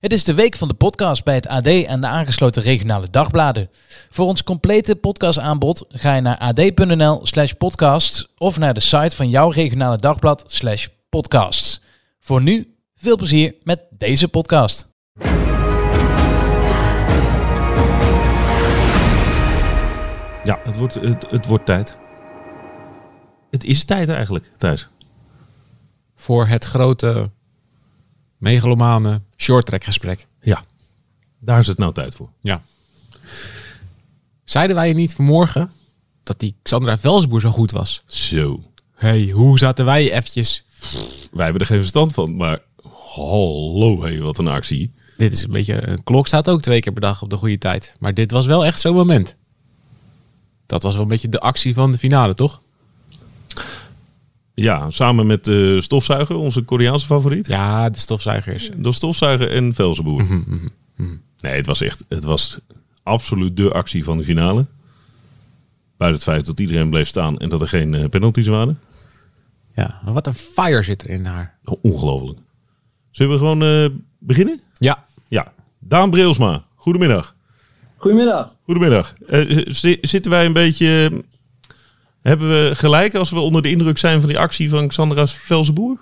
Het 0.00 0.12
is 0.12 0.24
de 0.24 0.34
week 0.34 0.56
van 0.56 0.68
de 0.68 0.74
podcast 0.74 1.24
bij 1.24 1.34
het 1.34 1.46
AD 1.46 1.66
en 1.66 2.00
de 2.00 2.06
aangesloten 2.06 2.62
regionale 2.62 3.10
dagbladen. 3.10 3.70
Voor 4.10 4.26
ons 4.26 4.42
complete 4.42 4.96
podcastaanbod 4.96 5.84
ga 5.88 6.14
je 6.14 6.20
naar 6.20 6.38
ad.nl 6.38 7.26
slash 7.26 7.52
podcast 7.52 8.28
of 8.38 8.58
naar 8.58 8.74
de 8.74 8.80
site 8.80 9.16
van 9.16 9.28
jouw 9.28 9.50
regionale 9.50 9.96
dagblad 9.96 10.44
slash 10.46 10.86
podcast. 11.08 11.80
Voor 12.20 12.42
nu, 12.42 12.74
veel 12.94 13.16
plezier 13.16 13.54
met 13.62 13.80
deze 13.90 14.28
podcast. 14.28 14.88
Ja, 20.44 20.60
het 20.64 20.76
wordt, 20.78 20.94
het, 20.94 21.30
het 21.30 21.46
wordt 21.46 21.66
tijd. 21.66 21.96
Het 23.50 23.64
is 23.64 23.84
tijd 23.84 24.08
eigenlijk, 24.08 24.50
Thijs. 24.56 24.88
voor 26.14 26.46
het 26.46 26.64
grote 26.64 27.30
megalomane 28.40 29.20
shorttrack 29.36 29.84
gesprek. 29.84 30.26
Ja, 30.40 30.64
daar 31.38 31.58
is 31.58 31.66
het 31.66 31.78
nou 31.78 31.92
tijd 31.92 32.14
voor. 32.14 32.28
Ja. 32.40 32.62
Zeiden 34.44 34.76
wij 34.76 34.88
je 34.88 34.94
niet 34.94 35.14
vanmorgen 35.14 35.72
dat 36.22 36.40
die 36.40 36.54
Xandra 36.62 36.98
Velsboer 36.98 37.40
zo 37.40 37.50
goed 37.50 37.70
was? 37.70 38.02
Zo. 38.06 38.62
hey, 38.94 39.30
hoe 39.30 39.58
zaten 39.58 39.84
wij 39.84 40.12
eventjes? 40.12 40.64
Wij 41.32 41.44
hebben 41.44 41.60
er 41.60 41.68
geen 41.68 41.78
verstand 41.78 42.12
van, 42.12 42.36
maar 42.36 42.62
hallo, 43.14 44.02
hé, 44.04 44.20
wat 44.20 44.38
een 44.38 44.48
actie. 44.48 44.92
Dit 45.16 45.32
is 45.32 45.42
een 45.42 45.50
beetje, 45.50 45.88
een 45.88 46.04
klok 46.04 46.26
staat 46.26 46.48
ook 46.48 46.62
twee 46.62 46.80
keer 46.80 46.92
per 46.92 47.00
dag 47.00 47.22
op 47.22 47.30
de 47.30 47.36
goede 47.36 47.58
tijd. 47.58 47.96
Maar 47.98 48.14
dit 48.14 48.30
was 48.30 48.46
wel 48.46 48.64
echt 48.64 48.80
zo'n 48.80 48.94
moment. 48.94 49.36
Dat 50.66 50.82
was 50.82 50.94
wel 50.94 51.02
een 51.02 51.08
beetje 51.08 51.28
de 51.28 51.40
actie 51.40 51.74
van 51.74 51.92
de 51.92 51.98
finale, 51.98 52.34
toch? 52.34 52.62
Ja, 54.62 54.90
samen 54.90 55.26
met 55.26 55.44
de 55.44 55.80
stofzuiger, 55.80 56.36
onze 56.36 56.62
Koreaanse 56.62 57.06
favoriet. 57.06 57.46
Ja, 57.46 57.90
de 57.90 57.98
stofzuigers. 57.98 58.70
De 58.76 58.92
stofzuiger 58.92 59.50
en 59.50 59.74
Velzenboer. 59.74 60.24
Nee, 61.40 61.52
het 61.56 61.66
was 61.66 61.80
echt, 61.80 62.04
het 62.08 62.24
was 62.24 62.58
absoluut 63.02 63.56
de 63.56 63.72
actie 63.72 64.04
van 64.04 64.18
de 64.18 64.24
finale. 64.24 64.66
Buiten 65.96 66.20
het 66.22 66.30
feit 66.30 66.46
dat 66.46 66.60
iedereen 66.60 66.90
bleef 66.90 67.08
staan 67.08 67.38
en 67.38 67.48
dat 67.48 67.60
er 67.60 67.68
geen 67.68 67.94
eh, 67.94 68.08
penalties 68.08 68.46
waren. 68.46 68.78
Ja, 69.74 70.00
wat 70.04 70.26
een 70.26 70.34
fire 70.34 70.82
zit 70.82 71.02
er 71.02 71.10
in 71.10 71.24
haar. 71.24 71.58
Oh, 71.64 71.78
Ongelooflijk. 71.82 72.38
Zullen 73.10 73.32
we 73.32 73.38
gewoon 73.38 73.62
eh, 73.62 73.86
beginnen? 74.18 74.60
Ja, 74.78 75.04
Ja. 75.28 75.52
Daan 75.78 76.10
Breelsma, 76.10 76.64
goedemiddag. 76.74 77.34
Goedemiddag. 77.96 78.54
Goedemiddag. 78.64 79.14
Eh, 79.26 79.62
zi- 79.66 79.98
zitten 80.00 80.30
wij 80.30 80.46
een 80.46 80.52
beetje... 80.52 81.22
Hebben 82.22 82.48
we 82.48 82.70
gelijk 82.74 83.14
als 83.14 83.30
we 83.30 83.38
onder 83.38 83.62
de 83.62 83.70
indruk 83.70 83.98
zijn 83.98 84.20
van 84.20 84.28
die 84.28 84.38
actie 84.38 84.70
van 84.70 84.88
Xandra 84.88 85.26
Velzenboer? 85.26 85.98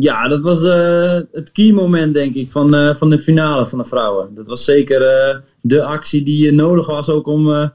Ja, 0.00 0.28
dat 0.28 0.42
was 0.42 0.64
eh, 0.64 1.20
het 1.32 1.52
key 1.52 1.72
moment, 1.72 2.14
denk 2.14 2.34
ik, 2.34 2.50
van, 2.50 2.74
eh, 2.74 2.94
van 2.94 3.10
de 3.10 3.18
finale 3.18 3.66
van 3.66 3.78
de 3.78 3.84
vrouwen. 3.84 4.34
Dat 4.34 4.46
was 4.46 4.64
zeker 4.64 5.02
eh, 5.02 5.38
de 5.60 5.82
actie 5.82 6.22
die 6.22 6.52
nodig 6.52 6.86
was 6.86 7.08
ook 7.08 7.26
om, 7.26 7.72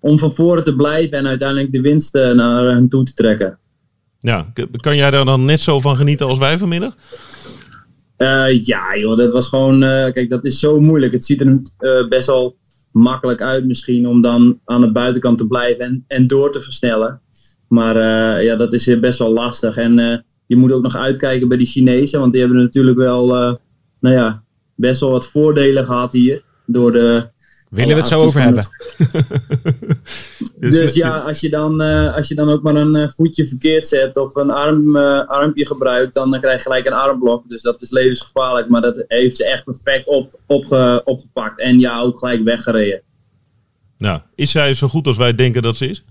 om 0.00 0.18
van 0.18 0.34
voren 0.34 0.64
te 0.64 0.76
blijven 0.76 1.18
en 1.18 1.26
uiteindelijk 1.26 1.72
de 1.72 1.80
winst 1.80 2.14
naar 2.14 2.64
hen 2.64 2.88
toe 2.88 3.04
te 3.04 3.14
trekken. 3.14 3.58
Ja, 4.20 4.52
kan 4.76 4.96
jij 4.96 5.10
daar 5.10 5.24
dan 5.24 5.44
net 5.44 5.60
zo 5.60 5.80
van 5.80 5.96
genieten 5.96 6.26
als 6.26 6.38
wij 6.38 6.58
vanmiddag? 6.58 6.96
Ja, 8.62 8.96
joh, 8.96 9.16
dat 9.16 9.32
was 9.32 9.48
gewoon. 9.48 9.80
kijk, 9.80 10.28
dat 10.28 10.44
is 10.44 10.58
zo 10.58 10.80
moeilijk. 10.80 11.12
Het 11.12 11.24
ziet 11.24 11.40
er 11.40 12.08
best 12.08 12.26
wel 12.26 12.56
makkelijk 12.96 13.42
uit, 13.42 13.66
misschien, 13.66 14.06
om 14.06 14.20
dan 14.20 14.60
aan 14.64 14.80
de 14.80 14.92
buitenkant 14.92 15.38
te 15.38 15.46
blijven 15.46 15.84
en, 15.84 16.04
en 16.06 16.26
door 16.26 16.52
te 16.52 16.60
versnellen. 16.60 17.20
Maar 17.68 17.96
eh, 17.96 18.44
ja, 18.44 18.56
dat 18.56 18.72
is 18.72 18.88
eh, 18.88 19.00
best 19.00 19.18
wel 19.18 19.32
lastig. 19.32 19.76
En 19.76 19.98
eh, 19.98 20.18
je 20.46 20.56
moet 20.56 20.72
ook 20.72 20.82
nog 20.82 20.96
uitkijken 20.96 21.48
bij 21.48 21.56
die 21.56 21.66
Chinezen, 21.66 22.20
want 22.20 22.32
die 22.32 22.40
hebben 22.40 22.62
natuurlijk 22.62 22.96
wel, 22.96 23.26
nou 24.00 24.14
ja, 24.14 24.42
best 24.74 25.00
wel 25.00 25.10
wat 25.10 25.26
voordelen 25.26 25.84
gehad 25.84 26.12
hier. 26.12 26.42
Door 26.66 26.92
de. 26.92 27.34
Willen 27.76 27.94
we 27.94 28.00
het 28.00 28.06
zo 28.06 28.18
over 28.18 28.40
hebben? 28.40 28.62
van 28.64 29.74
Dus 30.70 30.94
ja, 30.94 31.18
als 31.18 31.40
je 31.40 31.50
dan, 31.50 31.82
eh, 31.82 32.14
als 32.14 32.28
je 32.28 32.34
dan 32.34 32.48
ook 32.48 32.62
maar 32.62 32.74
een 32.74 32.96
eh, 32.96 33.08
voetje 33.08 33.48
verkeerd 33.48 33.86
zet 33.86 34.16
of 34.16 34.34
een 34.34 34.50
arm, 34.50 34.96
eh, 34.96 35.26
armpje 35.26 35.66
gebruikt, 35.66 36.14
dan 36.14 36.34
eh, 36.34 36.40
krijg 36.40 36.56
je 36.56 36.62
gelijk 36.62 36.86
een 36.86 36.92
armblok. 36.92 37.48
Dus 37.48 37.62
dat 37.62 37.82
is 37.82 37.90
levensgevaarlijk. 37.90 38.68
Maar 38.68 38.80
dat 38.80 39.04
heeft 39.08 39.36
ze 39.36 39.44
echt 39.44 39.64
perfect 39.64 40.06
op, 40.06 40.38
opge- 40.46 41.02
opgepakt. 41.04 41.60
En 41.60 41.80
ja, 41.80 42.00
ook 42.00 42.18
gelijk 42.18 42.42
weggereden. 42.44 43.02
Nou, 43.98 44.20
is 44.34 44.50
zij 44.50 44.74
zo 44.74 44.88
goed 44.88 45.06
als 45.06 45.16
wij 45.16 45.34
denken 45.34 45.62
dat 45.62 45.76
ze 45.76 45.88
is? 45.88 46.04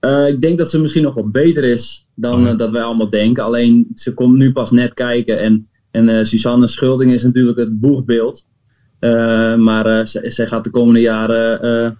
Eh, 0.00 0.28
ik 0.28 0.40
denk 0.40 0.58
dat 0.58 0.70
ze 0.70 0.80
misschien 0.80 1.02
nog 1.02 1.14
wel 1.14 1.28
beter 1.28 1.64
is 1.64 2.06
dan 2.14 2.40
Oh 2.40 2.46
ja. 2.46 2.54
dat 2.54 2.70
wij 2.70 2.82
allemaal 2.82 3.10
denken. 3.10 3.44
Alleen 3.44 3.88
ze 3.94 4.14
komt 4.14 4.36
nu 4.36 4.52
pas 4.52 4.70
net 4.70 4.94
kijken. 4.94 5.38
En, 5.40 5.68
en 5.90 6.08
eh, 6.08 6.24
Suzanne 6.24 6.68
Schulding 6.68 7.12
is 7.12 7.22
natuurlijk 7.22 7.58
het 7.58 7.80
boegbeeld. 7.80 8.46
Eh, 9.02 9.54
maar 9.54 9.86
eh, 9.86 10.04
zij, 10.04 10.30
zij 10.30 10.46
gaat 10.46 10.64
de 10.64 10.70
komende 10.70 11.00
jaren 11.00 11.62
eh, 11.62 11.90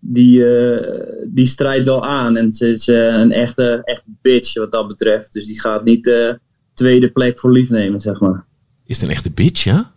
die, 0.00 0.46
eh, 0.46 1.00
die 1.28 1.46
strijd 1.46 1.84
wel 1.84 2.06
aan. 2.06 2.36
En 2.36 2.52
ze 2.52 2.72
is 2.72 2.86
een 2.86 3.32
echte, 3.32 3.80
echte 3.84 4.10
bitch 4.22 4.54
wat 4.54 4.72
dat 4.72 4.88
betreft. 4.88 5.32
Dus 5.32 5.46
die 5.46 5.60
gaat 5.60 5.84
niet 5.84 6.06
eh 6.06 6.30
tweede 6.76 7.08
plek 7.08 7.38
voor 7.38 7.52
lief 7.52 7.70
nemen, 7.70 8.00
zeg 8.00 8.20
maar. 8.20 8.44
Is 8.86 9.00
het 9.00 9.08
een 9.08 9.14
echte 9.14 9.30
bitch, 9.30 9.64
ja? 9.64 9.92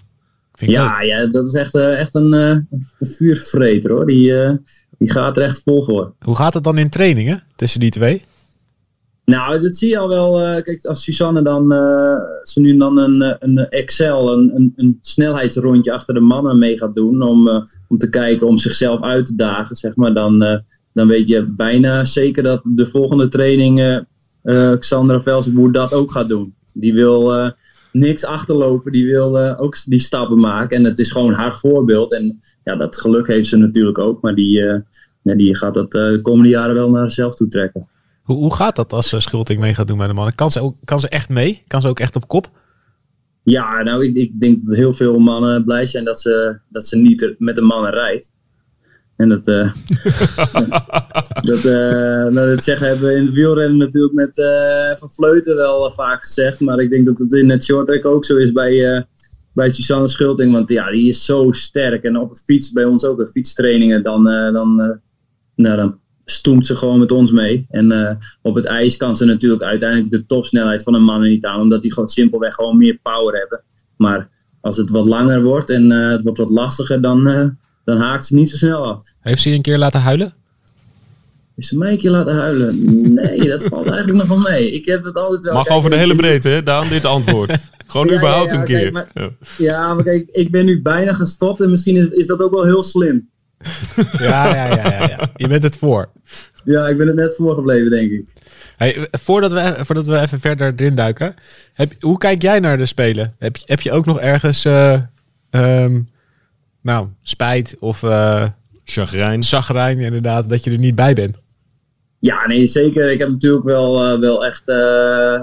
Vind 0.53 0.71
ik 0.71 0.77
ook. 0.77 0.83
Ja, 0.83 1.01
ja, 1.01 1.25
dat 1.25 1.47
is 1.47 1.53
echt, 1.53 1.75
eh, 1.75 1.99
echt 1.99 2.15
een, 2.15 2.33
eh, 2.33 2.77
een 2.99 3.07
vuurvreter 3.07 3.91
hoor. 3.91 4.05
Die, 4.05 4.41
eh, 4.43 4.53
die 4.97 5.11
gaat 5.11 5.37
er 5.37 5.43
echt 5.43 5.61
vol 5.63 5.83
voor. 5.83 6.13
Hoe 6.19 6.35
gaat 6.35 6.53
het 6.53 6.63
dan 6.63 6.77
in 6.77 6.89
trainingen 6.89 7.43
tussen 7.55 7.79
die 7.79 7.89
twee? 7.89 8.23
Nou, 9.29 9.59
dat 9.59 9.75
zie 9.75 9.89
je 9.89 9.97
al 9.97 10.07
wel. 10.07 10.41
eh, 10.41 10.63
kijk, 10.63 10.85
als 10.85 11.03
Suzanne 11.03 11.41
dan, 11.41 11.71
eh, 11.71 12.17
ze 12.43 12.59
nu 12.59 12.77
dan 12.77 12.97
een, 12.97 13.21
eh, 13.21 13.35
een 13.39 13.69
Excel, 13.69 14.33
een, 14.33 14.73
een, 14.75 14.97
snelheidsrondje 15.01 15.93
achter 15.93 16.13
de 16.13 16.19
mannen 16.19 16.59
mee 16.59 16.77
gaat 16.77 16.95
doen. 16.95 17.21
Om, 17.21 17.67
om 17.87 17.97
te 17.97 18.09
kijken, 18.09 18.47
om 18.47 18.57
zichzelf 18.57 19.01
uit 19.01 19.25
te 19.25 19.35
dagen, 19.35 19.75
zeg 19.75 19.95
maar. 19.95 20.13
Dan, 20.13 20.61
dan 20.93 21.07
weet 21.07 21.27
je 21.27 21.43
bijna 21.43 22.05
zeker 22.05 22.43
dat 22.43 22.61
de 22.63 22.85
volgende 22.85 23.27
training 23.27 24.05
Xandra 24.79 25.21
Velsenboer 25.21 25.71
dat 25.71 25.93
ook 25.93 26.11
gaat 26.11 26.27
doen. 26.27 26.53
Die 26.73 26.93
wil 26.93 27.51
niks 27.91 28.25
achterlopen, 28.25 28.91
die 28.91 29.05
wil 29.05 29.57
ook 29.57 29.77
die 29.85 29.99
stappen 29.99 30.39
maken. 30.39 30.77
En 30.77 30.83
het 30.83 30.99
is 30.99 31.11
gewoon 31.11 31.33
haar 31.33 31.57
voorbeeld. 31.57 32.11
En 32.13 32.39
ja, 32.63 32.75
dat 32.75 32.97
geluk 32.97 33.27
heeft 33.27 33.47
ze 33.47 33.57
natuurlijk 33.57 33.97
ook. 33.97 34.21
Maar 34.21 34.35
die, 34.35 34.61
ja, 35.21 35.35
die 35.35 35.57
gaat 35.57 35.73
dat 35.73 35.91
de 35.91 36.19
komende 36.21 36.49
jaren 36.49 36.75
wel 36.75 36.89
naar 36.89 37.03
zichzelf 37.03 37.35
toe 37.35 37.47
trekken. 37.47 37.87
Hoe, 38.29 38.37
hoe 38.37 38.55
gaat 38.55 38.75
dat 38.75 38.93
als 38.93 39.13
uh, 39.13 39.19
Schulting 39.19 39.59
mee 39.59 39.73
gaat 39.73 39.87
doen 39.87 39.97
bij 39.97 40.07
de 40.07 40.13
mannen? 40.13 40.35
Kan 40.35 40.51
ze, 40.51 40.59
ook, 40.59 40.75
kan 40.83 40.99
ze 40.99 41.09
echt 41.09 41.29
mee? 41.29 41.61
Kan 41.67 41.81
ze 41.81 41.87
ook 41.87 41.99
echt 41.99 42.15
op 42.15 42.27
kop? 42.27 42.49
Ja, 43.43 43.83
nou, 43.83 44.05
ik, 44.05 44.15
ik 44.15 44.39
denk 44.39 44.65
dat 44.65 44.75
heel 44.75 44.93
veel 44.93 45.19
mannen 45.19 45.63
blij 45.63 45.85
zijn 45.85 46.05
dat 46.05 46.21
ze, 46.21 46.59
dat 46.69 46.87
ze 46.87 46.97
niet 46.97 47.35
met 47.37 47.55
de 47.55 47.61
mannen 47.61 47.91
rijdt. 47.91 48.31
En 49.15 49.29
dat, 49.29 49.47
eh, 49.47 49.73
dat, 51.49 51.65
eh, 51.65 52.31
nou, 52.33 52.55
dat 52.55 52.63
zeggen 52.63 52.87
hebben 52.87 53.07
we 53.07 53.15
in 53.15 53.25
het 53.25 53.33
wielrennen 53.33 53.77
natuurlijk 53.77 54.13
met 54.13 54.37
eh, 54.37 54.97
Van 54.97 55.11
Vleuten 55.11 55.55
wel 55.55 55.85
eh, 55.85 55.95
vaak 55.95 56.21
gezegd. 56.21 56.59
Maar 56.59 56.79
ik 56.79 56.89
denk 56.89 57.05
dat 57.05 57.19
het 57.19 57.33
in 57.33 57.49
het 57.49 57.63
shorttrack 57.63 58.05
ook 58.05 58.25
zo 58.25 58.37
is 58.37 58.51
bij, 58.51 58.95
eh, 58.95 59.01
bij 59.53 59.69
Suzanne 59.69 60.07
Schulting. 60.07 60.51
Want 60.51 60.69
ja, 60.69 60.91
die 60.91 61.07
is 61.07 61.25
zo 61.25 61.51
sterk. 61.51 62.03
En 62.03 62.17
op 62.17 62.33
de 62.33 62.41
fiets, 62.45 62.71
bij 62.71 62.85
ons 62.85 63.05
ook, 63.05 63.17
de 63.17 63.27
fietstrainingen, 63.27 64.03
dan, 64.03 64.27
eh, 64.27 64.53
dan, 64.53 64.81
eh, 64.81 64.97
nou, 65.55 65.77
dan 65.77 65.99
stoemt 66.31 66.65
ze 66.65 66.75
gewoon 66.75 66.99
met 66.99 67.11
ons 67.11 67.31
mee. 67.31 67.65
En 67.69 67.91
eh, 67.91 68.15
op 68.41 68.55
het 68.55 68.65
ijs 68.65 68.97
kan 68.97 69.17
ze 69.17 69.25
natuurlijk 69.25 69.63
uiteindelijk 69.63 70.11
de 70.11 70.25
topsnelheid 70.25 70.83
van 70.83 70.93
een 70.93 71.03
man 71.03 71.21
niet 71.21 71.45
aan. 71.45 71.59
Omdat 71.61 71.81
die 71.81 71.93
gewoon 71.93 72.09
simpelweg 72.09 72.55
gewoon 72.55 72.77
meer 72.77 72.99
power 73.03 73.35
hebben. 73.39 73.61
Maar 73.97 74.29
als 74.61 74.77
het 74.77 74.89
wat 74.89 75.07
langer 75.07 75.43
wordt 75.43 75.69
en 75.69 75.91
eh, 75.91 76.09
het 76.11 76.21
wordt 76.23 76.37
wat 76.37 76.49
lastiger, 76.49 77.01
dan, 77.01 77.27
eh, 77.27 77.45
dan 77.85 77.97
haakt 77.97 78.25
ze 78.25 78.35
niet 78.35 78.49
zo 78.49 78.57
snel 78.57 78.85
af. 78.85 79.03
Heeft 79.19 79.41
ze 79.41 79.49
je 79.49 79.55
een 79.55 79.61
keer 79.61 79.77
laten 79.77 80.01
huilen? 80.01 80.33
Is 81.55 81.67
ze 81.67 81.77
mij 81.77 81.91
een 81.91 81.97
keer 81.97 82.09
laten 82.11 82.35
huilen? 82.35 82.79
Nee, 83.13 83.47
dat 83.47 83.63
valt 83.63 83.87
eigenlijk 83.89 84.27
nog 84.27 84.27
wel 84.27 84.51
mee. 84.51 84.71
Ik 84.71 84.85
heb 84.85 85.03
het 85.03 85.15
altijd 85.15 85.43
wel... 85.43 85.53
Mag 85.53 85.63
kijk, 85.65 85.77
over 85.77 85.89
de 85.89 85.97
hele 85.97 86.15
breedte, 86.15 86.49
hè, 86.49 86.63
Daan, 86.63 86.87
dit 86.89 87.05
antwoord. 87.05 87.51
Gewoon 87.87 88.05
Ja, 88.07 88.11
ja, 88.13 88.17
überhaupt 88.19 88.51
ja, 88.51 88.59
een 88.59 88.65
kijk, 88.65 88.81
keer. 88.83 88.91
maar- 88.91 89.09
Ja. 89.13 89.29
Ja, 89.57 89.93
maar 89.93 90.03
kijk, 90.03 90.29
ik 90.31 90.51
ben 90.51 90.65
nu 90.65 90.81
bijna 90.81 91.13
gestopt 91.13 91.61
en 91.61 91.69
misschien 91.69 91.95
is, 91.95 92.05
is 92.05 92.27
dat 92.27 92.39
ook 92.39 92.53
wel 92.53 92.63
heel 92.63 92.83
slim. 92.83 93.29
Ja, 94.19 94.55
ja, 94.55 94.67
ja, 94.67 94.75
ja, 94.91 95.07
ja. 95.07 95.29
Je 95.35 95.47
bent 95.47 95.63
het 95.63 95.77
voor. 95.77 96.09
Ja, 96.63 96.87
ik 96.87 96.97
ben 96.97 97.07
het 97.07 97.15
net 97.15 97.35
voorgebleven, 97.35 97.89
denk 97.89 98.11
ik. 98.11 98.27
Hey, 98.77 99.07
voordat, 99.11 99.51
we, 99.51 99.75
voordat 99.85 100.07
we 100.07 100.19
even 100.19 100.39
verder 100.39 100.73
erin 100.75 100.95
duiken. 100.95 101.35
Heb, 101.73 101.93
hoe 101.99 102.17
kijk 102.17 102.41
jij 102.41 102.59
naar 102.59 102.77
de 102.77 102.85
Spelen? 102.85 103.35
Heb, 103.39 103.55
je- 103.57 103.63
heb 103.65 103.81
je 103.81 103.91
ook 103.91 104.05
nog 104.05 104.19
ergens 104.19 104.65
eh, 104.65 105.01
ehm, 105.49 106.01
nou, 106.81 107.07
spijt 107.21 107.75
of 107.79 108.03
eh 108.03 108.47
Chagrijn. 108.83 109.43
zagrijn 109.43 109.99
inderdaad 109.99 110.49
dat 110.49 110.63
je 110.63 110.71
er 110.71 110.77
niet 110.77 110.95
bij 110.95 111.13
bent? 111.13 111.37
Ja, 112.19 112.47
nee, 112.47 112.67
zeker. 112.67 113.11
Ik 113.11 113.19
heb 113.19 113.29
natuurlijk 113.29 113.63
wel, 113.65 114.05
eh, 114.05 114.19
wel 114.19 114.45
echt 114.45 114.67
eh, 114.67 115.41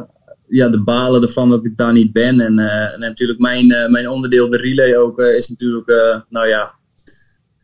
ja, 0.48 0.68
de 0.68 0.82
balen 0.84 1.22
ervan 1.22 1.50
dat 1.50 1.66
ik 1.66 1.76
daar 1.76 1.92
niet 1.92 2.12
ben. 2.12 2.40
En, 2.40 2.58
eh, 2.58 2.92
en 2.94 3.00
natuurlijk 3.00 3.38
mijn, 3.38 3.70
eh, 3.72 3.88
mijn 3.88 4.08
onderdeel, 4.08 4.48
de 4.48 4.56
relay 4.56 4.96
ook, 4.96 5.18
is 5.20 5.48
natuurlijk, 5.48 5.88
eh, 5.88 6.20
nou 6.28 6.48
ja, 6.48 6.74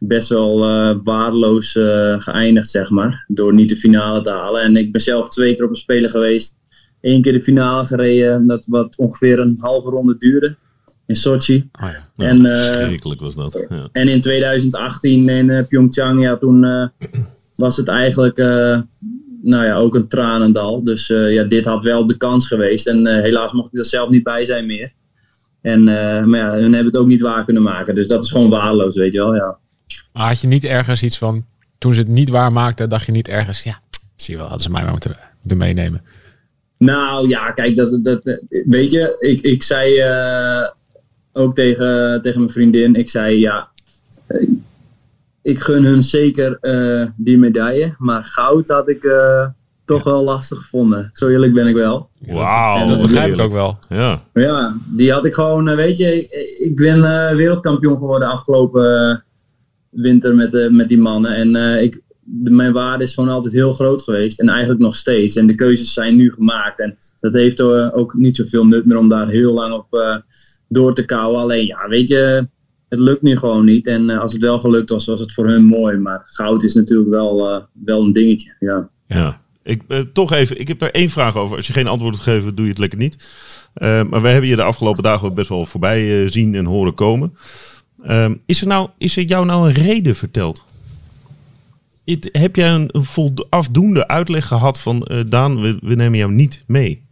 best 0.07 0.29
wel 0.29 0.65
eh, 0.65 0.97
waardeloos 1.03 1.77
eh, 1.77 2.21
geëindigd, 2.21 2.71
zeg 2.71 2.91
maar. 2.91 3.25
Door 3.29 3.55
niet 3.55 3.69
de 3.69 3.77
finale 3.77 4.21
te 4.21 4.31
halen. 4.31 4.63
En 4.63 4.77
ik 4.77 4.93
ben 4.93 5.01
zelf 5.01 5.31
twee 5.31 5.55
keer 5.55 5.65
op 5.65 5.71
een 5.71 5.77
speler 5.77 6.11
geweest 6.11 6.57
één 7.01 7.23
keer 7.23 7.33
de 7.33 7.41
finale 7.41 7.85
gereden, 7.85 8.47
dat 8.47 8.67
wat 8.67 8.97
ongeveer 8.97 9.39
een 9.39 9.59
halve 9.61 9.91
ronde 9.91 10.17
duurde 10.19 10.57
in 11.07 11.17
Sochi. 11.17 11.69
Oh 11.73 11.89
ja. 12.17 12.27
En, 12.27 12.47
eh, 12.47 12.57
verschrikkelijk 12.57 13.21
was 13.21 13.35
dat. 13.35 13.67
Ja. 13.69 13.89
En 13.93 14.09
in 14.09 14.21
2018 14.21 15.29
in 15.29 15.67
Pyeongchang, 15.69 16.23
ja, 16.23 16.37
toen 16.37 16.91
was 17.57 17.77
het 17.77 17.89
eigenlijk 17.89 18.37
nou 19.43 19.65
ja, 19.65 19.75
ook 19.75 19.95
een 19.95 20.09
tranendal. 20.09 20.85
Dus 20.85 21.07
ja, 21.07 21.45
dit 21.45 21.65
had 21.65 21.83
wel 21.83 22.07
de 22.07 22.17
kans 22.17 22.47
geweest. 22.47 22.87
En 22.87 23.07
helaas 23.07 23.53
mocht 23.53 23.73
ik 23.73 23.79
er 23.79 23.85
zelf 23.85 24.11
niet 24.11 24.23
bij 24.23 24.45
zijn 24.45 24.67
meer. 24.67 24.93
En, 25.61 25.85
maar 25.85 26.39
ja, 26.39 26.53
hun 26.53 26.73
hebben 26.73 26.93
het 26.93 26.97
ook 26.97 27.07
niet 27.07 27.21
waar 27.21 27.45
kunnen 27.45 27.63
maken. 27.63 27.95
Dus 27.95 28.09
dat 28.09 28.23
is 28.23 28.31
gewoon 28.31 28.51
waardeloos, 28.51 28.97
weet 28.97 29.13
je 29.13 29.19
wel. 29.19 29.35
Ja. 29.35 29.59
Maar 30.13 30.27
had 30.27 30.41
je 30.41 30.47
niet 30.47 30.65
ergens 30.65 31.03
iets 31.03 31.19
van, 31.19 31.45
toen 31.79 31.95
ze 31.95 32.01
het 32.01 32.09
niet 32.09 32.29
waar 32.29 32.53
maakten, 32.53 32.89
dacht 32.89 33.07
je 33.07 33.13
niet 33.13 33.29
ergens, 33.29 33.63
ja, 33.63 33.81
zie 34.17 34.35
je 34.35 34.41
wel, 34.41 34.49
hadden 34.49 34.65
ze 34.65 34.71
mij 34.71 34.83
maar 34.83 34.91
moeten, 34.91 35.17
moeten 35.41 35.59
meenemen. 35.59 36.03
Nou 36.79 37.29
ja, 37.29 37.51
kijk, 37.51 37.77
dat, 37.77 37.99
dat, 38.05 38.39
weet 38.67 38.91
je, 38.91 39.17
ik, 39.19 39.41
ik 39.41 39.63
zei 39.63 39.99
eh, 39.99 40.69
ook 41.33 41.55
tegen, 41.55 42.23
tegen 42.23 42.41
mijn 42.41 42.53
vriendin, 42.53 42.95
ik 42.95 43.11
zei 43.11 43.39
ja, 43.39 43.69
eh, 44.27 44.49
ik 45.43 45.59
gun 45.59 45.85
hun 45.85 46.03
zeker 46.03 46.59
eh, 46.61 47.07
die 47.17 47.39
medaille, 47.39 47.95
maar 47.99 48.25
goud 48.25 48.69
had 48.69 48.89
ik 48.89 49.05
eh, 49.05 49.47
toch 49.85 50.03
wel 50.03 50.25
lastig 50.25 50.59
gevonden. 50.59 51.11
Zo 51.13 51.29
eerlijk 51.29 51.55
ben 51.55 51.67
ik 51.67 51.75
wel. 51.75 52.09
Wauw. 52.19 52.79
Dat 52.79 52.89
dat 52.89 53.01
begrijp 53.01 53.33
ik 53.33 53.41
ook 53.41 53.53
wel. 53.53 53.79
Ja. 53.89 54.23
Ja, 54.33 54.77
die 54.87 55.13
had 55.13 55.25
ik 55.25 55.35
gewoon, 55.35 55.77
weet 55.77 55.97
je, 55.97 56.17
ik, 56.17 56.31
ik 56.59 56.77
ben 56.77 57.01
wereldkampioen 57.37 57.99
geworden 57.99 58.29
afgelopen 58.29 59.25
winter 59.93 60.35
met, 60.35 60.55
eh, 60.55 60.69
met 60.69 60.89
die 60.89 60.99
mannen. 60.99 61.35
En 61.35 61.57
eh, 61.57 61.83
ik, 61.83 62.01
mijn 62.43 62.73
waarde 62.73 63.05
is 63.05 63.15
gewoon 63.15 63.31
altijd 63.31 63.55
heel 63.55 63.73
groot 63.73 64.03
geweest 64.03 64.41
en 64.41 64.49
eigenlijk 64.49 64.81
nog 64.81 64.97
steeds. 64.97 65.37
En 65.37 65.47
de 65.47 65.55
keuzes 65.55 65.93
zijn 65.93 66.17
nu 66.17 66.33
gemaakt. 66.33 66.79
En 66.79 66.99
dat 67.21 67.33
heeft 67.33 67.61
eh, 67.61 67.89
ook 67.93 68.15
niet 68.15 68.37
zoveel 68.37 68.67
nut 68.67 68.85
meer 68.85 68.99
om 68.99 69.09
daar 69.09 69.29
heel 69.29 69.53
lang 69.53 69.73
op 69.73 70.21
door 70.69 70.95
te 70.95 71.05
kouwen. 71.05 71.41
Alleen 71.41 71.67
ja, 71.67 71.89
weet 71.89 72.09
je, 72.09 72.49
het 72.89 72.99
lukt 72.99 73.23
nu 73.23 73.37
gewoon 73.37 73.65
niet. 73.65 73.87
En 73.87 74.11
als 74.11 74.33
het 74.33 74.43
wel 74.43 74.59
gelukt 74.59 74.91
was, 74.91 75.07
was 75.07 75.21
het 75.21 75.33
voor 75.33 75.49
hun 75.49 75.65
mooi. 75.65 75.97
Maar 75.97 76.23
goud 76.25 76.63
is 76.63 76.75
natuurlijk 76.75 77.11
wel, 77.11 77.67
wel 77.73 78.03
een 78.03 78.13
dingetje. 78.13 78.55
Ja. 78.61 78.89
Ja. 79.07 79.41
Ik, 79.65 79.83
toch 80.13 80.33
even, 80.33 80.61
ik 80.61 80.69
heb 80.69 80.79
daar 80.79 80.91
één 80.91 81.11
vraag 81.11 81.37
over. 81.37 81.57
Als 81.57 81.67
je 81.67 81.73
geen 81.73 81.87
antwoord 81.87 82.15
wilt 82.15 82.29
geven, 82.29 82.55
doe 82.55 82.65
je 82.65 82.71
het 82.71 82.81
lekker 82.81 82.99
niet. 82.99 83.29
Maar 83.81 84.23
we 84.23 84.29
hebben 84.29 84.49
je 84.49 84.57
de 84.57 84.63
afgelopen 84.63 85.03
dagen 85.03 85.35
best 85.35 85.49
wel 85.49 85.67
voorbij 85.67 86.29
zien 86.29 86.55
en 86.55 86.65
horen 86.65 86.95
komen. 86.95 87.37
Ehm, 88.03 88.35
is, 88.47 88.61
er 88.61 88.67
nou, 88.67 88.89
is 88.99 89.17
er 89.17 89.23
jou 89.23 89.47
nou 89.47 89.67
een 89.69 89.75
reden 89.75 90.15
verteld? 90.17 90.65
Heb 92.33 92.57
jij 92.57 92.71
een, 92.71 92.89
een 92.93 93.05
afdoende 93.49 94.09
uitleg 94.09 94.47
gehad 94.47 94.81
van 94.81 95.03
eh, 95.03 95.21
Daan, 95.27 95.61
we, 95.61 95.95
nemen 95.95 96.19
jou 96.19 96.33
niet 96.33 96.63
mee? 96.67 97.03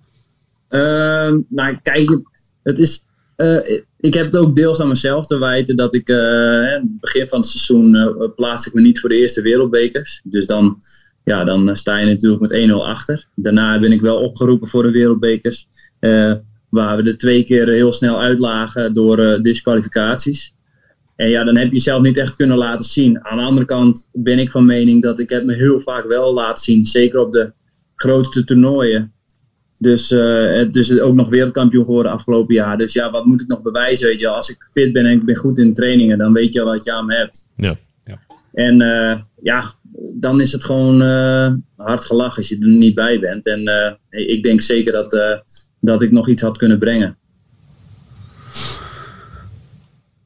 Ehm, 0.68 1.38
nou, 1.48 1.78
kijk, 1.82 2.20
het- 2.62 2.78
is. 2.78 3.04
eh, 3.36 3.80
ik 4.00 4.14
heb 4.14 4.24
het 4.26 4.36
ook 4.36 4.56
deels 4.56 4.80
aan 4.80 4.88
mezelf 4.88 5.26
te 5.26 5.38
wijten 5.38 5.76
dat 5.76 5.94
ik. 5.94 6.08
eh, 6.08 6.16
in 6.16 6.80
het 6.80 7.00
begin 7.00 7.28
van 7.28 7.40
het 7.40 7.48
seizoen 7.48 8.14
plaatste 8.36 8.68
ik 8.68 8.74
me 8.74 8.80
niet 8.80 9.00
voor 9.00 9.08
de 9.08 9.16
eerste 9.16 9.42
wereldbekers. 9.42 10.20
Dus 10.24 10.46
dan, 10.46 10.82
ja, 11.24 11.44
dan 11.44 11.76
sta 11.76 11.98
je 11.98 12.06
natuurlijk 12.06 12.42
met 12.42 12.52
1-0 12.52 12.86
achter. 12.86 13.26
Daarna 13.34 13.78
ben 13.78 13.92
ik 13.92 14.00
wel 14.00 14.16
opgeroepen 14.16 14.68
voor 14.68 14.82
de 14.82 14.90
wereldbekers. 14.90 15.68
waar 16.68 16.96
we 16.96 17.02
er 17.10 17.18
twee 17.18 17.44
keer 17.44 17.68
heel 17.68 17.92
snel 17.92 18.20
uitlagen 18.20 18.94
door 18.94 19.42
disqualificaties. 19.42 20.52
En 21.20 21.28
ja, 21.28 21.44
dan 21.44 21.56
heb 21.56 21.66
je 21.66 21.74
jezelf 21.74 22.02
niet 22.02 22.16
echt 22.16 22.36
kunnen 22.36 22.56
laten 22.56 22.84
zien. 22.84 23.24
Aan 23.24 23.36
de 23.36 23.44
andere 23.44 23.66
kant 23.66 24.08
ben 24.12 24.38
ik 24.38 24.50
van 24.50 24.66
mening 24.66 25.02
dat 25.02 25.18
ik 25.18 25.28
het 25.28 25.44
me 25.44 25.54
heel 25.54 25.80
vaak 25.80 26.06
wel 26.06 26.34
laat 26.34 26.60
zien. 26.60 26.86
Zeker 26.86 27.20
op 27.20 27.32
de 27.32 27.52
grootste 27.94 28.44
toernooien. 28.44 29.12
Dus, 29.78 30.08
dus 30.70 31.00
ook 31.00 31.14
nog 31.14 31.28
wereldkampioen 31.28 31.84
geworden 31.84 32.12
afgelopen 32.12 32.54
jaar. 32.54 32.78
Dus 32.78 32.92
ja, 32.92 33.10
wat 33.10 33.24
moet 33.24 33.40
ik 33.40 33.46
nog 33.46 33.62
bewijzen? 33.62 34.06
Weet 34.06 34.20
je, 34.20 34.28
als 34.28 34.48
ik 34.48 34.68
fit 34.72 34.92
ben 34.92 35.06
en 35.06 35.12
ik 35.12 35.24
ben 35.24 35.36
goed 35.36 35.58
in 35.58 35.74
trainingen, 35.74 36.18
dan 36.18 36.32
weet 36.32 36.52
je 36.52 36.62
wat 36.62 36.84
je 36.84 36.92
aan 36.92 37.06
me 37.06 37.14
hebt. 37.14 37.48
Ja. 37.54 37.76
En 38.52 38.80
eh, 38.80 39.20
ja, 39.42 39.64
dan 40.14 40.40
is 40.40 40.52
het 40.52 40.64
gewoon 40.64 41.02
eh, 41.02 41.52
hard 41.76 42.04
gelach 42.04 42.36
als 42.36 42.48
je 42.48 42.58
er 42.58 42.68
niet 42.68 42.94
bij 42.94 43.20
bent. 43.20 43.46
En 43.46 43.98
ik 44.10 44.42
denk 44.42 44.60
zeker 44.60 44.92
dat, 44.92 45.42
dat 45.80 46.02
ik 46.02 46.10
nog 46.10 46.28
iets 46.28 46.42
had 46.42 46.58
kunnen 46.58 46.78
brengen. 46.78 47.16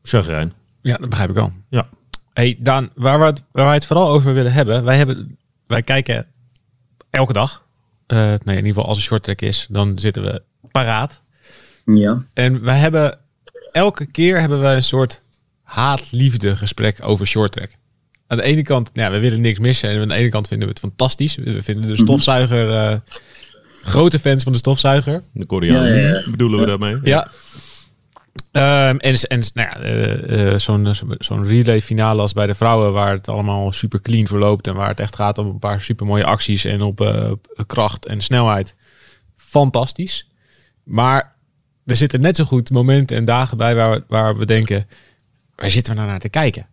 Chagrijn. 0.03 0.63
Ja, 0.85 0.97
dat 0.97 1.09
begrijp 1.09 1.29
ik 1.31 1.35
wel. 1.35 1.53
Ja. 1.71 1.89
Hey 2.33 2.57
Daan, 2.61 2.91
waar, 2.95 3.19
we 3.19 3.25
het, 3.25 3.43
waar 3.53 3.65
wij 3.65 3.75
het 3.75 3.87
vooral 3.87 4.09
over 4.09 4.35
willen 4.35 4.53
hebben, 4.53 4.85
wij, 4.85 4.97
hebben, 4.97 5.39
wij 5.67 5.83
kijken 5.83 6.27
elke 7.11 7.33
dag. 7.33 7.65
Eh 8.07 8.17
nee, 8.19 8.37
in 8.39 8.49
ieder 8.57 8.67
geval 8.67 8.85
als 8.87 8.97
het 8.97 9.07
short 9.07 9.23
track 9.23 9.41
is, 9.41 9.67
dan 9.71 9.99
zitten 9.99 10.23
we 10.23 10.43
paraat. 10.71 11.21
Ja, 11.85 12.25
En 12.35 12.63
wij 12.65 12.77
hebben 12.79 13.19
elke 13.73 14.07
keer 14.07 14.41
hebben 14.41 14.61
we 14.61 14.67
een 14.67 14.83
soort 14.83 15.23
haat-liefde 15.63 16.57
gesprek 16.57 16.99
over 17.03 17.27
short 17.27 17.53
track. 17.53 17.71
Aan 18.27 18.37
de 18.37 18.43
ene 18.43 18.63
kant, 18.63 18.95
nou, 18.95 19.07
ja, 19.09 19.15
we 19.15 19.21
willen 19.23 19.41
niks 19.41 19.59
missen. 19.59 19.89
En 19.91 20.01
aan 20.01 20.09
de 20.09 20.15
ene 20.15 20.29
kant 20.29 20.49
vinden 20.49 20.67
we 20.69 20.73
het 20.75 20.83
fantastisch. 20.83 21.35
We 21.37 21.63
vinden 21.63 21.89
de 21.89 21.97
stofzuiger, 21.97 22.71
eh, 22.71 22.97
grote 23.83 24.19
fans 24.19 24.43
van 24.43 24.53
de 24.53 24.59
stofzuiger. 24.59 25.23
De 25.33 25.47
Koreaan, 25.47 25.85
Ja, 25.87 25.95
ja, 25.95 26.09
ja. 26.09 26.31
bedoelen 26.31 26.61
we 26.61 26.67
daarmee? 26.67 26.99
Ja. 27.03 27.31
Ehm, 28.53 28.97
en 28.97 29.15
en 29.21 29.43
nou 29.55 29.69
ja, 29.69 29.77
eh, 29.81 30.53
eh, 30.53 30.59
zo'n 30.59 30.95
zo'n 31.19 31.45
relay 31.47 31.81
finale 31.81 32.21
als 32.21 32.33
bij 32.33 32.47
de 32.47 32.55
vrouwen, 32.55 32.93
waar 32.93 33.13
het 33.13 33.29
allemaal 33.29 33.73
super 33.73 34.01
clean 34.01 34.27
verloopt 34.27 34.67
en 34.67 34.75
waar 34.75 34.89
het 34.89 35.01
echt 35.01 35.17
gaat 35.17 35.39
om 35.39 35.47
een 35.47 35.59
paar 35.59 35.81
super 35.81 36.07
mooie 36.07 36.25
acties 36.25 36.65
en 36.65 36.83
op 36.83 37.01
eh, 37.01 37.33
kracht 37.67 38.07
en 38.07 38.21
snelheid. 38.21 38.75
Fantastisch. 39.37 40.29
Maar 40.85 41.35
er 41.87 41.97
zitten 41.97 42.21
net 42.21 42.37
zo 42.37 42.45
goed 42.45 42.71
momenten 42.71 43.17
en 43.17 43.25
dagen 43.25 43.57
bij 43.59 43.75
waar, 43.75 43.91
we- 43.91 44.05
waar 44.09 44.37
we 44.37 44.45
denken, 44.47 44.87
waar 45.57 45.71
zitten 45.71 45.93
we 45.93 45.99
nou 45.99 46.11
naar 46.11 46.21
te 46.21 46.29
kijken? 46.29 46.67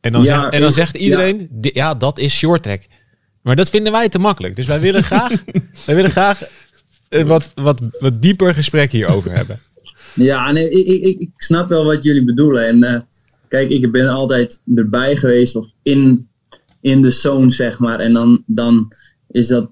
En 0.00 0.12
dan, 0.12 0.22
Ja, 0.22 0.40
zegt, 0.40 0.52
en 0.52 0.60
dan 0.60 0.72
zegt 0.72 0.94
iedereen, 0.96 1.48
"Di- 1.50 1.70
ja, 1.74 1.94
dat 1.94 2.18
is 2.18 2.34
short 2.36 2.62
track. 2.62 2.82
Maar 3.42 3.56
dat 3.56 3.70
vinden 3.70 3.92
wij 3.92 4.08
te 4.08 4.18
makkelijk. 4.18 4.56
Dus 4.56 4.66
wij 4.66 4.80
willen 4.80 5.02
graag, 5.12 5.32
wij 5.86 5.94
willen 5.94 6.10
graag 6.10 6.42
een 7.08 7.26
wat, 7.26 7.52
wat, 7.54 7.80
wat 8.00 8.22
dieper 8.22 8.54
gesprek 8.54 8.92
hierover 8.92 9.32
hebben. 9.32 9.58
Ja, 10.14 10.52
nee, 10.52 10.68
ik, 10.68 10.86
ik, 11.04 11.18
ik- 11.20 11.30
snap 11.36 11.68
wel 11.68 11.84
wat 11.84 12.02
jullie 12.02 12.24
bedoelen. 12.24 12.66
En 12.66 12.82
eh, 12.82 13.00
kijk, 13.48 13.70
ik 13.70 13.92
ben 13.92 14.08
altijd 14.08 14.62
erbij 14.74 15.16
geweest 15.16 15.56
of 15.56 15.66
in, 15.82 16.28
in 16.80 17.02
de 17.02 17.10
zone, 17.10 17.50
zeg 17.50 17.78
maar. 17.78 18.00
En 18.00 18.12
dan, 18.12 18.42
dan 18.46 18.92
is 19.30 19.46
dat. 19.46 19.70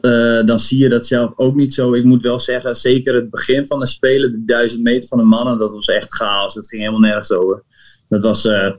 eh, 0.00 0.44
dan 0.44 0.60
zie 0.60 0.78
je 0.78 0.88
dat 0.88 1.06
zelf 1.06 1.32
ook 1.36 1.54
niet 1.54 1.74
zo. 1.74 1.94
Ik 1.94 2.04
moet 2.04 2.22
wel 2.22 2.40
zeggen, 2.40 2.76
zeker 2.76 3.14
het 3.14 3.30
begin 3.30 3.66
van 3.66 3.78
de 3.78 3.86
Spelen, 3.86 4.32
de 4.32 4.44
1000 4.44 4.82
meter 4.82 5.08
van 5.08 5.18
de 5.18 5.24
mannen, 5.24 5.58
dat 5.58 5.72
was 5.72 5.86
echt 5.86 6.14
chaos. 6.14 6.54
Het 6.54 6.68
ging 6.68 6.80
helemaal 6.80 7.00
nergens 7.08 7.32
over. 7.32 7.62
Dat 8.08 8.22
was 8.22 8.44
eh, 8.46 8.72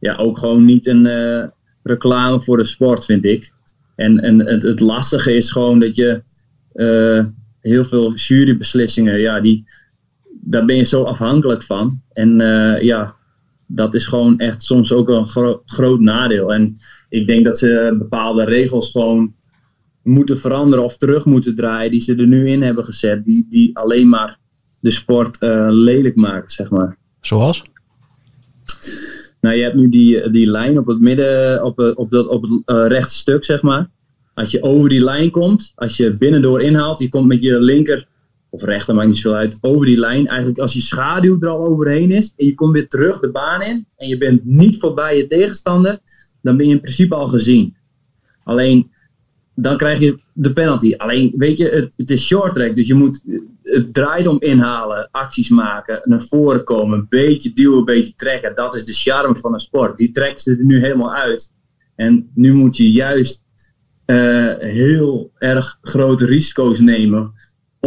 ja, 0.00 0.16
ook 0.16 0.38
gewoon 0.38 0.64
niet 0.64 0.86
een 0.86 1.50
reclame 1.82 2.40
voor 2.40 2.56
de 2.56 2.64
sport, 2.64 3.04
vind 3.04 3.24
ik. 3.24 3.52
En, 3.96 4.18
en 4.20 4.38
het, 4.46 4.62
het 4.62 4.80
lastige 4.80 5.32
is 5.36 5.50
gewoon 5.50 5.80
dat 5.80 5.96
je 5.96 6.22
heel 7.60 7.84
veel 7.84 8.14
jurybeslissingen, 8.14 9.20
ja, 9.20 9.40
die, 9.40 9.64
daar 10.50 10.64
ben 10.64 10.76
je 10.76 10.82
zo 10.84 11.02
afhankelijk 11.02 11.62
van. 11.62 12.00
En 12.12 12.40
eh, 12.40 12.82
ja, 12.82 13.14
dat 13.66 13.94
is 13.94 14.06
gewoon 14.06 14.38
echt 14.38 14.62
soms 14.62 14.92
ook 14.92 15.06
wel 15.06 15.18
een 15.18 15.28
gro- 15.28 15.62
groot 15.64 16.00
nadeel. 16.00 16.52
En 16.54 16.76
ik 17.08 17.26
denk 17.26 17.44
dat 17.44 17.58
ze 17.58 17.94
bepaalde 17.98 18.44
regels 18.44 18.90
gewoon 18.90 19.34
moeten 20.02 20.38
veranderen 20.38 20.84
of 20.84 20.96
terug 20.96 21.24
moeten 21.24 21.54
draaien 21.54 21.90
die 21.90 22.00
ze 22.00 22.14
er 22.16 22.26
nu 22.26 22.48
in 22.50 22.62
hebben 22.62 22.84
gezet, 22.84 23.24
die, 23.24 23.46
die 23.48 23.76
alleen 23.76 24.08
maar 24.08 24.38
de 24.80 24.90
sport 24.90 25.38
eh, 25.38 25.66
lelijk 25.70 26.16
maken, 26.16 26.50
zeg 26.50 26.70
maar. 26.70 26.96
Zoals? 27.20 27.62
Nou, 29.40 29.56
je 29.56 29.62
hebt 29.62 29.74
nu 29.74 29.88
die, 29.88 30.30
die 30.30 30.46
lijn 30.50 30.78
op 30.78 30.86
het 30.86 31.00
midden, 31.00 31.64
op, 31.64 31.76
het- 31.76 31.96
op, 31.96 32.10
dat, 32.10 32.26
op 32.28 32.42
het 32.42 32.92
rechte 32.92 33.14
stuk, 33.14 33.44
zeg 33.44 33.62
maar. 33.62 33.90
Als 34.34 34.50
je 34.50 34.62
over 34.62 34.88
die 34.88 35.04
lijn 35.04 35.30
komt, 35.30 35.72
als 35.74 35.96
je 35.96 36.16
binnendoor 36.16 36.60
inhaalt, 36.62 36.98
je 36.98 37.08
komt 37.08 37.26
met 37.26 37.42
je 37.42 37.60
linker 37.60 38.06
of 38.50 38.62
rechter, 38.62 38.94
maakt 38.94 39.08
niet 39.08 39.18
zoveel 39.18 39.38
uit, 39.38 39.58
over 39.60 39.86
die 39.86 39.98
lijn. 39.98 40.26
Eigenlijk 40.26 40.58
als 40.58 40.72
je 40.72 40.80
schaduw 40.80 41.40
er 41.40 41.48
al 41.48 41.66
overheen 41.66 42.10
is 42.10 42.32
en 42.36 42.46
je 42.46 42.54
komt 42.54 42.72
weer 42.72 42.88
terug 42.88 43.20
de 43.20 43.30
baan 43.30 43.62
in 43.62 43.86
en 43.96 44.08
je 44.08 44.18
bent 44.18 44.44
niet 44.44 44.78
voorbij 44.78 45.16
je 45.16 45.26
tegenstander, 45.26 45.98
dan 46.42 46.56
ben 46.56 46.66
je 46.66 46.72
in 46.72 46.80
principe 46.80 47.14
al 47.14 47.26
gezien. 47.26 47.76
Alleen, 48.44 48.90
dan 49.54 49.76
krijg 49.76 49.98
je 49.98 50.18
de 50.32 50.52
penalty. 50.52 50.94
Alleen, 50.96 51.34
weet 51.36 51.58
je, 51.58 51.90
het, 51.96 52.10
is 52.10 52.26
short 52.26 52.54
track, 52.54 52.76
dus 52.76 52.86
je 52.86 52.94
moet, 52.94 53.24
het 53.62 53.94
draait 53.94 54.26
om 54.26 54.40
inhalen, 54.40 55.08
acties 55.10 55.48
maken, 55.48 56.00
naar 56.04 56.22
voren 56.22 56.64
komen, 56.64 56.98
een 56.98 57.06
beetje 57.08 57.52
duwen, 57.52 57.78
een 57.78 57.84
beetje 57.84 58.14
trekken. 58.14 58.54
Dat 58.54 58.74
is 58.74 58.84
de 58.84 58.92
charme 58.92 59.36
van 59.36 59.52
een 59.52 59.58
sport. 59.58 59.96
Die 59.96 60.10
trekken 60.10 60.42
ze 60.42 60.56
er 60.56 60.64
nu 60.64 60.80
helemaal 60.80 61.14
uit. 61.14 61.52
En 61.96 62.30
nu 62.34 62.52
moet 62.52 62.76
je 62.76 62.90
juist 62.90 63.44
eh, 64.04 64.54
heel 64.58 65.30
erg 65.38 65.78
grote 65.82 66.24
risico's 66.24 66.78
nemen 66.78 67.32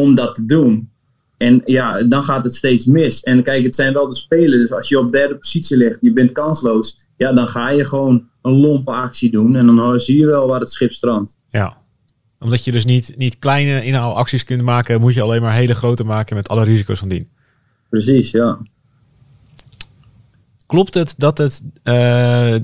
om 0.01 0.15
dat 0.15 0.35
te 0.35 0.45
doen. 0.45 0.89
En 1.37 1.61
ja, 1.65 2.03
dan 2.03 2.23
gaat 2.23 2.43
het 2.43 2.55
steeds 2.55 2.85
mis. 2.85 3.23
En 3.23 3.43
kijk, 3.43 3.63
het 3.63 3.75
zijn 3.75 3.93
wel 3.93 4.07
de 4.07 4.15
spelen. 4.15 4.59
Dus 4.59 4.71
als 4.71 4.89
je 4.89 4.99
op 4.99 5.11
derde 5.11 5.35
positie 5.35 5.77
ligt, 5.77 5.97
je 6.01 6.13
bent 6.13 6.31
kansloos. 6.31 6.97
Ja, 7.17 7.33
dan 7.33 7.47
ga 7.47 7.69
je 7.69 7.85
gewoon 7.85 8.27
een 8.41 8.51
lompe 8.59 8.91
actie 8.91 9.31
doen. 9.31 9.55
En 9.55 9.65
dan 9.65 9.99
zie 9.99 10.17
je 10.19 10.25
wel 10.25 10.47
waar 10.47 10.59
het 10.59 10.71
schip 10.71 10.93
strandt. 10.93 11.37
Ja. 11.49 11.77
Omdat 12.39 12.65
je 12.65 12.71
dus 12.71 12.85
niet, 12.85 13.13
niet 13.17 13.39
kleine 13.39 13.83
inhaalacties 13.83 14.43
kunt 14.43 14.61
maken, 14.61 15.01
moet 15.01 15.13
je 15.13 15.21
alleen 15.21 15.41
maar 15.41 15.53
hele 15.53 15.75
grote 15.75 16.03
maken 16.03 16.35
met 16.35 16.47
alle 16.47 16.63
risico's 16.63 16.99
van 16.99 17.09
dien. 17.09 17.29
Precies, 17.89 18.31
ja. 18.31 18.57
Klopt 20.65 20.93
het 20.93 21.15
dat 21.17 21.37
het. 21.37 21.61
eh, 21.83 22.55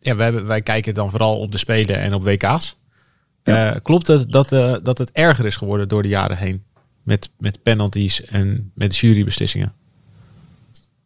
ja, 0.00 0.16
wij, 0.16 0.44
wij 0.44 0.62
kijken 0.62 0.94
dan 0.94 1.10
vooral 1.10 1.38
op 1.38 1.52
de 1.52 1.58
Spelen 1.58 1.98
en 1.98 2.14
op 2.14 2.24
WK's. 2.24 2.76
Ja. 3.44 3.72
Eh, 3.74 3.80
klopt 3.82 4.06
het 4.06 4.32
dat, 4.32 4.52
eh, 4.52 4.74
dat 4.82 4.98
het 4.98 5.10
erger 5.12 5.46
is 5.46 5.56
geworden 5.56 5.88
door 5.88 6.02
de 6.02 6.08
jaren 6.08 6.36
heen? 6.36 6.62
Met, 7.04 7.30
met 7.38 7.62
penalties 7.62 8.24
en 8.24 8.70
met 8.74 8.96
jurybeslissingen. 8.96 9.72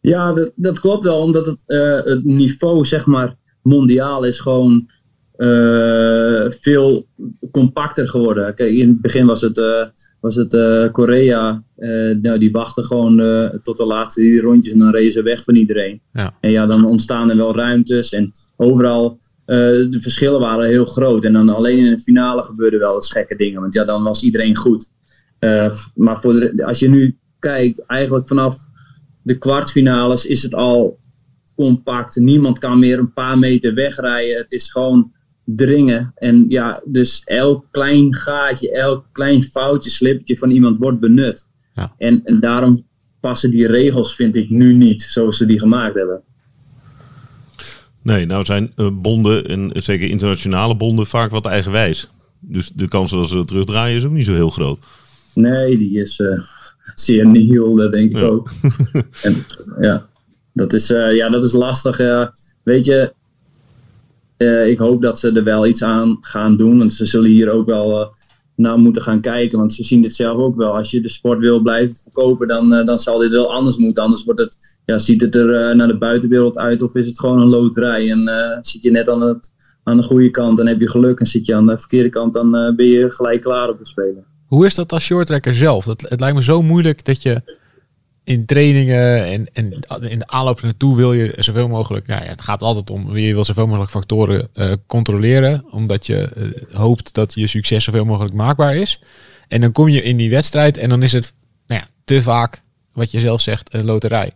Ja, 0.01 0.33
dat, 0.33 0.51
dat 0.55 0.79
klopt 0.79 1.03
wel, 1.03 1.21
omdat 1.21 1.45
het, 1.45 1.63
eh, 1.65 2.03
het 2.03 2.23
niveau, 2.23 2.85
zeg 2.85 3.05
maar, 3.05 3.35
mondiaal 3.61 4.23
is 4.23 4.39
gewoon 4.39 4.89
eh, 5.35 6.45
veel 6.49 7.07
compacter 7.51 8.07
geworden. 8.07 8.55
Kijk, 8.55 8.71
in 8.71 8.87
het 8.87 9.01
begin 9.01 9.25
was 9.25 9.41
het, 9.41 9.57
eh, 9.57 9.85
was 10.19 10.35
het 10.35 10.51
Korea, 10.91 11.63
nou, 12.21 12.37
die 12.37 12.51
wachten 12.51 12.85
gewoon 12.85 13.17
tot 13.63 13.77
de 13.77 13.85
laatste 13.85 14.21
die 14.21 14.41
rondjes 14.41 14.73
en 14.73 14.79
dan 14.79 14.91
reden 14.91 15.11
ze 15.11 15.23
weg 15.23 15.43
van 15.43 15.55
iedereen. 15.55 16.01
Ja. 16.11 16.33
En 16.39 16.51
ja, 16.51 16.65
dan 16.65 16.85
ontstaan 16.85 17.29
er 17.29 17.37
wel 17.37 17.55
ruimtes 17.55 18.11
en 18.11 18.31
overal, 18.55 19.19
de 19.45 19.97
verschillen 19.99 20.39
waren 20.39 20.67
heel 20.67 20.85
groot. 20.85 21.23
En 21.23 21.33
dan 21.33 21.49
alleen 21.49 21.77
in 21.77 21.95
de 21.95 22.01
finale 22.01 22.43
gebeurden 22.43 22.79
wel 22.79 22.95
eens 22.95 23.11
gekke 23.11 23.35
dingen, 23.35 23.61
want 23.61 23.73
ja, 23.73 23.83
dan 23.83 24.03
was 24.03 24.23
iedereen 24.23 24.55
goed. 24.55 24.91
Eh, 25.39 25.75
maar 25.95 26.21
voor 26.21 26.33
de, 26.33 26.65
als 26.65 26.79
je 26.79 26.89
nu 26.89 27.17
kijkt, 27.39 27.85
eigenlijk 27.85 28.27
vanaf 28.27 28.57
de 29.21 29.37
kwartfinales 29.37 30.25
is 30.25 30.43
het 30.43 30.53
al 30.53 30.99
compact. 31.55 32.15
Niemand 32.15 32.59
kan 32.59 32.79
meer 32.79 32.99
een 32.99 33.13
paar 33.13 33.39
meter 33.39 33.73
wegrijden. 33.73 34.37
Het 34.37 34.51
is 34.51 34.71
gewoon 34.71 35.11
dringen. 35.55 36.11
En 36.15 36.45
ja, 36.49 36.81
dus 36.85 37.21
elk 37.25 37.65
klein 37.71 38.15
gaatje, 38.15 38.71
elk 38.71 39.05
klein 39.11 39.43
foutje, 39.43 39.89
slippertje 39.89 40.37
van 40.37 40.49
iemand 40.51 40.79
wordt 40.79 40.99
benut. 40.99 41.47
Ja. 41.73 41.93
En, 41.97 42.23
en 42.23 42.39
daarom 42.39 42.85
passen 43.19 43.51
die 43.51 43.67
regels, 43.67 44.15
vind 44.15 44.35
ik, 44.35 44.49
nu 44.49 44.73
niet 44.73 45.01
zoals 45.01 45.37
ze 45.37 45.45
die 45.45 45.59
gemaakt 45.59 45.95
hebben. 45.95 46.21
Nee, 48.01 48.25
nou 48.25 48.45
zijn 48.45 48.71
eh, 48.75 48.89
bonden, 48.93 49.45
en 49.45 49.71
zeker 49.73 50.09
internationale 50.09 50.75
bonden, 50.75 51.07
vaak 51.07 51.31
wat 51.31 51.45
eigenwijs. 51.45 52.09
Dus 52.39 52.69
de 52.69 52.87
kans 52.87 53.11
dat 53.11 53.29
ze 53.29 53.35
dat 53.35 53.47
terugdraaien 53.47 53.97
is 53.97 54.05
ook 54.05 54.11
niet 54.11 54.25
zo 54.25 54.33
heel 54.33 54.49
groot. 54.49 54.79
Nee, 55.33 55.77
die 55.77 55.99
is 55.99 56.19
eh, 56.19 56.39
zeer 56.95 57.25
nihil, 57.27 57.75
dat 57.75 57.91
denk 57.91 58.11
ik 58.11 58.17
Ja. 58.17 58.23
ook. 58.23 58.49
en, 59.23 59.35
ja, 59.79 60.07
dat 60.53 60.73
is, 60.73 60.91
eh, 60.91 61.15
ja, 61.15 61.29
dat 61.29 61.43
is 61.43 61.53
lastig. 61.53 61.97
weet 62.63 62.85
je, 62.85 63.13
eh, 64.37 64.67
ik 64.67 64.77
hoop 64.77 65.01
dat 65.01 65.19
ze 65.19 65.31
er 65.31 65.43
wel 65.43 65.67
iets 65.67 65.83
aan 65.83 66.17
gaan 66.21 66.57
doen. 66.57 66.77
Want 66.77 66.93
ze 66.93 67.05
zullen 67.05 67.29
hier 67.29 67.49
ook 67.49 67.65
wel 67.65 68.15
naar 68.55 68.77
moeten 68.79 69.01
gaan 69.01 69.21
kijken. 69.21 69.57
Want 69.59 69.73
ze 69.73 69.83
zien 69.83 70.01
dit 70.01 70.15
zelf 70.15 70.37
ook 70.37 70.55
wel. 70.55 70.75
Als 70.77 70.91
je 70.91 71.01
de 71.01 71.09
sport 71.09 71.39
wil 71.39 71.59
blijven 71.59 71.95
verkopen, 71.95 72.47
dan, 72.47 72.69
dan 72.85 72.99
zal 72.99 73.17
dit 73.17 73.31
wel 73.31 73.53
anders 73.53 73.77
moeten. 73.77 74.03
Anders 74.03 74.23
wordt 74.23 74.39
het, 74.39 74.57
ja, 74.85 74.99
ziet 74.99 75.21
het 75.21 75.35
er 75.35 75.75
naar 75.75 75.87
de 75.87 75.97
buitenwereld 75.97 76.57
uit 76.57 76.81
of 76.81 76.95
is 76.95 77.07
het 77.07 77.19
gewoon 77.19 77.41
een 77.41 77.49
loterij. 77.49 78.11
En 78.11 78.29
zit 78.61 78.81
je 78.83 78.91
net 78.91 79.09
aan, 79.09 79.21
het, 79.21 79.53
aan 79.83 79.97
de 79.97 80.03
goede 80.03 80.29
kant, 80.29 80.57
dan 80.57 80.67
heb 80.67 80.79
je 80.79 80.89
geluk. 80.89 81.19
En 81.19 81.27
zit 81.27 81.45
je 81.45 81.55
aan 81.55 81.67
de 81.67 81.77
verkeerde 81.77 82.09
kant, 82.09 82.33
dan 82.33 82.51
ben 82.75 82.85
je 82.85 83.11
gelijk 83.11 83.41
klaar 83.41 83.69
op 83.69 83.77
de 83.77 83.85
spelen. 83.85 84.25
Hoe 84.49 84.65
is 84.65 84.75
dat 84.75 84.91
als 84.91 85.03
shorttrekker 85.03 85.55
zelf? 85.55 85.85
Dat, 85.85 86.01
het 86.01 86.19
lijkt 86.19 86.35
me 86.35 86.43
zo 86.43 86.61
moeilijk 86.61 87.05
dat 87.05 87.21
je 87.21 87.57
in 88.23 88.45
trainingen 88.45 89.25
en, 89.25 89.47
en 89.53 89.71
in 90.09 90.19
de 90.19 90.27
aanloop 90.27 90.61
naartoe 90.61 90.95
wil 90.95 91.13
je 91.13 91.33
zoveel 91.37 91.67
mogelijk. 91.67 92.07
Nou 92.07 92.23
ja, 92.23 92.29
het 92.29 92.41
gaat 92.41 92.61
altijd 92.61 92.89
om 92.89 93.17
je 93.17 93.33
wil 93.33 93.43
zoveel 93.43 93.67
mogelijk 93.67 93.91
factoren 93.91 94.49
eh, 94.53 94.71
controleren, 94.87 95.65
omdat 95.71 96.05
je 96.05 96.17
eh, 96.19 96.75
hoopt 96.77 97.13
dat 97.13 97.33
je 97.33 97.47
succes 97.47 97.83
zoveel 97.83 98.05
mogelijk 98.05 98.33
maakbaar 98.33 98.75
is. 98.75 99.01
En 99.47 99.61
dan 99.61 99.71
kom 99.71 99.87
je 99.89 100.01
in 100.01 100.17
die 100.17 100.29
wedstrijd 100.29 100.77
en 100.77 100.89
dan 100.89 101.03
is 101.03 101.11
het 101.11 101.33
nou 101.67 101.81
ja, 101.81 101.87
te 102.03 102.21
vaak, 102.21 102.63
wat 102.93 103.11
je 103.11 103.19
zelf 103.19 103.41
zegt, 103.41 103.73
een 103.73 103.85
loterij. 103.85 104.31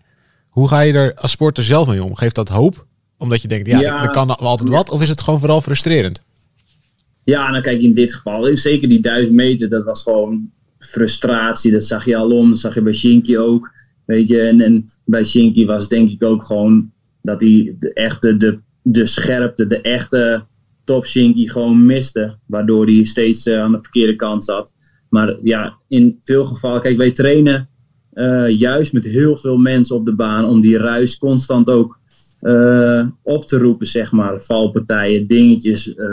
Hoe 0.49 0.67
ga 0.67 0.79
je 0.79 0.93
er 0.93 1.13
als 1.15 1.31
sporter 1.31 1.63
zelf 1.63 1.87
mee 1.87 2.03
om? 2.03 2.15
Geeft 2.15 2.35
dat 2.35 2.49
hoop? 2.49 2.85
Omdat 3.17 3.41
je 3.41 3.47
denkt, 3.47 3.67
ja, 3.67 3.79
Ja. 3.79 4.03
er 4.03 4.09
kan 4.09 4.37
altijd 4.37 4.69
wat. 4.69 4.89
Of 4.89 5.01
is 5.01 5.09
het 5.09 5.21
gewoon 5.21 5.39
vooral 5.39 5.61
frustrerend? 5.61 6.21
Ja, 7.23 7.49
nou 7.49 7.63
kijk, 7.63 7.81
in 7.81 7.93
dit 7.93 8.13
geval, 8.13 8.57
zeker 8.57 8.89
die 8.89 9.01
duizend 9.01 9.35
meter, 9.35 9.69
dat 9.69 9.83
was 9.83 10.03
gewoon 10.03 10.51
frustratie. 10.77 11.71
Dat 11.71 11.83
zag 11.83 12.05
je 12.05 12.15
al 12.15 12.31
om, 12.31 12.49
dat 12.49 12.59
zag 12.59 12.73
je 12.73 12.81
bij 12.81 12.93
Shinky 12.93 13.37
ook. 13.37 13.71
Weet 14.05 14.27
je, 14.27 14.41
en, 14.41 14.61
en 14.61 14.89
bij 15.05 15.23
Shinky 15.23 15.65
was 15.65 15.87
denk 15.87 16.09
ik 16.09 16.23
ook 16.23 16.43
gewoon 16.43 16.91
dat 17.21 17.41
hij 17.41 17.75
de 17.79 17.93
echte, 17.93 18.37
de, 18.37 18.59
de 18.81 19.05
scherpte, 19.05 19.67
de 19.67 19.81
echte 19.81 20.45
top 20.83 21.05
Shinky 21.05 21.47
gewoon 21.47 21.85
miste. 21.85 22.37
Waardoor 22.45 22.85
hij 22.85 23.03
steeds 23.03 23.45
eh, 23.45 23.59
aan 23.59 23.71
de 23.71 23.79
verkeerde 23.79 24.15
kant 24.15 24.43
zat. 24.43 24.73
Maar 25.09 25.37
ja, 25.43 25.77
in 25.87 26.19
veel 26.23 26.45
gevallen, 26.45 26.81
kijk, 26.81 26.97
wij 26.97 27.11
trainen 27.11 27.69
eh, 28.13 28.49
juist 28.49 28.93
met 28.93 29.03
heel 29.03 29.37
veel 29.37 29.57
mensen 29.57 29.95
op 29.95 30.05
de 30.05 30.15
baan 30.15 30.45
om 30.45 30.59
die 30.59 30.77
ruis 30.77 31.17
constant 31.17 31.69
ook 31.69 31.99
eh, 32.43 33.07
op 33.21 33.45
te 33.47 33.57
roepen, 33.57 33.87
zeg 33.87 34.11
maar. 34.11 34.41
Valpartijen, 34.41 35.27
dingetjes, 35.27 35.95
eh, 35.95 36.05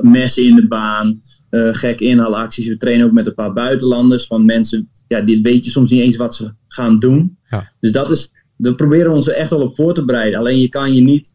messen 0.00 0.44
in 0.44 0.54
de 0.56 0.66
baan, 0.68 1.20
eh 1.50 1.68
gekke 1.74 2.04
inhaalacties. 2.04 2.68
We 2.68 2.76
trainen 2.76 3.06
ook 3.06 3.12
met 3.12 3.26
een 3.26 3.34
paar 3.34 3.52
buitenlanders, 3.52 4.26
van 4.26 4.44
mensen, 4.44 4.88
ja, 5.08 5.20
die 5.20 5.42
weet 5.42 5.64
je 5.64 5.70
soms 5.70 5.90
niet 5.90 6.00
eens 6.00 6.16
wat 6.16 6.34
ze 6.34 6.52
gaan 6.68 6.98
doen. 6.98 7.36
Ja. 7.50 7.72
Dus 7.80 7.92
dat 7.92 8.10
is, 8.10 8.32
daar 8.56 8.74
proberen 8.74 9.10
we 9.10 9.16
ons 9.16 9.28
er 9.28 9.34
echt 9.34 9.50
wel 9.50 9.60
op 9.62 9.76
voor 9.76 9.94
te 9.94 10.04
bereiden. 10.04 10.38
Alleen 10.38 10.60
je 10.60 10.68
kan 10.68 10.94
je 10.94 11.00
niet, 11.02 11.34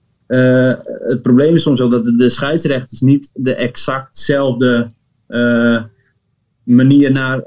het 1.08 1.22
probleem 1.22 1.56
is 1.56 1.62
soms 1.63 1.80
wel 1.80 1.89
dat 1.89 2.06
de, 2.06 2.15
de 2.15 2.30
scheidsrechters 2.30 3.01
niet 3.01 3.32
de 3.34 3.54
exactzelfde 3.56 4.92
manier 6.63 7.12
naar 7.12 7.44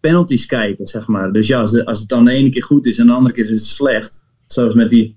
penalties 0.00 0.46
kijken, 0.46 0.86
zeg 0.86 1.06
maar. 1.06 1.32
Dus 1.32 1.46
ja, 1.46 1.60
als, 1.60 1.70
de- 1.70 1.84
als 1.86 2.00
het 2.00 2.08
dan 2.08 2.24
de 2.24 2.30
ene 2.30 2.48
keer 2.48 2.62
goed 2.62 2.86
is 2.86 2.98
en 2.98 3.06
de 3.06 3.12
andere 3.12 3.34
keer 3.34 3.44
is 3.44 3.50
het 3.50 3.64
slecht, 3.64 4.24
zoals 4.46 4.74
met 4.74 4.90
die 4.90 5.16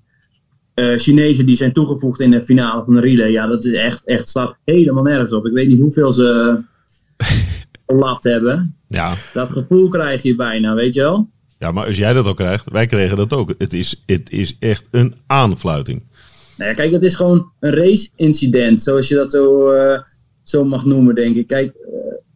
eh 0.77 0.97
Chinezen 0.97 1.45
die 1.45 1.55
zijn 1.55 1.73
toegevoegd 1.73 2.19
in 2.19 2.31
de 2.31 2.43
finale 2.43 2.85
van 2.85 2.93
de 2.93 3.01
relay. 3.01 3.31
Ja, 3.31 3.47
dat 3.47 3.65
is 3.65 3.73
echt, 3.73 4.05
echt 4.05 4.29
staat 4.29 4.55
helemaal 4.65 5.03
nergens 5.03 5.31
op. 5.31 5.45
Ik 5.45 5.53
weet 5.53 5.67
niet 5.67 5.79
hoeveel 5.79 6.11
ze 6.11 6.57
gelapt 7.87 8.23
hebben. 8.23 8.75
Ja. 8.87 9.13
Dat 9.33 9.49
gevoel 9.49 9.89
krijg 9.89 10.21
je 10.21 10.35
bijna, 10.35 10.73
weet 10.73 10.93
je 10.93 11.01
wel? 11.01 11.29
ja, 11.59 11.71
maar 11.71 11.85
als 11.85 11.97
jij 11.97 12.13
dat 12.13 12.27
ook 12.27 12.35
krijgt, 12.35 12.69
wij 12.71 12.85
kregen 12.85 13.17
dat 13.17 13.33
ook. 13.33 13.53
Het 13.57 13.73
is, 13.73 14.03
het 14.05 14.29
is 14.31 14.55
echt 14.59 14.87
een 14.91 15.15
aanfluiting. 15.27 16.03
Nou 16.57 16.69
ja, 16.69 16.75
kijk, 16.75 16.91
het 16.91 17.03
is 17.03 17.15
gewoon 17.15 17.51
een 17.59 17.73
race-incident, 17.73 18.81
zoals 18.81 19.07
je 19.07 19.15
dat 19.15 19.31
zo, 19.31 19.71
eh, 19.71 19.99
zo 20.43 20.63
mag 20.63 20.85
noemen, 20.85 21.15
denk 21.15 21.35
ik. 21.35 21.47
Kijk, 21.47 21.75
eh, 21.75 21.91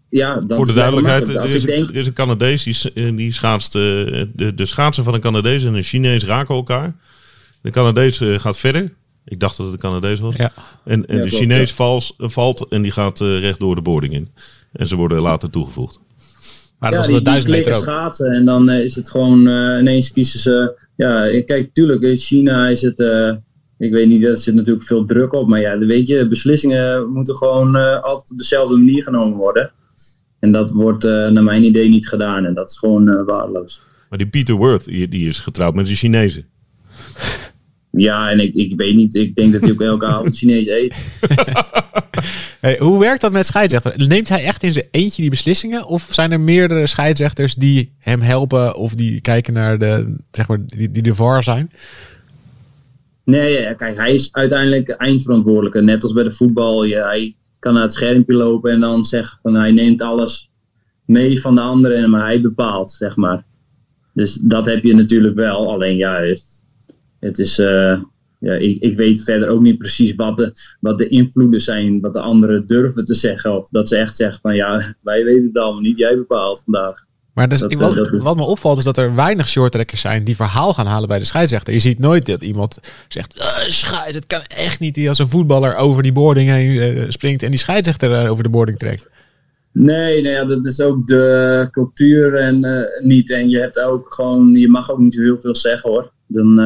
ja, 0.09 0.35
dan 0.35 0.57
Voor 0.57 0.65
de 0.65 0.73
duidelijkheid, 0.73 1.29
er 1.29 1.43
is, 1.43 1.63
denk, 1.63 1.89
er 1.89 1.95
is 1.95 2.07
een 2.07 2.13
Canadees 2.13 2.63
die, 2.63 3.15
die 3.15 3.33
schaatst. 3.33 3.73
de, 3.73 4.51
de 4.55 4.65
schaatsen 4.65 5.03
van 5.03 5.13
een 5.13 5.21
Canadees 5.21 5.63
en 5.63 5.73
een 5.73 5.83
Chinees 5.83 6.25
raken 6.25 6.55
elkaar. 6.55 6.95
De 7.61 7.71
Canadees 7.71 8.21
eh, 8.21 8.39
gaat 8.39 8.57
verder. 8.57 8.93
Ik 9.25 9.39
dacht 9.39 9.57
dat 9.57 9.65
het 9.65 9.75
een 9.75 9.81
Canadees 9.81 10.19
was. 10.19 10.35
Ja. 10.35 10.51
En, 10.85 11.05
en 11.07 11.17
Ja, 11.17 11.23
de 11.23 11.29
Chinees 11.29 11.69
ja. 11.69 11.75
vals, 11.75 12.13
eh, 12.17 12.29
valt 12.29 12.67
en 12.69 12.81
die 12.81 12.91
gaat 12.91 13.21
eh, 13.21 13.39
recht 13.39 13.59
door 13.59 13.75
de 13.75 13.81
boarding 13.81 14.13
in. 14.13 14.29
En 14.71 14.87
ze 14.87 14.95
worden 14.95 15.21
later 15.21 15.49
toegevoegd. 15.49 15.99
Maar 16.79 16.91
dat 16.91 16.99
ja, 16.99 17.05
was 17.05 17.07
die, 17.07 17.17
de 17.17 17.21
duizend 17.29 17.51
meter 17.53 17.71
klikken 17.71 17.91
ook. 17.93 17.97
schaatsen 17.99 18.31
en 18.31 18.45
dan 18.45 18.69
is 18.69 18.95
het 18.95 19.09
gewoon 19.09 19.47
eh, 19.47 19.79
ineens 19.79 20.11
kiezen 20.11 20.39
ze. 20.39 20.79
Ja, 20.95 21.41
kijk, 21.45 21.73
tuurlijk, 21.73 22.01
in 22.01 22.17
China 22.17 22.67
is 22.67 22.81
het. 22.81 22.99
eh, 22.99 23.31
ik 23.77 23.91
weet 23.91 24.07
niet, 24.07 24.23
er 24.23 24.37
zit 24.37 24.53
natuurlijk 24.55 24.85
veel 24.85 25.05
druk 25.05 25.33
op. 25.33 25.47
Maar 25.47 25.59
ja, 25.59 25.77
weet 25.77 26.07
je, 26.07 26.27
beslissingen 26.27 27.11
moeten 27.11 27.35
gewoon 27.35 27.75
eh, 27.75 28.01
altijd 28.01 28.31
op 28.31 28.37
dezelfde 28.37 28.75
manier 28.77 29.03
genomen 29.03 29.37
worden. 29.37 29.71
En 30.39 30.51
dat 30.51 30.71
wordt 30.71 31.03
eh, 31.03 31.11
naar 31.27 31.43
mijn 31.43 31.63
idee 31.63 31.89
niet 31.89 32.07
gedaan. 32.07 32.45
En 32.45 32.53
dat 32.53 32.69
is 32.69 32.77
gewoon 32.77 33.09
eh, 33.09 33.25
waardeloos. 33.25 33.83
Maar 34.09 34.17
die 34.17 34.27
Peter 34.27 34.55
Worth, 34.55 34.85
die, 34.85 35.07
die 35.07 35.27
is 35.27 35.39
getrouwd 35.39 35.73
met 35.73 35.89
een 35.89 35.95
Chinezen. 35.95 36.45
Ja, 37.91 38.31
en 38.31 38.39
ik, 38.39 38.55
ik 38.55 38.77
weet 38.77 38.95
niet, 38.95 39.15
ik 39.15 39.35
denk 39.35 39.51
dat 39.51 39.61
hij 39.61 39.71
ook 39.71 39.81
elke 39.81 40.05
avond 40.05 40.37
Chinees 40.37 40.67
eet. 40.67 40.95
Hey, 42.61 42.77
hoe 42.79 42.99
werkt 42.99 43.21
dat 43.21 43.31
met 43.31 43.45
scheidsrechter? 43.45 44.07
Neemt 44.07 44.29
hij 44.29 44.43
echt 44.43 44.63
in 44.63 44.73
zijn 44.73 44.87
eentje 44.91 45.21
die 45.21 45.31
beslissingen? 45.31 45.85
Of 45.85 46.07
zijn 46.11 46.31
er 46.31 46.39
meerdere 46.39 46.87
scheidsrechters 46.87 47.55
die 47.55 47.93
hem 47.97 48.21
helpen 48.21 48.75
of 48.75 48.95
die 48.95 49.21
kijken 49.21 49.53
naar 49.53 49.79
de, 49.79 50.17
zeg 50.31 50.47
maar, 50.47 50.65
die, 50.65 50.91
die 50.91 51.03
de 51.03 51.15
VAR 51.15 51.43
zijn? 51.43 51.71
Nee, 53.23 53.61
ja, 53.61 53.73
kijk, 53.73 53.97
hij 53.97 54.13
is 54.13 54.29
uiteindelijk 54.31 54.89
eindverantwoordelijke. 54.89 55.81
Net 55.81 56.03
als 56.03 56.13
bij 56.13 56.23
de 56.23 56.31
voetbal. 56.31 56.83
Ja, 56.83 57.07
hij 57.07 57.35
kan 57.59 57.73
naar 57.73 57.83
het 57.83 57.93
schermpje 57.93 58.33
lopen 58.33 58.71
en 58.71 58.79
dan 58.79 59.03
zeggen 59.03 59.39
van 59.41 59.53
hij 59.53 59.71
neemt 59.71 60.01
alles 60.01 60.49
mee 61.05 61.41
van 61.41 61.55
de 61.55 61.61
anderen, 61.61 62.09
maar 62.09 62.23
hij 62.23 62.41
bepaalt, 62.41 62.91
zeg 62.91 63.15
maar. 63.15 63.45
Dus 64.13 64.33
dat 64.33 64.65
heb 64.65 64.83
je 64.83 64.93
natuurlijk 64.93 65.35
wel. 65.35 65.71
Alleen 65.71 65.95
ja, 65.95 66.19
het, 67.21 67.39
is. 67.39 67.59
eh, 67.59 68.01
ja, 68.39 68.53
ik, 68.53 68.81
ik 68.81 68.97
weet 68.97 69.23
verder 69.23 69.49
ook 69.49 69.61
niet 69.61 69.77
precies 69.77 70.15
wat 70.15 70.37
de, 70.37 70.53
wat 70.79 70.97
de 70.97 71.07
invloeden 71.07 71.61
zijn, 71.61 71.99
wat 72.01 72.13
de 72.13 72.19
anderen 72.19 72.67
durven 72.67 73.05
te 73.05 73.13
zeggen. 73.13 73.57
Of 73.57 73.69
dat 73.69 73.87
ze 73.87 73.95
echt 73.95 74.15
zeggen 74.15 74.39
van 74.41 74.55
ja, 74.55 74.81
wij 75.01 75.23
weten 75.23 75.43
het 75.47 75.57
allemaal 75.57 75.81
niet, 75.81 75.97
jij 75.97 76.15
bepaalt 76.15 76.61
vandaag. 76.63 77.05
Maar 77.33 77.49
dus, 77.49 77.59
Dat, 77.59 77.71
eh, 77.71 77.79
wat, 77.79 77.95
dat 77.95 78.09
wat 78.21 78.35
me 78.35 78.43
opvalt 78.43 78.77
is 78.77 78.83
dat 78.83 78.97
er 78.97 79.15
weinig 79.15 79.47
shorttrekkers 79.47 80.01
zijn 80.01 80.23
die 80.23 80.35
verhaal 80.35 80.73
gaan 80.73 80.85
halen 80.85 81.07
bij 81.07 81.19
de 81.19 81.25
scheidsrechter. 81.25 81.73
Je 81.73 81.79
ziet 81.79 81.99
nooit 81.99 82.25
dat 82.25 82.43
iemand 82.43 82.79
zegt, 83.07 83.39
"Eh, 83.39 83.45
scheids, 83.69 84.15
het 84.15 84.27
kan 84.27 84.41
echt 84.57 84.79
niet. 84.79 84.95
Die 84.95 85.09
als 85.09 85.19
een 85.19 85.29
voetballer 85.29 85.75
over 85.75 86.03
die 86.03 86.11
boarding 86.11 86.49
heen 86.49 87.11
springt 87.11 87.43
en 87.43 87.49
die 87.49 87.59
scheidsrechter 87.59 88.29
over 88.29 88.43
de 88.43 88.49
boarding 88.49 88.79
trekt. 88.79 89.09
Nee, 89.73 90.21
nee 90.21 90.31
ja, 90.31 90.45
dat 90.45 90.65
is 90.65 90.81
ook 90.81 91.07
de 91.07 91.67
cultuur 91.71 92.35
en 92.35 92.85
niet. 93.03 93.31
En 93.31 93.49
je 93.49 93.59
hebt 93.59 93.79
ook 93.79 94.13
gewoon, 94.13 94.55
je 94.55 94.67
mag 94.69 94.91
ook 94.91 94.99
niet 94.99 95.15
heel 95.15 95.39
veel 95.39 95.55
zeggen 95.55 95.89
hoor. 95.89 96.11
Dan, 96.27 96.59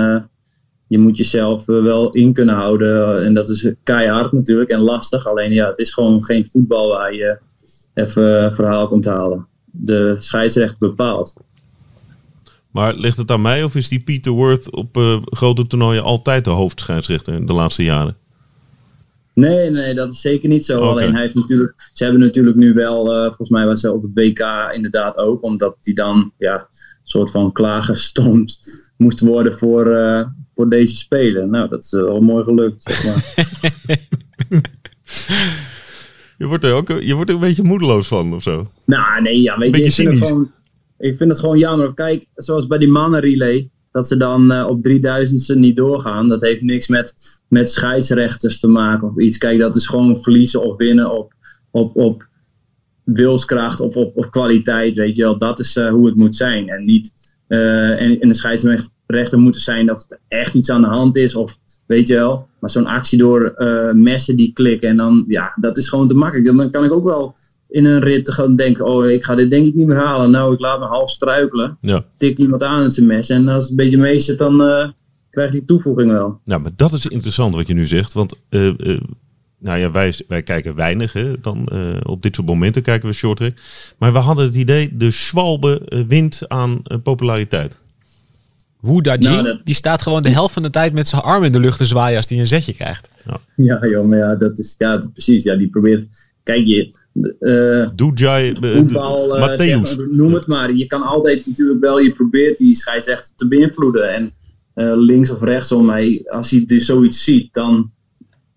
je 0.96 1.02
moet 1.02 1.18
jezelf 1.18 1.68
eh, 1.68 1.82
wel 1.82 2.12
in 2.12 2.34
kunnen 2.34 2.56
houden. 2.56 3.24
En 3.26 3.34
dat 3.34 3.50
is 3.50 3.72
keihard 3.84 4.32
natuurlijk 4.32 4.70
en 4.70 4.80
lastig. 4.80 5.28
Alleen 5.28 5.52
ja, 5.52 5.70
het 5.70 5.80
is 5.80 5.94
gewoon 5.94 6.24
geen 6.24 6.46
voetbal 6.46 6.90
waar 6.90 7.14
je 7.14 7.38
even 7.94 8.56
verhaal 8.56 8.88
komt 8.88 9.06
halen. 9.06 9.48
De 9.72 10.16
scheidsrechter 10.20 10.78
bepaalt. 10.80 11.34
Maar 12.72 12.94
ligt 12.94 13.18
het 13.18 13.32
aan 13.32 13.42
mij 13.42 13.64
of 13.64 13.76
is 13.76 13.90
die 13.90 14.04
Peter 14.04 14.32
Worth 14.32 14.72
op 14.72 14.98
eh, 14.98 15.22
grote 15.24 15.68
toernooien 15.68 16.04
altijd 16.04 16.44
de 16.44 16.50
hoofdscheidsrechter 16.50 17.46
de 17.46 17.54
laatste 17.54 17.84
jaren? 17.84 18.16
Nee, 19.34 19.70
nee, 19.70 19.94
dat 19.94 20.12
is 20.12 20.22
zeker 20.22 20.50
niet 20.50 20.66
zo. 20.66 20.80
Alleen 20.80 21.12
hij 21.12 21.22
heeft 21.22 21.36
natuurlijk, 21.36 21.90
ze 21.94 22.04
hebben 22.04 22.22
natuurlijk 22.22 22.56
nu 22.56 22.74
wel, 22.74 23.14
eh, 23.14 23.26
volgens 23.26 23.50
mij 23.50 23.66
was 23.66 23.82
hij 23.82 23.92
op 23.92 24.02
het 24.02 24.14
WK 24.14 24.72
inderdaad 24.74 25.18
ook, 25.18 25.44
omdat 25.44 25.78
hij 25.82 25.94
dan 25.94 26.32
ja, 26.38 26.54
een 26.54 26.68
soort 27.04 27.32
van 27.32 27.52
klaargestoomd 27.52 28.60
moest 28.98 29.20
worden 29.20 29.58
voor, 29.58 29.96
eh, 29.96 30.26
voor 30.56 30.70
deze 30.70 30.96
spelen. 30.96 31.50
Nou, 31.50 31.70
dat 31.70 31.84
is 31.84 31.94
eh, 31.94 32.02
wel 32.02 32.22
mooi 32.22 32.44
gelukt. 32.44 32.84
Zeg 32.84 33.06
maar. 33.06 33.24
Je 36.38 36.46
wordt 36.46 36.64
er 36.64 36.74
ook 36.74 36.88
je 36.88 37.14
wordt 37.14 37.30
er 37.30 37.36
een 37.36 37.42
beetje 37.42 37.64
moedeloos 37.64 38.08
van 38.08 38.34
of 38.34 38.44
zo. 38.44 38.68
nou, 38.86 39.22
nee, 39.22 39.42
ja, 39.42 39.58
weet 39.58 39.76
je, 39.76 39.84
ik 39.84 39.94
vind, 39.94 40.10
het 40.10 40.28
gewoon, 40.28 40.52
ik 40.98 41.18
vind 41.18 41.30
het 41.30 41.40
gewoon 41.40 41.58
jammer. 41.58 41.94
Kijk, 41.94 42.26
zoals 42.36 42.68
bij 42.68 42.78
die 42.78 42.88
mannenrelay, 42.88 43.70
dat 43.92 44.08
ze 44.08 44.18
dan 44.18 44.52
eh, 44.52 44.68
op 44.68 44.88
3000ste 44.90 45.58
niet 45.58 45.76
doorgaan. 45.76 46.30
Dat 46.30 46.42
heeft 46.42 46.62
niks 46.62 46.88
met, 46.88 47.14
met 47.48 47.72
scheidsrechters 47.72 48.60
te 48.60 48.68
maken 48.68 49.08
of 49.08 49.18
iets. 49.18 49.38
Kijk, 49.38 49.60
dat 49.60 49.76
is 49.76 49.88
gewoon 49.88 50.18
verliezen 50.18 50.64
of 50.64 50.78
winnen 50.78 51.12
op, 51.12 51.34
op, 51.72 51.96
op 51.96 52.28
wilskracht 53.04 53.80
of 53.80 53.96
op, 53.96 54.18
op 54.18 54.32
kwaliteit, 54.32 54.96
weet 54.96 55.16
je 55.16 55.22
wel. 55.22 55.38
Dat 55.38 55.60
is 55.60 55.76
eh, 55.76 55.90
hoe 55.90 56.06
het 56.06 56.16
moet 56.16 56.36
zijn. 56.36 56.70
En 56.70 56.86
niet, 56.86 57.14
en, 57.48 58.20
en 58.20 58.28
de 58.28 58.34
scheidsrechter 58.34 58.90
moet 59.36 59.56
er 59.56 59.62
zijn 59.62 59.92
of 59.92 60.06
er 60.10 60.20
echt 60.28 60.54
iets 60.54 60.70
aan 60.70 60.82
de 60.82 60.88
hand 60.88 61.18
is 61.18 61.36
of, 61.36 61.60
weet 61.86 62.08
je 62.08 62.14
wel. 62.14 62.48
Maar 62.60 62.70
zo'n 62.70 62.86
actie 62.86 63.18
door 63.18 63.44
eh, 63.46 63.92
messen 63.92 64.36
die 64.36 64.54
klikken 64.54 64.90
en 64.90 64.98
dan, 64.98 65.26
ja, 65.28 65.54
dat 65.56 65.78
is 65.78 65.90
gewoon 65.90 66.08
te 66.08 66.14
makkelijk. 66.14 66.58
Dan 66.58 66.72
kan 66.72 66.84
ik 66.84 66.92
ook 66.92 67.04
wel 67.04 67.36
in 67.70 67.86
een 67.86 68.00
rit 68.00 68.32
gaan 68.32 68.56
denken, 68.56 68.86
oh, 68.86 69.10
ik 69.10 69.24
ga 69.24 69.36
dit 69.36 69.50
denk 69.50 69.68
ik 69.68 69.76
niet 69.76 69.88
meer 69.88 69.98
halen. 69.98 70.32
Nou, 70.32 70.54
ik 70.54 70.60
laat 70.60 70.80
me 70.80 70.86
half 70.86 71.10
struikelen. 71.10 71.78
Ja. 71.82 72.06
Tik 72.18 72.38
iemand 72.38 72.64
aan 72.64 72.82
met 72.82 72.94
zijn 72.94 73.06
mes. 73.06 73.30
En 73.30 73.48
als 73.48 73.62
het 73.62 73.72
een 73.72 73.76
beetje 73.76 73.98
mee 73.98 74.20
zit, 74.20 74.38
dan 74.38 74.62
eh 74.62 74.90
krijgt 75.30 75.54
die 75.54 75.66
toevoeging 75.66 76.12
wel. 76.12 76.40
Nou, 76.46 76.62
maar 76.62 76.72
dat 76.76 76.94
is 76.94 77.06
interessant 77.06 77.56
wat 77.56 77.68
je 77.68 77.74
nu 77.74 77.86
zegt. 77.86 78.14
Want 78.14 78.40
eh, 78.50 78.70
nou 79.60 79.80
ja, 79.80 79.92
wij, 79.92 80.14
wij 80.28 80.44
kijken 80.44 80.76
weinig. 80.76 81.14
Hè, 81.14 81.40
dan, 81.42 81.70
op 82.04 82.22
dit 82.22 82.36
soort 82.36 82.48
momenten 82.48 82.82
kijken 82.82 83.10
we 83.10 83.16
shorttrack. 83.16 83.54
Maar 83.98 84.14
we 84.14 84.20
hadden 84.20 84.46
het 84.46 84.56
idee, 84.56 84.98
de 84.98 85.12
Schwalbe 85.12 86.04
wint 86.08 86.42
aan 86.48 86.82
populariteit. 87.04 87.80
Wu 88.86 89.02
Dajing, 89.02 89.24
Nou, 89.24 89.44
dat- 89.44 89.66
die 89.66 89.76
staat 89.76 90.02
gewoon 90.02 90.22
de 90.22 90.30
helft 90.30 90.54
van 90.54 90.64
de 90.64 90.70
tijd 90.70 90.94
met 90.94 91.08
zijn 91.08 91.22
arm 91.22 91.44
in 91.44 91.52
de 91.52 91.60
lucht 91.60 91.78
te 91.78 91.86
zwaaien 91.86 92.18
als 92.18 92.30
hij 92.30 92.40
een 92.40 92.48
zetje 92.48 92.74
krijgt. 92.74 93.10
Ja, 93.56 93.88
joh, 93.88 94.06
maar 94.08 94.18
ja, 94.18 94.36
dat 94.36 94.58
is, 94.58 94.76
ja, 94.78 94.98
precies. 95.14 95.44
Ja, 95.44 95.56
die 95.56 95.70
probeert, 95.70 96.06
kijk 96.44 96.66
je, 96.66 96.96
eh 97.40 97.90
Doejai, 97.96 98.56
uh, 98.62 98.76
voetbal, 98.76 99.38
eh, 99.38 99.58
zeg, 99.58 99.98
noem 100.12 100.34
het 100.34 100.48
maar. 100.48 100.74
Je 100.74 100.86
kan 100.86 101.02
altijd 101.02 101.46
natuurlijk 101.48 101.80
wel, 101.80 102.00
je 102.00 102.14
probeert 102.14 102.58
die 102.58 102.76
scheidsrechter 102.76 103.36
te 103.36 103.48
beïnvloeden. 103.48 104.14
En 104.14 104.32
eh, 104.74 104.92
links 104.96 105.30
of 105.30 105.42
rechtsom, 105.42 105.90
hij, 105.90 106.24
als 106.30 106.50
hij 106.52 106.64
dus 106.66 106.86
zoiets 106.86 107.24
ziet, 107.24 107.54
dan, 107.54 107.92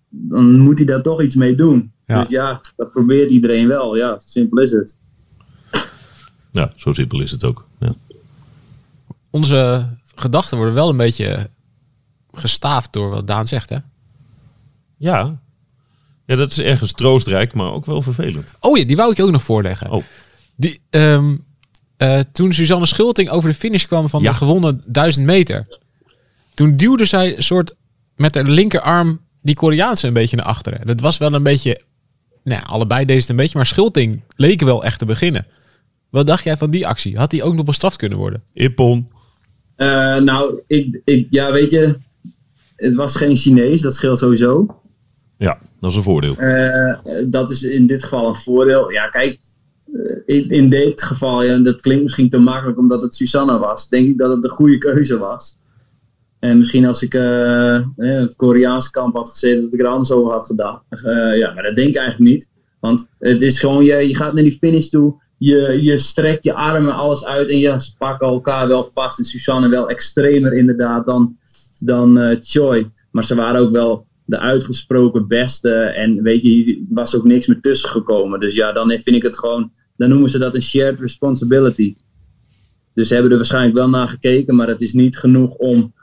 dan 0.08 0.58
moet 0.58 0.78
hij 0.78 0.86
daar 0.86 1.02
toch 1.02 1.22
iets 1.22 1.34
mee 1.34 1.54
doen. 1.54 1.92
Ja. 2.06 2.20
Dus 2.20 2.28
ja, 2.28 2.60
dat 2.76 2.92
probeert 2.92 3.30
iedereen 3.30 3.68
wel. 3.68 3.96
Ja, 3.96 4.20
simpel 4.26 4.58
is 4.62 4.70
het. 4.70 4.98
Ja, 6.52 6.70
zo 6.76 6.92
simpel 6.92 7.20
is 7.22 7.30
het 7.30 7.44
ook. 7.44 7.66
Ja. 7.80 7.94
Onze 9.30 9.88
gedachten 10.20 10.56
worden 10.56 10.74
wel 10.74 10.88
een 10.88 10.96
beetje 10.96 11.50
gestaafd 12.32 12.92
door 12.92 13.10
wat 13.10 13.26
Daan 13.26 13.46
zegt, 13.46 13.70
hè? 13.70 13.76
Ja. 14.96 15.38
ja, 16.26 16.36
dat 16.36 16.50
is 16.50 16.58
ergens 16.58 16.92
troostrijk, 16.92 17.54
maar 17.54 17.72
ook 17.72 17.86
wel 17.86 18.02
vervelend. 18.02 18.54
Oh 18.60 18.78
ja, 18.78 18.84
die 18.84 18.96
wou 18.96 19.10
ik 19.10 19.16
je 19.16 19.22
ook 19.22 19.30
nog 19.30 19.42
voorleggen. 19.42 19.90
Oh. 19.90 20.02
Die, 20.56 20.80
ehm, 20.90 21.36
eh, 21.96 22.20
toen 22.32 22.52
Suzanne 22.52 22.86
Schulting 22.86 23.30
over 23.30 23.48
de 23.48 23.54
finish 23.54 23.84
kwam 23.84 24.08
van 24.08 24.22
Ja. 24.22 24.30
de 24.30 24.36
gewonnen 24.36 24.82
1000 24.86 25.26
meter. 25.26 25.78
Toen 26.54 26.76
duwde 26.76 27.04
zij 27.04 27.36
een 27.36 27.42
soort 27.42 27.74
met 28.16 28.32
de 28.32 28.44
linkerarm 28.44 29.20
die 29.42 29.54
Koreaanse 29.54 30.06
een 30.06 30.12
beetje 30.12 30.36
naar 30.36 30.46
achteren. 30.46 30.86
Dat 30.86 31.00
was 31.00 31.18
wel 31.18 31.32
een 31.32 31.42
beetje, 31.42 31.80
nou 32.44 32.62
allebei 32.64 33.04
deed 33.04 33.20
het 33.20 33.28
een 33.28 33.36
beetje, 33.36 33.56
maar 33.56 33.66
Schulting 33.66 34.22
leek 34.36 34.60
wel 34.60 34.84
echt 34.84 34.98
te 34.98 35.04
beginnen. 35.06 35.46
Wat 36.10 36.26
dacht 36.26 36.44
jij 36.44 36.56
van 36.56 36.70
die 36.70 36.86
actie? 36.86 37.16
Had 37.18 37.30
die 37.30 37.42
ook 37.42 37.54
nog 37.54 37.64
bestraft 37.64 37.96
kunnen 37.96 38.18
worden? 38.18 38.42
Ippon. 38.52 39.12
Eh, 39.78 40.16
nou, 40.16 40.60
ik, 40.66 41.00
ik, 41.04 41.26
ja, 41.30 41.52
weet 41.52 41.70
je, 41.70 41.98
het 42.76 42.94
was 42.94 43.16
geen 43.16 43.36
Chinees, 43.36 43.80
dat 43.80 43.94
scheelt 43.94 44.18
sowieso. 44.18 44.80
Ja, 45.36 45.58
dat 45.80 45.90
is 45.90 45.96
een 45.96 46.02
voordeel. 46.02 46.36
Eh, 46.36 46.98
dat 47.26 47.50
is 47.50 47.62
in 47.62 47.86
dit 47.86 48.02
geval 48.02 48.28
een 48.28 48.34
voordeel. 48.34 48.90
Ja, 48.90 49.08
kijk, 49.08 49.38
eh, 49.92 50.36
in, 50.36 50.48
in 50.48 50.68
dit 50.68 51.02
geval, 51.02 51.42
ja, 51.42 51.58
dat 51.58 51.80
klinkt 51.80 52.02
misschien 52.02 52.30
te 52.30 52.38
makkelijk 52.38 52.78
omdat 52.78 53.02
het 53.02 53.14
Susanna 53.14 53.58
was, 53.58 53.88
denk 53.88 54.08
ik 54.08 54.18
dat 54.18 54.30
het 54.30 54.42
de 54.42 54.48
goede 54.48 54.78
keuze 54.78 55.18
was. 55.18 55.58
En 56.38 56.58
misschien 56.58 56.86
als 56.86 57.02
ik 57.02 57.12
het 57.96 58.36
Koreaanse 58.36 58.90
kamp 58.90 59.14
had 59.14 59.30
gezeten, 59.30 59.62
dat 59.62 59.74
ik 59.74 59.80
er 59.80 59.86
anders 59.86 60.12
over 60.12 60.32
had 60.32 60.46
gedaan. 60.46 60.82
Ja, 61.36 61.52
maar 61.54 61.62
dat 61.62 61.76
denk 61.76 61.88
ik 61.88 61.96
eigenlijk 61.96 62.30
niet. 62.30 62.50
Want 62.80 63.08
het 63.18 63.42
is 63.42 63.60
gewoon, 63.60 63.84
je, 63.84 64.08
je 64.08 64.16
gaat 64.16 64.34
naar 64.34 64.42
die 64.42 64.58
finish 64.58 64.88
toe, 64.88 65.22
je, 65.38 65.78
je 65.82 65.98
strekt 65.98 66.44
je 66.44 66.54
armen, 66.54 66.94
alles 66.94 67.24
uit 67.24 67.48
en 67.48 67.58
je 67.58 67.92
pakken 67.98 68.28
elkaar 68.28 68.68
wel 68.68 68.90
vast. 68.92 69.18
En 69.18 69.24
Susanne 69.24 69.68
wel 69.68 69.88
extremer 69.88 70.52
inderdaad 70.52 71.06
dan, 71.06 71.36
dan 71.78 72.18
eh, 72.18 72.36
Choi. 72.40 72.90
Maar 73.10 73.24
ze 73.24 73.34
waren 73.34 73.60
ook 73.60 73.72
wel 73.72 74.06
de 74.24 74.38
uitgesproken 74.38 75.28
beste. 75.28 75.72
En 75.72 76.22
weet 76.22 76.42
je, 76.42 76.48
hier 76.48 76.78
was 76.88 77.16
ook 77.16 77.24
niks 77.24 77.46
meer 77.46 77.60
tussen 77.60 77.90
gekomen. 77.90 78.40
Dus 78.40 78.54
ja, 78.54 78.72
dan 78.72 78.88
vind 78.88 79.16
ik 79.16 79.22
het 79.22 79.38
gewoon, 79.38 79.72
dan 79.96 80.08
noemen 80.08 80.30
ze 80.30 80.38
dat 80.38 80.54
een 80.54 80.62
shared 80.62 81.00
responsibility. 81.00 81.94
Dus 82.94 83.08
ze 83.08 83.12
hebben 83.14 83.30
er 83.30 83.38
waarschijnlijk 83.38 83.76
wel 83.76 83.88
naar 83.88 84.08
gekeken, 84.08 84.56
maar 84.56 84.68
het 84.68 84.82
is 84.82 84.92
niet 84.92 85.18
genoeg 85.18 85.54
om, 85.54 85.94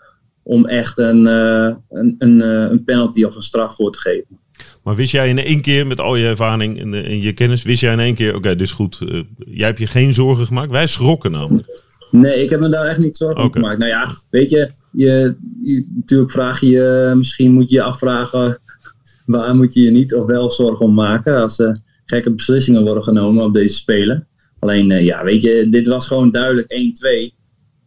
om 0.43 0.65
echt 0.65 0.97
een, 0.97 1.27
eh, 1.27 1.75
een, 1.89 2.15
een, 2.17 2.41
eh, 2.41 2.71
een 2.71 2.83
penalty 2.83 3.23
of 3.23 3.35
een 3.35 3.41
straf 3.41 3.75
voor 3.75 3.91
te 3.91 3.99
geven. 3.99 4.39
Maar 4.85 4.95
wist 4.95 5.11
jij 5.11 5.29
in 5.29 5.39
één 5.39 5.61
keer, 5.61 5.87
met 5.87 5.99
al 5.99 6.15
je 6.15 6.27
ervaring 6.27 6.79
en, 6.79 6.93
eh, 6.93 7.05
en 7.11 7.21
je 7.21 7.33
kennis, 7.33 7.63
wist 7.63 7.81
jij 7.81 7.93
in 7.93 7.99
één 7.99 8.15
keer, 8.15 8.35
oké, 8.35 8.49
dit 8.49 8.61
is 8.61 8.71
goed. 8.71 8.99
eh, 9.09 9.21
jij 9.37 9.67
hebt 9.67 9.79
je 9.79 9.87
geen 9.87 10.13
zorgen 10.13 10.45
gemaakt. 10.45 10.71
Wij 10.71 10.87
schrokken 10.87 11.31
namelijk. 11.31 11.83
Nee, 12.11 12.43
ik 12.43 12.49
heb 12.49 12.59
me 12.59 12.69
daar 12.69 12.85
echt 12.85 12.99
niet 12.99 13.17
zorgen 13.17 13.39
om 13.41 13.45
Oké. 13.45 13.59
gemaakt. 13.59 13.77
Nou 13.79 13.91
ja, 13.91 14.13
weet 14.29 14.49
je, 14.49 14.71
je, 14.91 15.35
je- 15.61 15.87
natuurlijk 15.95 16.31
vraag 16.31 16.59
je 16.59 16.69
je, 16.69 17.13
misschien 17.15 17.51
moet 17.51 17.69
je 17.69 17.75
je 17.75 17.81
afvragen 17.81 18.59
waar 19.25 19.55
moet 19.55 19.73
je 19.73 19.81
je 19.81 19.91
niet 19.91 20.13
of 20.15 20.25
wel 20.25 20.51
zorgen 20.51 20.85
om 20.85 20.93
maken 20.93 21.41
als 21.41 21.59
er 21.59 21.79
gekke 22.05 22.31
beslissingen 22.31 22.83
worden 22.83 23.03
genomen 23.03 23.43
op 23.43 23.53
deze 23.53 23.75
spelen. 23.75 24.27
Alleen, 24.59 24.91
eh, 24.91 25.03
ja, 25.03 25.23
weet 25.23 25.41
je, 25.41 25.67
dit 25.69 25.87
was 25.87 26.07
gewoon 26.07 26.31
duidelijk 26.31 26.71
1-2. 26.73 27.33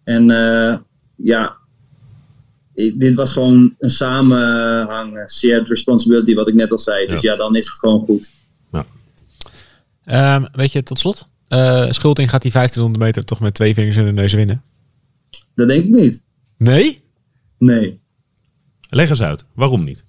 En 0.05 0.25
ja, 1.17 1.57
dit 2.97 3.15
was 3.15 3.33
gewoon 3.33 3.75
een 3.79 3.91
samenhang, 3.91 5.31
shared 5.31 5.69
responsibility, 5.69 6.35
wat 6.35 6.49
ik 6.49 6.55
net 6.55 6.71
al 6.71 6.79
zei. 6.79 7.07
Dus 7.07 7.21
Ja. 7.21 7.31
ja, 7.33 7.37
dan 7.39 7.57
is 7.57 7.67
het 7.67 7.79
gewoon 7.79 8.03
goed. 8.03 8.31
Ehm, 10.05 10.45
weet 10.53 10.73
je, 10.73 10.83
tot 10.83 10.99
slot. 10.99 11.29
eh 11.49 11.91
Schulting 11.91 12.31
gaat 12.31 12.43
die 12.43 12.51
1500 12.53 13.05
meter 13.05 13.25
toch 13.25 13.41
met 13.41 13.55
twee 13.55 13.75
vingers 13.75 13.97
in 13.97 14.05
de 14.05 14.13
neus 14.13 14.33
winnen? 14.33 14.63
Dat 15.55 15.69
denk 15.69 15.85
ik 15.85 15.91
niet. 15.91 16.25
Nee? 16.59 17.03
Nee. 17.59 18.01
Leg 18.91 19.11
eens 19.11 19.23
uit, 19.23 19.45
waarom 19.55 19.85
niet? 19.85 20.07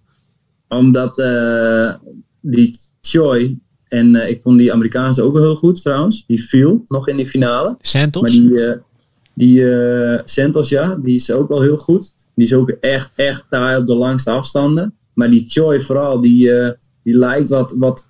Omdat 0.68 1.18
eh, 1.20 1.94
die 2.42 2.80
Choi, 3.02 3.60
en 3.88 4.16
eh, 4.16 4.30
ik 4.30 4.42
vond 4.42 4.58
die 4.58 4.74
Amerikaanse 4.74 5.22
ook 5.22 5.34
wel 5.34 5.42
heel 5.42 5.56
goed 5.56 5.82
trouwens, 5.82 6.24
die 6.28 6.44
viel 6.44 6.84
nog 6.88 7.08
in 7.08 7.18
die 7.18 7.28
finale. 7.28 7.78
Santos? 7.82 8.22
Maar 8.22 8.32
die, 8.32 8.66
eh, 8.66 8.78
die 9.34 9.70
eh, 9.74 10.22
Santos, 10.26 10.70
ja, 10.70 10.96
die 10.96 11.16
is 11.16 11.32
ook 11.32 11.50
wel 11.50 11.62
heel 11.62 11.78
goed. 11.78 12.16
Die 12.40 12.48
is 12.48 12.54
ook 12.54 12.70
echt, 12.70 13.12
echt 13.16 13.46
taai 13.50 13.78
op 13.78 13.88
de 13.88 13.96
langste 13.96 14.32
afstanden. 14.32 14.94
Maar 15.14 15.30
die 15.30 15.44
Choi 15.48 15.82
vooral, 15.82 16.22
die, 16.22 16.52
eh, 16.52 16.72
die 17.04 17.18
lijkt 17.18 17.50
wat, 17.50 17.76
wat 17.78 18.08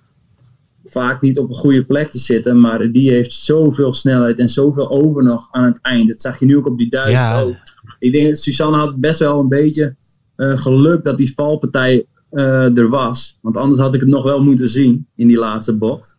vaak 0.84 1.20
niet 1.20 1.38
op 1.38 1.48
een 1.48 1.54
goede 1.54 1.84
plek 1.84 2.10
te 2.10 2.18
zitten. 2.18 2.60
Maar 2.60 2.92
die 2.92 3.10
heeft 3.10 3.32
zoveel 3.32 3.94
snelheid 3.94 4.38
en 4.38 4.48
zoveel 4.48 4.90
over 4.90 5.22
nog 5.22 5.48
aan 5.50 5.64
het 5.64 5.78
eind. 5.82 6.08
Dat 6.08 6.20
zag 6.20 6.38
je 6.38 6.44
nu 6.46 6.56
ook 6.56 6.66
op 6.66 6.78
die 6.78 6.90
duizend 6.90 7.16
Ja. 7.16 7.40
ook. 7.40 7.56
Ik 7.98 8.12
denk 8.12 8.26
dat 8.28 8.38
Suzanne 8.38 8.76
had 8.76 8.96
best 8.96 9.18
wel 9.18 9.40
een 9.40 9.48
beetje 9.48 9.96
eh, 10.34 10.58
geluk 10.58 11.04
dat 11.04 11.18
die 11.18 11.32
valpartij 11.34 12.06
eh, 12.30 12.76
er 12.76 12.88
was. 12.88 13.38
Want 13.40 13.56
anders 13.56 13.80
had 13.80 13.94
ik 13.94 14.00
het 14.00 14.08
nog 14.08 14.22
wel 14.22 14.42
moeten 14.42 14.68
zien 14.68 15.06
in 15.16 15.28
die 15.28 15.38
laatste 15.38 15.76
bocht. 15.76 16.18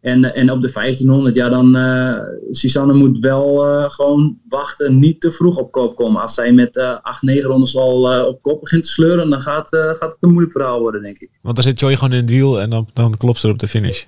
Ja. 0.00 0.10
En, 0.10 0.24
eh, 0.24 0.40
en 0.40 0.50
op 0.50 0.60
de 0.60 0.70
1500, 0.72 1.34
ja, 1.34 1.48
dan 1.48 1.76
uh, 1.76 2.18
Susanne 2.50 2.92
moet 2.92 3.18
wel 3.18 3.66
uh, 3.66 3.90
gewoon 3.90 4.38
wachten, 4.48 4.98
niet 4.98 5.20
te 5.20 5.32
vroeg 5.32 5.56
op 5.56 5.72
kop 5.72 5.96
komen. 5.96 6.22
Als 6.22 6.34
zij 6.34 6.52
met 6.52 6.76
uh, 6.76 6.96
8, 7.02 7.22
9 7.22 7.42
rondes 7.42 7.76
al 7.76 8.26
op 8.26 8.42
kop 8.42 8.60
begint 8.60 8.82
te 8.82 8.88
sleuren, 8.88 9.30
dan 9.30 9.42
gaat, 9.42 9.68
gaat 9.68 10.12
het 10.12 10.22
een 10.22 10.30
moeilijk 10.30 10.52
verhaal 10.52 10.80
worden, 10.80 11.02
denk 11.02 11.18
ik. 11.18 11.30
Want 11.42 11.54
dan 11.56 11.64
zit 11.64 11.80
Joy 11.80 11.94
gewoon 11.94 12.12
in 12.12 12.20
het 12.20 12.30
wiel 12.30 12.60
en 12.60 12.70
dan, 12.70 12.88
dan 12.92 13.16
klopt 13.16 13.38
ze 13.40 13.46
er 13.46 13.52
op 13.52 13.58
de 13.58 13.68
finish. 13.68 14.04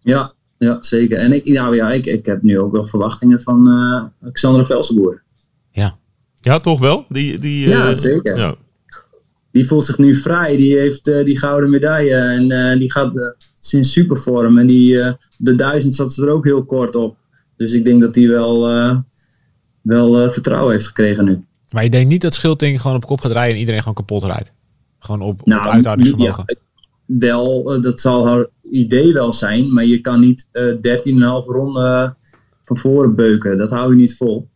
Ja, 0.00 0.32
ja, 0.58 0.78
zeker. 0.80 1.18
En 1.18 1.32
ik, 1.32 1.44
nou, 1.44 1.76
ja, 1.76 1.90
ik, 1.90 2.06
ik 2.06 2.26
heb 2.26 2.42
nu 2.42 2.58
ook 2.58 2.72
wel 2.72 2.86
verwachtingen 2.86 3.40
van 3.40 4.10
Xander 4.32 4.66
Velsenboer. 4.66 5.22
Ja. 5.70 5.96
Ja, 6.42 6.58
toch 6.58 6.78
wel? 6.78 7.04
Die, 7.08 7.38
die, 7.38 7.68
Ja, 7.68 7.90
eh, 7.90 7.96
zeker. 7.96 8.36
Ja. 8.36 8.54
Die 9.52 9.66
voelt 9.66 9.86
zich 9.86 9.98
nu 9.98 10.14
vrij. 10.16 10.56
Die 10.56 10.76
heeft 10.78 11.08
eh, 11.08 11.24
die 11.24 11.38
gouden 11.38 11.70
medaille. 11.70 12.14
En 12.14 12.50
eh, 12.50 12.78
die 12.78 12.92
gaat 12.92 13.16
eh, 13.16 13.24
sinds 13.60 13.92
supervorm. 13.92 14.58
En 14.58 14.66
die, 14.66 14.96
de 15.38 15.54
duizend 15.54 15.94
zat 15.94 16.12
ze 16.12 16.22
er 16.22 16.32
ook 16.32 16.44
heel 16.44 16.64
kort 16.64 16.94
op. 16.94 17.16
Dus 17.56 17.72
ik 17.72 17.84
denk 17.84 18.00
dat 18.00 18.14
hij 18.14 18.28
wel, 18.28 18.60
wel 19.82 20.32
vertrouwen 20.32 20.72
heeft 20.72 20.86
gekregen 20.86 21.24
nu. 21.24 21.44
Maar 21.74 21.84
je 21.84 21.90
denkt 21.90 22.10
niet 22.10 22.20
dat 22.22 22.34
Schulting 22.34 22.80
gewoon 22.80 22.96
op 22.96 23.06
kop 23.06 23.20
gaat 23.20 23.32
rijden 23.32 23.54
en 23.54 23.60
iedereen 23.60 23.80
gewoon 23.80 23.94
kapot 23.94 24.24
rijdt? 24.24 24.52
Gewoon 24.98 25.20
op, 25.20 25.40
op 25.40 25.46
Nou, 25.46 25.68
uithoudingsvermogen. 25.68 26.44
ja, 26.46 26.54
wel, 27.18 27.80
dat 27.80 28.00
zal 28.00 28.26
haar 28.26 28.46
idee 28.62 29.12
wel 29.12 29.32
zijn, 29.32 29.72
maar 29.72 29.84
je 29.84 30.00
kan 30.00 30.20
niet 30.20 30.48
eh 30.52 30.64
13,5 30.64 30.80
ronden 31.46 32.16
van 32.62 32.76
voren 32.76 33.14
beuken. 33.14 33.58
Dat 33.58 33.70
hou 33.70 33.90
je 33.90 34.00
niet 34.00 34.16
vol. 34.16 34.48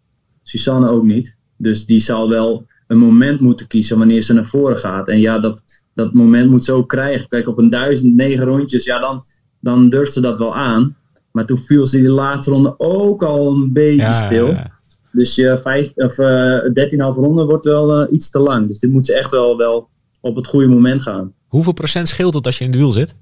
Susanne 0.42 0.88
ook 0.88 1.04
niet. 1.04 1.37
Dus 1.56 1.87
die 1.87 2.00
zal 2.00 2.28
wel 2.28 2.66
een 2.87 2.99
moment 2.99 3.40
moeten 3.40 3.66
kiezen 3.66 3.99
wanneer 3.99 4.22
ze 4.22 4.33
naar 4.33 4.46
voren 4.46 4.79
gaat. 4.79 5.09
En 5.09 5.20
ja, 5.20 5.38
dat, 5.38 5.62
dat 5.94 6.12
moment 6.12 6.51
moet 6.51 6.64
ze 6.64 6.72
ook 6.72 6.88
krijgen. 6.88 7.29
Kijk, 7.29 7.49
op 7.49 7.59
een 7.59 7.70
1009 7.70 8.44
rondjes, 8.44 8.85
ja, 8.85 8.99
dan, 8.99 9.25
dan 9.61 9.88
durft 9.88 10.12
ze 10.12 10.20
dat 10.20 10.38
wel 10.38 10.55
aan. 10.55 10.96
Maar 11.33 11.44
toen 11.46 11.59
viel 11.59 11.87
ze 11.87 11.96
die 12.01 12.09
laatste 12.09 12.51
ronde 12.51 12.75
ook 12.79 13.22
al 13.22 13.53
een 13.53 13.72
beetje 13.72 13.96
Ja, 13.96 14.27
stil. 14.27 14.46
ja. 14.46 14.70
Dus 15.12 15.35
je 15.35 15.59
vijf, 15.62 15.92
of, 15.94 16.18
eh 16.18 16.59
13,5 16.62 16.96
ronden 16.99 17.46
wordt 17.46 17.64
wel 17.64 18.01
eh, 18.01 18.12
iets 18.12 18.31
te 18.31 18.38
lang. 18.38 18.68
Dus 18.68 18.79
dit 18.79 18.90
moet 18.90 19.07
ze 19.07 19.14
echt 19.14 19.31
wel, 19.31 19.57
wel 19.57 19.88
op 20.20 20.37
het 20.37 20.46
goede 20.46 20.66
moment 20.66 21.03
gaan. 21.03 21.33
Hoeveel 21.46 21.72
procent 21.72 22.09
scheelt 22.09 22.35
het 22.35 22.46
als 22.46 22.59
je 22.59 22.64
in 22.64 22.70
het 22.70 22.79
wiel 22.79 22.92
zit? 22.92 23.16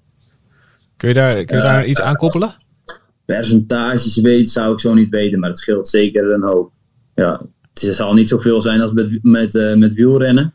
Kun 0.97 1.09
je 1.09 1.15
daar, 1.15 1.45
kun 1.45 1.57
je 1.57 1.63
daar 1.63 1.87
iets 1.87 2.01
aan 2.01 2.17
koppelen? 2.17 2.55
percentages 3.25 4.17
weet, 4.21 4.51
zou 4.51 4.73
ik 4.73 4.81
zo 4.81 4.95
niet 4.95 5.11
weten, 5.11 5.39
maar 5.39 5.51
het 5.51 5.59
scheelt 5.59 5.89
zeker 5.89 6.33
een 6.33 6.43
hoop. 6.43 6.73
Ja, 7.15 7.41
het 7.81 7.97
zal 7.97 8.15
niet 8.15 8.29
zoveel 8.29 8.63
zijn 8.63 8.81
als 8.81 8.93
met, 8.93 9.19
met, 9.23 9.55
eh, 9.55 9.75
met 9.75 9.95
wielrennen. 9.95 10.55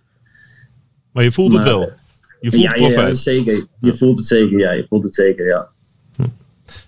Maar 1.12 1.24
je 1.24 1.32
voelt 1.32 1.54
het 1.54 1.64
wel. 1.64 1.92
Je 2.40 2.50
voelt 2.50 2.64
ja, 2.64 2.76
ja, 2.76 2.86
profijt. 2.86 3.18
zeker. 3.18 3.68
Je 3.80 3.94
voelt 3.94 4.18
het 4.18 4.28
zeker, 4.28 4.60
ja. 4.60 4.72
Je 4.72 4.86
voelt 4.90 5.04
het 5.04 5.14
zeker, 5.14 5.46
ja. 5.46 5.68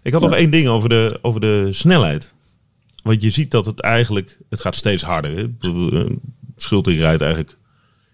Ik 0.02 0.13
had 0.13 0.22
nog 0.22 0.34
één 0.34 0.52
ding 0.52 0.67
over 0.67 0.89
de, 0.89 1.20
over 1.22 1.41
de 1.41 1.67
snelheid. 1.72 2.34
Want 3.04 3.22
je 3.22 3.30
ziet 3.30 3.52
dat 3.52 3.65
het 3.65 3.80
eigenlijk, 3.80 4.38
het 4.50 4.62
gaat 4.62 4.76
steeds 4.76 5.04
harder. 5.04 5.32
Hè? 5.38 5.46
Eh, 5.60 6.10
Schulting 6.56 7.00
rijdt 7.00 7.22
eigenlijk 7.22 7.58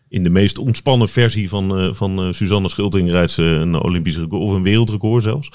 in 0.09 0.23
de 0.23 0.29
meest 0.29 0.57
ontspannen 0.57 1.09
versie 1.09 1.49
van, 1.49 1.77
eh, 1.77 1.93
van 1.93 2.33
Suzanne 2.33 2.69
Schulting 2.69 3.11
rijdt 3.11 3.31
ze 3.31 3.43
een 3.43 3.75
Olympisch 3.75 4.17
record 4.17 4.41
of 4.41 4.53
een 4.53 4.63
wereldrecord 4.63 5.23
zelfs. 5.23 5.51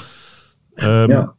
Ehm, 0.75 1.11
ja. 1.11 1.35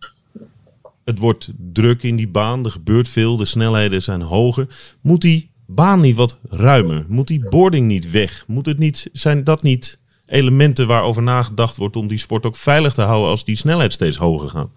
Het 1.06 1.20
wordt 1.20 1.52
druk 1.74 2.04
in 2.04 2.16
die 2.16 2.28
baan, 2.28 2.66
er 2.66 2.72
gebeurt 2.72 3.10
veel, 3.10 3.38
de 3.38 3.46
snelheden 3.46 4.02
zijn 4.02 4.22
hoger. 4.22 4.68
Moet 5.02 5.22
die 5.22 5.52
baan 5.68 6.00
niet 6.00 6.16
wat 6.16 6.38
ruimer? 6.50 7.06
Moet 7.08 7.28
die 7.28 7.50
boarding 7.50 7.88
niet 7.88 8.12
weg? 8.12 8.44
Moet 8.48 8.66
het 8.66 8.78
niet, 8.78 9.10
zijn 9.14 9.44
dat 9.44 9.64
niet 9.64 10.02
elementen 10.26 10.88
waarover 10.88 11.24
nagedacht 11.24 11.78
wordt 11.78 11.96
om 11.96 12.08
die 12.08 12.18
sport 12.18 12.46
ook 12.46 12.56
veilig 12.56 12.94
te 12.94 13.02
houden 13.02 13.30
als 13.30 13.46
die 13.46 13.56
snelheid 13.56 13.94
steeds 13.94 14.18
hoger 14.18 14.50
gaat? 14.50 14.72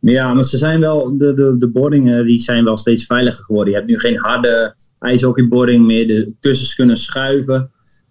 Ja, 0.00 0.34
maar 0.34 0.44
ze 0.44 0.58
zijn 0.58 0.80
wel, 0.80 1.18
de, 1.18 1.34
de, 1.34 1.56
de 1.58 1.68
boardingen 1.68 2.26
die 2.26 2.38
zijn 2.38 2.64
wel 2.64 2.76
steeds 2.76 3.04
veiliger 3.04 3.44
geworden. 3.44 3.72
Je 3.72 3.78
hebt 3.78 3.90
nu 3.90 3.98
geen 3.98 4.18
harde 4.18 4.74
ijshockeyboarding 4.98 5.86
meer. 5.86 6.06
De 6.06 6.32
kussens 6.40 6.74
kunnen 6.74 6.96
schuiven. 6.96 7.70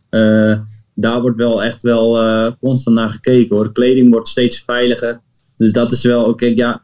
Eh, 0.10 0.60
daar 0.96 1.22
wordt 1.22 1.38
wel 1.38 1.64
echt 1.64 1.82
wel 1.82 2.22
eh, 2.22 2.52
constant 2.60 2.96
naar 2.96 3.10
gekeken 3.10 3.56
hoor. 3.56 3.66
De 3.66 3.72
kleding 3.72 4.12
wordt 4.12 4.28
steeds 4.28 4.64
veiliger. 4.66 5.22
Dus 5.58 5.72
dat 5.72 5.92
is 5.92 6.04
wel, 6.04 6.24
oké, 6.24 6.46
ja. 6.46 6.84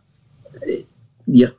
Je, 1.31 1.53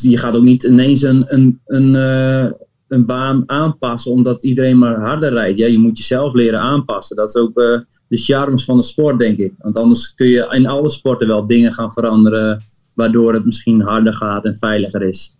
je 0.00 0.18
gaat 0.18 0.36
ook 0.36 0.42
niet 0.42 0.62
ineens 0.62 1.02
een, 1.02 1.34
een, 1.34 1.60
een, 1.66 1.94
eh, 1.94 2.52
een 2.88 3.06
baan 3.06 3.42
aanpassen 3.46 4.12
omdat 4.12 4.42
iedereen 4.42 4.78
maar 4.78 5.00
harder 5.00 5.32
rijdt. 5.32 5.58
Ja, 5.58 5.66
je 5.66 5.78
moet 5.78 5.98
jezelf 5.98 6.34
leren 6.34 6.60
aanpassen. 6.60 7.16
Dat 7.16 7.28
is 7.28 7.36
ook 7.36 7.58
eh, 7.58 7.78
de 8.08 8.16
charmes 8.16 8.64
van 8.64 8.76
de 8.76 8.82
sport, 8.82 9.18
denk 9.18 9.38
ik. 9.38 9.52
Want 9.58 9.76
anders 9.76 10.14
kun 10.14 10.26
je 10.26 10.48
in 10.50 10.66
alle 10.66 10.88
sporten 10.88 11.28
wel 11.28 11.46
dingen 11.46 11.72
gaan 11.72 11.92
veranderen 11.92 12.64
waardoor 12.94 13.34
het 13.34 13.44
misschien 13.44 13.80
harder 13.80 14.14
gaat 14.14 14.44
en 14.44 14.56
veiliger 14.56 15.02
is. 15.02 15.36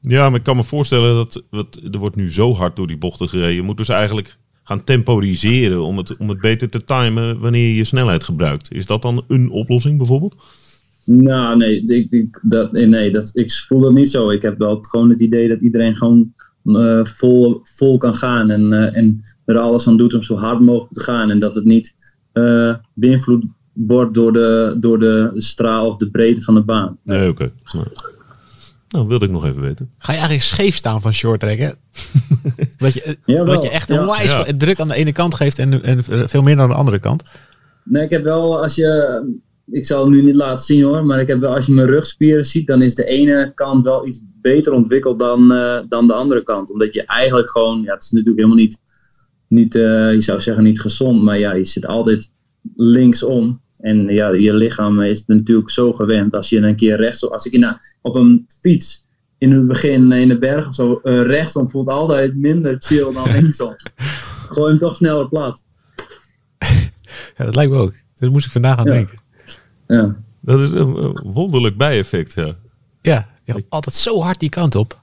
Ja, 0.00 0.28
maar 0.28 0.38
ik 0.38 0.44
kan 0.44 0.56
me 0.56 0.62
voorstellen 0.62 1.14
dat 1.14 1.42
wat, 1.50 1.80
er 1.90 1.98
wordt 1.98 2.16
nu 2.16 2.30
zo 2.30 2.54
hard 2.54 2.76
door 2.76 2.86
die 2.86 2.98
bochten 2.98 3.28
gereden. 3.28 3.54
Je 3.54 3.62
moet 3.62 3.76
dus 3.76 3.88
eigenlijk 3.88 4.36
gaan 4.62 4.84
temporiseren 4.84 5.84
om 5.84 5.96
het, 5.96 6.16
om 6.18 6.28
het 6.28 6.40
beter 6.40 6.68
te 6.68 6.84
timen 6.84 7.38
wanneer 7.40 7.68
je 7.68 7.74
je 7.74 7.84
snelheid 7.84 8.24
gebruikt. 8.24 8.72
Is 8.72 8.86
dat 8.86 9.02
dan 9.02 9.24
een 9.28 9.50
oplossing 9.50 9.96
bijvoorbeeld? 9.96 10.36
Nou, 11.04 11.56
nee, 11.56 11.82
ik, 11.82 12.10
ik, 12.10 12.40
dat, 12.42 12.72
nee, 12.72 13.10
dat, 13.10 13.30
ik 13.34 13.52
voel 13.52 13.80
dat 13.80 13.92
niet 13.92 14.10
zo. 14.10 14.30
Ik 14.30 14.42
heb 14.42 14.58
wel 14.58 14.78
gewoon 14.80 15.10
het 15.10 15.20
idee 15.20 15.48
dat 15.48 15.60
iedereen 15.60 15.96
gewoon 15.96 16.32
eh, 16.64 17.04
vol, 17.04 17.60
vol 17.76 17.98
kan 17.98 18.14
gaan 18.14 18.50
en, 18.50 18.72
eh, 18.72 18.96
en 18.96 19.22
er 19.44 19.58
alles 19.58 19.88
aan 19.88 19.96
doet 19.96 20.14
om 20.14 20.22
zo 20.22 20.36
hard 20.36 20.60
mogelijk 20.60 20.92
te 20.92 21.00
gaan. 21.00 21.30
En 21.30 21.38
dat 21.38 21.54
het 21.54 21.64
niet 21.64 21.94
eh, 22.32 22.74
beïnvloed 22.94 23.44
wordt 23.72 24.14
door 24.14 24.32
de, 24.32 24.76
door 24.80 24.98
de 24.98 25.30
straal 25.34 25.88
of 25.88 25.96
de 25.96 26.10
breedte 26.10 26.42
van 26.42 26.54
de 26.54 26.62
baan. 26.62 26.98
Nee, 27.02 27.28
oké. 27.28 27.52
Nou, 27.72 27.86
nou, 28.88 29.06
wilde 29.06 29.24
ik 29.24 29.30
nog 29.30 29.44
even 29.44 29.60
weten. 29.60 29.90
Ga 29.98 30.12
je 30.12 30.18
eigenlijk 30.18 30.46
scheef 30.46 30.74
staan 30.74 31.00
van 31.00 31.12
short 31.12 31.40
trekken? 31.40 31.74
dat, 32.78 32.94
je, 32.94 33.16
Jawel, 33.24 33.54
dat 33.54 33.62
je 33.62 33.70
echt 33.70 33.88
ja. 33.88 34.00
onwijs 34.00 34.32
Ja. 34.32 34.46
druk 34.56 34.80
aan 34.80 34.88
de 34.88 34.94
ene 34.94 35.12
kant 35.12 35.34
geeft 35.34 35.58
en, 35.58 35.82
en 35.82 36.04
veel 36.28 36.42
minder 36.42 36.64
aan 36.64 36.70
de 36.70 36.76
andere 36.76 36.98
kant. 36.98 37.22
Nee, 37.84 38.04
ik 38.04 38.10
heb 38.10 38.22
wel, 38.22 38.62
als 38.62 38.74
je, 38.74 39.22
ik 39.70 39.86
zal 39.86 40.04
het 40.04 40.14
nu 40.14 40.22
niet 40.22 40.34
laten 40.34 40.64
zien 40.64 40.82
hoor, 40.82 41.04
maar 41.04 41.20
ik 41.20 41.28
heb 41.28 41.40
wel, 41.40 41.54
als 41.54 41.66
je 41.66 41.72
mijn 41.72 41.86
rugspieren 41.86 42.46
ziet, 42.46 42.66
dan 42.66 42.82
is 42.82 42.94
de 42.94 43.04
ene 43.04 43.52
kant 43.54 43.84
wel 43.84 44.06
iets 44.06 44.22
beter 44.40 44.72
ontwikkeld 44.72 45.18
dan, 45.18 45.52
eh, 45.52 45.78
dan 45.88 46.06
de 46.06 46.12
andere 46.12 46.42
kant. 46.42 46.70
Omdat 46.72 46.92
je 46.92 47.04
eigenlijk 47.04 47.50
gewoon, 47.50 47.82
ja, 47.82 47.92
het 47.92 48.02
is 48.02 48.10
natuurlijk 48.10 48.38
helemaal 48.38 48.62
niet, 48.62 48.80
niet 49.48 49.74
eh, 49.74 50.12
je 50.12 50.20
zou 50.20 50.40
zeggen 50.40 50.64
niet 50.64 50.80
gezond, 50.80 51.22
maar 51.22 51.38
ja, 51.38 51.52
je 51.54 51.64
zit 51.64 51.86
altijd 51.86 52.30
linksom. 52.76 53.60
En 53.78 54.06
ja, 54.06 54.32
je 54.32 54.54
lichaam 54.54 55.00
is 55.02 55.24
natuurlijk 55.26 55.70
zo 55.70 55.92
gewend. 55.92 56.34
Als 56.34 56.48
je 56.48 56.58
een 56.58 56.76
keer 56.76 56.96
rechtsom, 56.96 57.32
als 57.32 57.46
ik 57.46 57.52
in, 57.52 57.76
op 58.02 58.14
een 58.14 58.46
fiets 58.60 59.06
in 59.38 59.52
het 59.52 59.66
begin 59.66 60.12
in 60.12 60.28
de 60.28 60.38
berg 60.38 60.68
of 60.68 60.74
zo, 60.74 61.00
eh, 61.02 61.22
rechtsom 61.22 61.70
voelt 61.70 61.88
altijd 61.88 62.36
minder 62.36 62.76
chill 62.78 63.12
dan 63.12 63.30
linksom. 63.40 63.74
Gooi 64.48 64.70
hem 64.70 64.78
toch 64.78 64.96
sneller 64.96 65.28
plat. 65.28 65.64
Ja, 67.36 67.44
dat 67.44 67.54
lijkt 67.54 67.70
me 67.72 67.78
ook. 67.78 67.94
Daar 68.18 68.30
moest 68.30 68.46
ik 68.46 68.52
vandaag 68.52 68.78
aan 68.78 68.84
Ja. 68.84 68.92
denken. 68.92 69.21
Ja. 69.92 70.16
Dat 70.40 70.60
is 70.60 70.70
een, 70.70 71.04
een 71.04 71.20
wonderlijk 71.32 71.76
bijeffect, 71.76 72.34
ja. 72.34 72.56
Ja, 73.02 73.28
je 73.44 73.52
gaat 73.52 73.64
altijd 73.68 73.94
zo 73.94 74.20
hard 74.20 74.40
die 74.40 74.48
kant 74.48 74.74
op. 74.74 75.00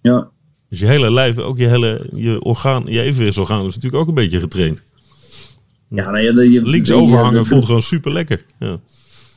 Ja, 0.00 0.28
Dus 0.68 0.78
je 0.78 0.86
hele 0.86 1.12
lijf, 1.12 1.38
ook 1.38 1.58
je 1.58 1.66
hele 1.68 2.06
je 2.10 2.42
orgaan, 2.42 2.84
je 2.86 3.00
evenwichtsorgaan 3.00 3.66
is 3.66 3.74
natuurlijk 3.74 4.02
ook 4.02 4.08
een 4.08 4.14
beetje 4.14 4.40
getraind. 4.40 4.82
Ja, 5.88 6.10
nou 6.10 6.18
ja, 6.24 6.32
de- 6.32 6.50
je, 6.50 6.62
Links 6.62 6.90
overhangen 6.92 7.46
voelt 7.46 7.64
gewoon 7.64 7.82
super 7.82 8.12
lekker. 8.12 8.44
Ja. 8.58 8.78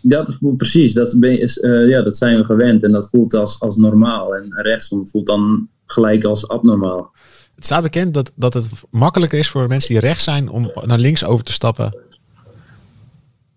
Dat 0.02 0.28
voelt 0.40 0.58
precies, 0.58 0.94
dat, 0.94 1.16
ben 1.20 1.40
is, 1.40 1.60
eh, 1.60 1.90
ja, 1.90 2.02
dat 2.02 2.18
zijn 2.18 2.38
we 2.38 2.44
gewend 2.46 2.84
en 2.84 2.92
dat 2.92 3.10
voelt 3.10 3.34
als, 3.34 3.60
als 3.60 3.76
normaal. 3.76 4.36
En 4.36 4.54
rechtsom 4.62 5.08
voelt 5.08 5.26
dan 5.26 5.68
gelijk 5.86 6.24
als 6.24 6.48
abnormaal. 6.48 7.12
Het 7.56 7.66
staat 7.66 7.84
bekend 7.84 8.14
dat, 8.14 8.32
dat 8.36 8.54
het 8.54 8.68
makkelijker 8.90 9.40
is 9.40 9.50
voor 9.50 9.68
mensen 9.68 9.90
die 9.90 10.00
rechts 10.00 10.24
zijn 10.24 10.50
om 10.50 10.72
naar 10.86 11.00
links 11.00 11.26
over 11.26 11.46
te 11.46 11.52
stappen. 11.52 11.96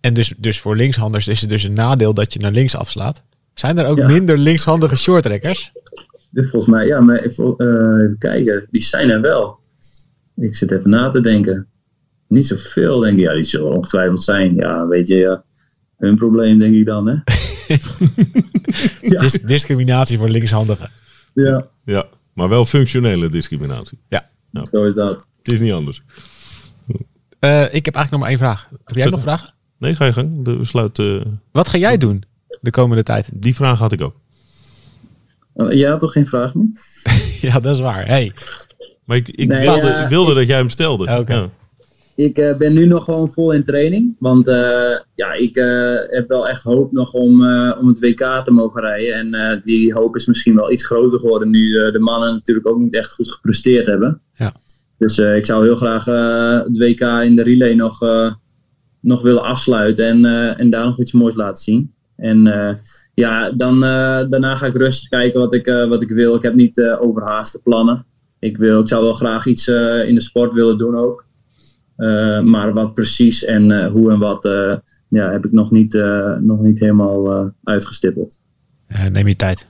En 0.04 0.14
dus, 0.14 0.34
dus 0.38 0.60
voor 0.60 0.76
linkshanders 0.76 1.28
is 1.28 1.40
het 1.40 1.50
dus 1.50 1.62
een 1.62 1.72
nadeel 1.72 2.14
dat 2.14 2.32
je 2.32 2.38
naar 2.38 2.50
links 2.52 2.76
afslaat. 2.76 3.22
Zijn 3.54 3.78
er 3.78 3.86
ook 3.86 3.98
Ja. 3.98 4.06
minder 4.06 4.38
linkshandige 4.38 4.96
shorttrekkers? 4.96 5.72
Dit 6.30 6.50
volgens 6.50 6.72
mij, 6.72 6.86
ja, 6.86 7.00
maar 7.00 7.18
even, 7.18 7.54
eh, 7.56 7.66
even 8.02 8.16
kijken, 8.18 8.66
die 8.70 8.82
zijn 8.82 9.10
er 9.10 9.20
wel. 9.20 9.58
Ik 10.36 10.56
zit 10.56 10.70
even 10.70 10.90
na 10.90 11.08
te 11.08 11.20
denken. 11.20 11.66
Niet 12.28 12.46
zoveel, 12.46 12.98
denk 12.98 13.18
ik. 13.18 13.24
Ja, 13.24 13.32
die 13.34 13.42
zullen 13.42 13.72
ongetwijfeld 13.76 14.24
zijn. 14.24 14.54
Ja, 14.54 14.86
weet 14.86 15.08
je, 15.08 15.14
ja. 15.16 15.44
Hun 15.96 16.16
probleem, 16.16 16.58
denk 16.58 16.74
ik 16.74 16.86
dan, 16.86 17.06
hè? 17.08 17.14
Ja. 19.00 19.20
Dis- 19.20 19.32
discriminatie 19.32 20.18
voor 20.18 20.28
linkshandigen. 20.28 20.90
Ja, 21.34 21.66
ja, 21.84 22.06
maar 22.32 22.48
wel 22.48 22.64
functionele 22.64 23.28
discriminatie. 23.28 23.98
zo 24.70 24.84
is 24.84 24.94
dat. 24.94 25.26
Het 25.42 25.52
is 25.52 25.60
niet 25.60 25.72
anders. 25.72 26.02
Eh, 27.38 27.74
ik 27.74 27.84
heb 27.84 27.94
eigenlijk 27.94 28.10
nog 28.10 28.20
maar 28.20 28.28
één 28.28 28.38
vraag. 28.38 28.68
Heb 28.84 28.96
jij 28.96 29.08
nog 29.08 29.20
vragen? 29.20 29.52
Nee, 29.84 29.94
ga 29.94 30.04
je 30.04 30.12
gang. 30.12 30.44
De 30.44 30.56
besluit, 30.56 30.98
eh, 30.98 31.20
Wat 31.52 31.68
ga 31.68 31.78
jij 31.78 31.96
doen 31.96 32.24
de 32.60 32.70
komende 32.70 33.02
tijd? 33.02 33.30
die 33.32 33.54
vraag 33.54 33.78
had 33.78 33.92
ik 33.92 34.02
ook. 34.02 34.14
Oh, 35.52 35.72
Jij 35.72 35.90
had 35.90 36.00
toch 36.00 36.12
geen 36.12 36.26
vraag 36.26 36.54
meer? 36.54 36.66
ja, 37.50 37.60
dat 37.60 37.74
is 37.74 37.80
waar. 37.80 38.06
Hey. 38.06 38.32
Maar 39.04 39.16
ik, 39.16 39.28
ik, 39.28 39.48
Nee, 39.48 39.60
wilde, 39.60 39.86
ja, 39.86 40.02
ik 40.02 40.08
wilde 40.08 40.34
dat 40.34 40.46
jij 40.46 40.56
hem 40.56 40.68
stelde. 40.68 41.18
Oké. 41.18 41.34
Ja. 41.34 41.48
Ik 42.16 42.38
eh, 42.38 42.56
ben 42.56 42.72
nu 42.72 42.86
nog 42.86 43.04
gewoon 43.04 43.30
vol 43.30 43.52
in 43.52 43.64
training. 43.64 44.16
Want 44.18 44.48
eh, 44.48 44.98
ja, 45.14 45.32
ik 45.32 45.56
eh, 45.56 45.94
heb 46.06 46.24
wel 46.28 46.48
echt 46.48 46.62
hoop 46.62 46.92
nog 46.92 47.12
om, 47.12 47.44
eh, 47.44 47.76
om 47.80 47.88
het 47.88 47.98
WK 47.98 48.40
te 48.44 48.50
mogen 48.50 48.80
rijden. 48.82 49.14
En 49.14 49.34
eh, 49.34 49.60
die 49.64 49.92
hoop 49.92 50.16
is 50.16 50.26
misschien 50.26 50.54
wel 50.54 50.72
iets 50.72 50.86
groter 50.86 51.20
geworden 51.20 51.50
nu 51.50 51.78
eh, 51.78 51.92
de 51.92 51.98
mannen 51.98 52.32
natuurlijk 52.32 52.68
ook 52.68 52.78
niet 52.78 52.94
echt 52.94 53.12
goed 53.12 53.30
gepresteerd 53.30 53.86
hebben. 53.86 54.20
Ja. 54.34 54.52
Dus 54.98 55.18
eh, 55.18 55.36
ik 55.36 55.46
zou 55.46 55.64
heel 55.64 55.76
graag 55.76 56.06
eh, 56.06 56.58
het 56.64 56.78
WK 56.78 57.00
in 57.00 57.36
de 57.36 57.42
relay 57.42 57.74
nog, 57.74 58.02
eh, 58.02 58.32
nog 59.04 59.22
willen 59.22 59.42
afsluiten 59.42 60.06
en, 60.06 60.24
eh, 60.24 60.60
en 60.60 60.70
daar 60.70 60.84
nog 60.84 61.00
iets 61.00 61.12
moois 61.12 61.34
laten 61.34 61.62
zien. 61.62 61.92
En 62.16 62.46
eh, 62.46 62.74
ja, 63.14 63.50
dan, 63.50 63.74
eh, 63.74 64.24
daarna 64.30 64.56
ga 64.56 64.66
ik 64.66 64.74
rustig 64.74 65.08
kijken 65.08 65.40
wat 65.40 65.54
ik, 65.54 65.66
eh, 65.66 65.88
wat 65.88 66.02
ik 66.02 66.08
wil. 66.08 66.34
Ik 66.34 66.42
heb 66.42 66.54
niet 66.54 66.78
eh, 66.78 67.02
overhaaste 67.02 67.62
plannen. 67.62 68.04
Ik, 68.38 68.56
wil, 68.56 68.80
ik 68.80 68.88
zou 68.88 69.02
wel 69.02 69.14
graag 69.14 69.46
iets 69.46 69.68
eh, 69.68 70.08
in 70.08 70.14
de 70.14 70.20
sport 70.20 70.52
willen 70.52 70.78
doen 70.78 70.96
ook. 70.96 71.24
Eh, 71.96 72.40
maar 72.40 72.72
wat 72.72 72.94
precies 72.94 73.44
en 73.44 73.70
eh, 73.70 73.90
hoe 73.92 74.10
en 74.12 74.18
wat 74.18 74.44
eh, 74.44 74.76
ja, 75.08 75.30
heb 75.30 75.44
ik 75.44 75.52
nog 75.52 75.70
niet, 75.70 75.94
eh, 75.94 76.36
nog 76.36 76.60
niet 76.60 76.80
helemaal 76.80 77.32
eh, 77.32 77.46
uitgestippeld. 77.64 78.42
Eh, 78.86 79.06
neem 79.06 79.28
je 79.28 79.36
tijd. 79.36 79.66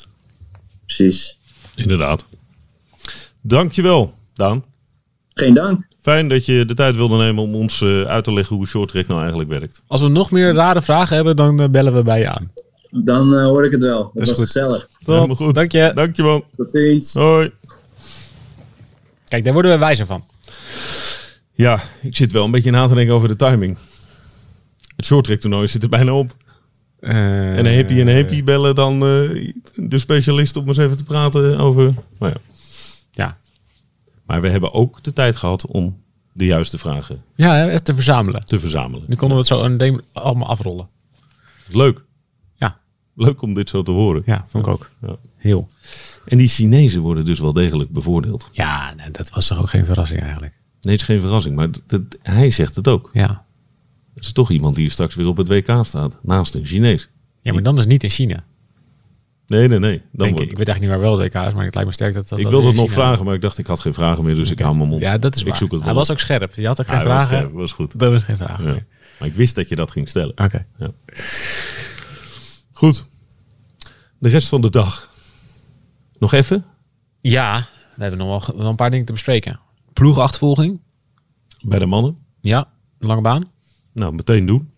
Precies. 0.84 1.38
Inderdaad. 1.76 2.26
Dankjewel, 3.40 4.14
Daan. 4.34 4.64
Geen 5.28 5.54
dank. 5.54 5.86
Fijn 6.04 6.28
dat 6.28 6.46
je 6.46 6.64
de 6.64 6.74
tijd 6.74 6.96
wilde 6.96 7.16
nemen 7.16 7.42
om 7.42 7.54
ons 7.54 7.80
eh, 7.80 8.00
uit 8.00 8.24
te 8.24 8.32
leggen 8.32 8.56
hoe 8.56 8.66
short 8.66 8.88
track 8.88 9.06
nou 9.06 9.20
eigenlijk 9.20 9.50
werkt. 9.50 9.82
Als 9.86 10.00
we 10.00 10.08
nog 10.08 10.30
meer 10.30 10.52
rare 10.52 10.82
vragen 10.82 11.16
hebben, 11.16 11.36
dan 11.36 11.60
eh, 11.60 11.68
bellen 11.68 11.94
we 11.94 12.02
bij 12.02 12.18
je 12.18 12.28
aan. 12.28 12.52
Dan 12.90 13.34
eh, 13.34 13.44
hoor 13.44 13.64
ik 13.64 13.70
het 13.70 13.80
wel. 13.80 14.10
Dat, 14.14 14.22
is 14.22 14.28
was 14.28 14.38
goed. 14.38 14.46
gezellig. 14.46 14.88
Goed. 15.36 15.54
Dank 15.54 15.72
je. 15.72 15.92
Dankjewel. 15.94 16.44
Tot 16.56 16.70
ziens. 16.70 17.14
Hoi. 17.14 17.50
Kijk, 19.28 19.44
daar 19.44 19.52
worden 19.52 19.72
we 19.72 19.78
wijzer 19.78 20.06
van. 20.06 20.24
Ja, 21.52 21.80
ik 22.02 22.16
zit 22.16 22.32
wel 22.32 22.44
een 22.44 22.50
beetje 22.50 22.70
na 22.70 22.86
te 22.86 22.94
denken 22.94 23.14
over 23.14 23.28
de 23.28 23.36
timing. 23.36 23.76
Het 24.96 25.04
short 25.04 25.24
track 25.24 25.40
toernooi 25.40 25.68
zit 25.68 25.82
er 25.82 25.88
bijna 25.88 26.14
op. 26.14 26.30
Eh, 27.00 27.58
En 27.58 27.66
een 27.66 27.76
happy 27.76 28.00
en 28.00 28.06
een 28.08 28.16
happy 28.16 28.44
bellen 28.44 28.74
dan 28.74 28.94
eh, 28.94 29.52
de 29.74 29.98
specialist 29.98 30.56
om 30.56 30.68
eens 30.68 30.76
even 30.76 30.96
te 30.96 31.04
praten 31.04 31.58
over... 31.58 31.94
Nou 32.18 32.32
ja. 32.32 32.40
Ja. 33.10 33.38
Maar 34.26 34.40
we 34.40 34.48
hebben 34.48 34.72
ook 34.72 35.02
de 35.02 35.12
tijd 35.12 35.36
gehad 35.36 35.66
om 35.66 36.02
de 36.32 36.44
juiste 36.44 36.78
vragen 36.78 37.22
Ja, 37.34 37.78
te 37.78 37.94
verzamelen. 37.94 38.44
te 38.44 38.58
verzamelen. 38.58 39.04
Nu 39.08 39.16
konden 39.16 39.36
we 39.36 39.42
het 39.42 39.46
zo 39.46 39.62
een 39.62 40.02
allemaal 40.12 40.48
afrollen. 40.48 40.88
Leuk. 41.70 42.04
Ja, 42.54 42.78
Leuk 43.14 43.42
om 43.42 43.54
dit 43.54 43.68
zo 43.68 43.82
te 43.82 43.90
horen. 43.90 44.22
ja 44.26 44.44
vond 44.48 44.66
ik 44.66 44.72
ook. 44.72 44.90
Ja. 45.02 45.16
Heel. 45.36 45.68
En 46.26 46.38
die 46.38 46.48
Chinezen 46.48 47.00
worden 47.00 47.24
dus 47.24 47.38
wel 47.40 47.52
degelijk 47.52 47.90
bevoordeeld. 47.90 48.48
Ja, 48.52 48.94
nee, 48.94 49.10
dat 49.10 49.30
was 49.30 49.46
toch 49.46 49.58
ook 49.58 49.68
geen 49.70 49.84
verrassing 49.84 50.20
eigenlijk. 50.20 50.52
Nee, 50.80 50.92
het 50.92 51.00
is 51.00 51.06
geen 51.06 51.20
verrassing, 51.20 51.56
maar 51.56 51.68
dat- 51.86 52.02
hij 52.22 52.50
zegt 52.50 52.74
het 52.74 52.88
ook. 52.88 53.10
Ja. 53.12 53.44
Het 54.14 54.24
is 54.24 54.32
toch 54.32 54.50
iemand 54.50 54.76
die 54.76 54.90
straks 54.90 55.14
weer 55.14 55.26
op 55.26 55.36
het 55.36 55.48
WK 55.48 55.78
staat, 55.82 56.18
naast 56.22 56.54
een 56.54 56.64
Chinees. 56.66 57.08
Ja, 57.42 57.52
maar 57.52 57.62
dan 57.62 57.74
is 57.74 57.80
het 57.80 57.88
niet 57.88 58.02
in 58.02 58.10
China. 58.10 58.44
Nee, 59.46 59.68
nee, 59.68 59.78
nee. 59.78 60.02
Dan 60.12 60.26
ik. 60.28 60.32
ik 60.32 60.38
weet 60.38 60.68
eigenlijk 60.68 60.80
niet 60.80 60.90
waar 60.90 61.00
wel 61.00 61.18
het 61.18 61.34
WK 61.34 61.46
is, 61.46 61.54
maar 61.54 61.64
het 61.64 61.74
lijkt 61.74 61.88
me 61.88 61.94
sterk 61.94 62.14
dat 62.14 62.28
dat 62.28 62.38
ik 62.38 62.48
wilde 62.48 62.66
het 62.66 62.76
nog 62.76 62.90
vragen, 62.90 63.24
maar 63.24 63.34
ik 63.34 63.40
dacht 63.40 63.58
ik 63.58 63.66
had 63.66 63.80
geen 63.80 63.94
vragen 63.94 64.24
meer, 64.24 64.34
dus 64.34 64.50
ik 64.50 64.58
hou 64.58 64.76
mijn 64.76 64.88
mond. 64.88 65.00
Ja, 65.02 65.18
dat 65.18 65.34
is 65.34 65.40
Ik 65.40 65.46
waar. 65.48 65.56
zoek 65.56 65.70
het 65.70 65.80
Hij 65.80 65.88
wel 65.88 65.98
was 65.98 66.10
ook 66.10 66.18
scherp. 66.18 66.54
Je 66.54 66.66
had 66.66 66.80
ook 66.80 66.86
geen 66.86 66.96
Ja, 66.98 67.02
dat 67.04 67.12
was 67.12 67.22
vragen. 67.22 67.38
scherp, 67.38 67.52
was 67.52 67.72
goed. 67.72 67.98
Dat 67.98 68.10
was 68.12 68.24
geen 68.24 68.36
vragen. 68.36 68.64
Ja. 68.64 68.70
meer. 68.72 68.86
Maar 69.18 69.28
ik 69.28 69.34
wist 69.34 69.54
dat 69.54 69.68
je 69.68 69.76
dat 69.76 69.90
ging 69.90 70.08
stellen. 70.08 70.38
Oké. 70.44 70.66
Goed. 72.72 73.06
De 74.18 74.28
rest 74.28 74.48
van 74.48 74.60
de 74.60 74.70
dag. 74.70 75.10
Nog 76.18 76.32
even? 76.32 76.64
Ja, 77.20 77.68
we 77.94 78.02
hebben 78.02 78.18
nog 78.26 78.46
wel, 78.46 78.66
een 78.66 78.76
paar 78.76 78.90
dingen 78.90 79.06
te 79.06 79.12
bespreken. 79.12 79.60
Ploegachtervolging. 79.92 80.80
Bij 81.62 81.78
de 81.78 81.86
mannen. 81.86 82.16
Ja, 82.40 82.68
lange 82.98 83.20
baan. 83.20 83.50
Nou, 83.92 84.14
meteen 84.14 84.46
doen. 84.46 84.70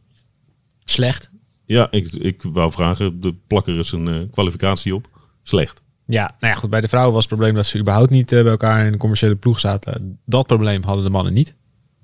Slecht. 0.85 1.31
Ja, 1.67 1.89
ik, 1.91 2.13
ik 2.13 2.43
wou 2.43 2.73
vragen, 2.73 3.21
de 3.21 3.35
plak 3.47 3.67
er 3.67 3.77
eens 3.77 3.93
een 3.93 4.09
eh, 4.09 4.21
kwalificatie 4.31 4.95
op. 4.95 5.09
Slecht. 5.43 5.83
Ja, 6.07 6.35
nou 6.41 6.53
ja, 6.53 6.59
goed. 6.59 6.71
Bij 6.71 6.81
de 6.81 6.89
vrouwen 6.89 7.15
was 7.15 7.25
het 7.25 7.33
probleem 7.35 7.55
dat 7.55 7.67
ze 7.67 7.79
überhaupt 7.79 8.11
niet 8.11 8.33
eh, 8.33 8.43
bij 8.43 8.51
elkaar 8.51 8.87
in 8.87 8.93
een 8.93 8.99
commerciële 8.99 9.37
ploeg 9.37 9.61
zaten. 9.61 10.19
Dat 10.25 10.47
probleem 10.47 10.83
hadden 10.83 11.05
de 11.05 11.11
mannen 11.11 11.33
niet. 11.33 11.55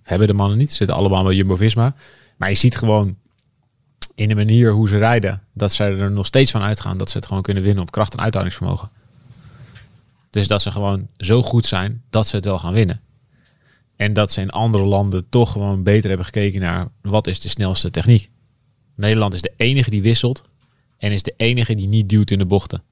Hebben 0.03 0.27
de 0.27 0.35
mannen 0.35 0.59
niet. 0.59 0.71
Ze 0.71 0.77
zitten 0.77 0.97
allemaal 0.97 1.25
bij 1.25 1.35
Jumbo-Visma. 1.35 1.95
Maar 2.37 2.49
je 2.49 2.55
ziet 2.55 2.77
gewoon 2.77 3.17
in 4.15 4.29
de 4.29 4.35
manier 4.35 4.73
hoe 4.73 4.89
ze 4.89 4.99
rijden, 4.99 5.43
dat 5.55 5.73
ze 5.73 5.85
er 5.85 6.11
nog 6.11 6.27
steeds 6.27 6.51
van 6.51 6.63
uitgaan 6.63 6.97
dat 6.97 7.11
ze 7.11 7.17
het 7.17 7.27
gewoon 7.27 7.43
kunnen 7.43 7.63
winnen 7.63 7.83
op 7.83 7.91
kracht 7.91 8.13
en 8.13 8.21
uithoudingsvermogen. 8.21 8.91
Dus 10.31 10.47
dat 10.47 10.63
ze 10.63 10.71
gewoon 10.71 11.09
zo 11.17 11.43
goed 11.43 11.67
zijn 11.67 12.03
dat 12.11 12.27
ze 12.27 12.37
het 12.37 12.45
wel 12.45 12.59
gaan 12.59 12.73
winnen. 12.73 13.01
En 13.97 14.13
dat 14.13 14.33
ze 14.33 14.41
in 14.41 14.51
andere 14.51 14.85
landen 14.85 15.29
toch 15.29 15.53
gewoon 15.53 15.83
beter 15.83 16.09
hebben 16.09 16.27
gekeken 16.27 16.61
naar 16.61 16.89
wat 17.03 17.27
is 17.27 17.41
de 17.41 17.49
snelste 17.49 17.91
techniek. 17.91 18.31
Nederland 18.95 19.35
is 19.35 19.43
de 19.43 19.53
enige 19.57 19.91
die 19.91 20.03
wisselt 20.03 20.45
en 20.99 21.13
is 21.13 21.23
de 21.23 21.35
enige 21.37 21.75
die 21.75 21.87
niet 21.87 22.09
duwt 22.09 22.31
in 22.31 22.39
de 22.39 22.47
bochten. 22.47 22.83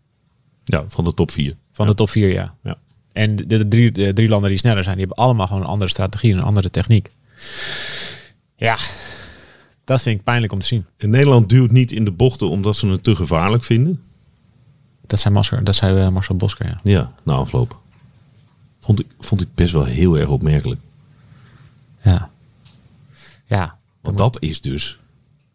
Ja, 0.65 0.85
van 0.89 1.05
de 1.05 1.15
top 1.15 1.31
4. 1.31 1.57
Van 1.73 1.87
de 1.87 1.95
top 1.95 2.11
4, 2.11 2.33
ja. 2.33 2.55
Ja. 2.63 2.79
En 3.13 3.37
de, 3.37 3.47
de 3.47 3.69
drie, 3.69 3.93
de 3.93 4.13
drie 4.13 4.29
landen 4.29 4.51
die 4.51 4.59
sneller 4.59 4.83
zijn, 4.83 4.97
die 4.97 5.07
hebben 5.07 5.25
allemaal 5.25 5.47
gewoon 5.47 5.63
een 5.63 5.69
andere 5.69 5.91
strategie 5.91 6.33
en 6.33 6.39
een 6.39 6.45
andere 6.45 6.71
techniek. 6.71 7.11
Ja, 8.57 8.77
dat 9.85 10.03
vind 10.03 10.19
ik 10.19 10.25
pijnlijk 10.25 10.53
om 10.53 10.61
te 10.61 10.67
zien. 10.67 10.87
En 10.97 11.11
Nederland 11.11 11.49
duwt 11.49 11.71
niet 11.71 11.93
in 11.93 12.05
de 12.05 12.11
bochten 12.11 12.49
omdat 12.49 12.77
ze 12.77 12.87
het 12.87 13.03
te 13.03 13.17
gevaarlijk 13.17 13.65
vinden. 13.65 14.03
Dat 15.07 15.21
zijn 15.21 15.33
Marcel, 15.33 15.65
dat 15.65 15.75
zijn 15.75 15.97
eh, 15.97 16.09
Marcel 16.09 16.37
Bosker, 16.37 16.67
ja. 16.67 16.81
Ja, 16.83 17.13
na 17.23 17.33
afloop. 17.33 17.79
Vond 18.81 19.01
ik, 19.01 19.07
vond 19.19 19.41
ik 19.41 19.49
best 19.55 19.73
wel 19.73 19.85
heel 19.85 20.19
erg 20.19 20.29
opmerkelijk. 20.29 20.81
Ja. 22.03 22.31
Ja. 23.47 23.79
Want 24.01 24.19
dat 24.19 24.43
is 24.43 24.61
dus 24.61 25.00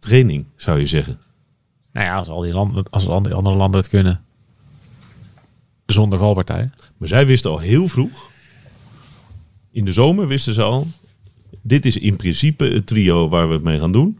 training, 0.06 0.46
zou 0.56 0.80
je 0.80 0.86
zeggen. 0.86 1.20
Nou 1.92 2.06
ja, 2.06 2.16
als 2.16 2.28
al 2.28 2.42
die 2.42 2.54
landen, 2.54 2.90
als 2.90 3.08
al 3.08 3.22
die 3.22 3.34
andere 3.34 3.56
landen 3.56 3.80
het 3.80 3.90
kunnen. 3.90 4.24
Zonder 5.86 6.20
valpartijen. 6.20 6.74
Maar 6.98 7.08
zij 7.08 7.26
wisten 7.26 7.52
al 7.52 7.60
heel 7.60 7.88
vroeg. 7.88 8.30
In 9.72 9.86
de 9.86 9.92
zomer 9.92 10.28
wisten 10.28 10.54
ze 10.54 10.62
al. 10.62 10.88
Dit 11.62 11.86
is 11.86 11.98
in 11.98 12.16
principe 12.16 12.66
het 12.66 12.88
trio 12.88 13.30
waar 13.30 13.48
we 13.48 13.54
het 13.54 13.64
mee 13.64 13.80
gaan 13.80 13.92
doen. 13.92 14.20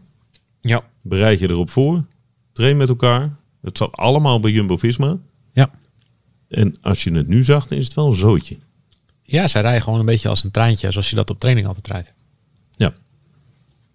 Ja. 0.60 0.84
Bereid 1.02 1.38
je 1.38 1.50
erop 1.50 1.70
voor. 1.70 2.04
Train 2.52 2.76
met 2.76 2.88
elkaar. 2.88 3.36
Het 3.62 3.78
zat 3.78 3.96
allemaal 3.96 4.40
bij 4.40 4.50
Jumbo-Visma. 4.50 5.18
Ja. 5.52 5.70
En 6.48 6.76
als 6.80 7.04
je 7.04 7.12
het 7.12 7.28
nu 7.28 7.42
zag, 7.42 7.66
dan 7.66 7.78
is 7.78 7.84
het 7.84 7.94
wel 7.94 8.06
een 8.06 8.12
zootje. 8.12 8.56
Ja, 9.22 9.48
zij 9.48 9.60
rijden 9.60 9.82
gewoon 9.82 9.98
een 9.98 10.06
beetje 10.06 10.28
als 10.28 10.44
een 10.44 10.50
treintje, 10.50 10.90
zoals 10.90 11.10
je 11.10 11.16
dat 11.16 11.30
op 11.30 11.40
training 11.40 11.66
altijd 11.66 11.86
rijdt. 11.86 12.12
Ja. 12.70 12.92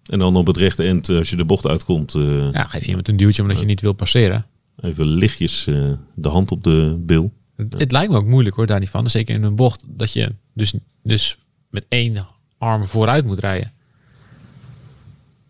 En 0.06 0.18
dan 0.18 0.36
op 0.36 0.46
het 0.46 0.56
rechte 0.56 0.82
eind, 0.82 1.08
eh, 1.08 1.16
als 1.18 1.30
je 1.30 1.36
de 1.36 1.44
bocht 1.44 1.66
uitkomt, 1.66 2.14
eh, 2.14 2.52
Ja, 2.52 2.64
geef 2.64 2.82
je 2.82 2.88
iemand 2.88 3.08
een 3.08 3.16
duwtje 3.16 3.42
omdat 3.42 3.58
je 3.58 3.64
niet 3.64 3.80
wil 3.80 3.92
passeren. 3.92 4.46
even 4.80 5.06
lichtjes 5.06 5.66
eh, 5.66 5.92
de 6.14 6.28
hand 6.28 6.50
op 6.50 6.64
de 6.64 6.96
bil. 7.00 7.32
Het, 7.56 7.74
het 7.78 7.92
lijkt 7.92 8.10
me 8.10 8.16
ook 8.16 8.26
moeilijk 8.26 8.56
hoor, 8.56 8.66
daar 8.66 8.80
niet 8.80 8.90
van. 8.90 9.10
Zeker 9.10 9.34
in 9.34 9.42
een 9.42 9.54
bocht, 9.56 9.84
dat 9.88 10.12
je 10.12 10.34
dus, 10.54 10.74
dus 11.02 11.38
met 11.70 11.86
één 11.88 12.26
arm 12.58 12.86
vooruit 12.86 13.24
moet 13.24 13.38
rijden. 13.38 13.72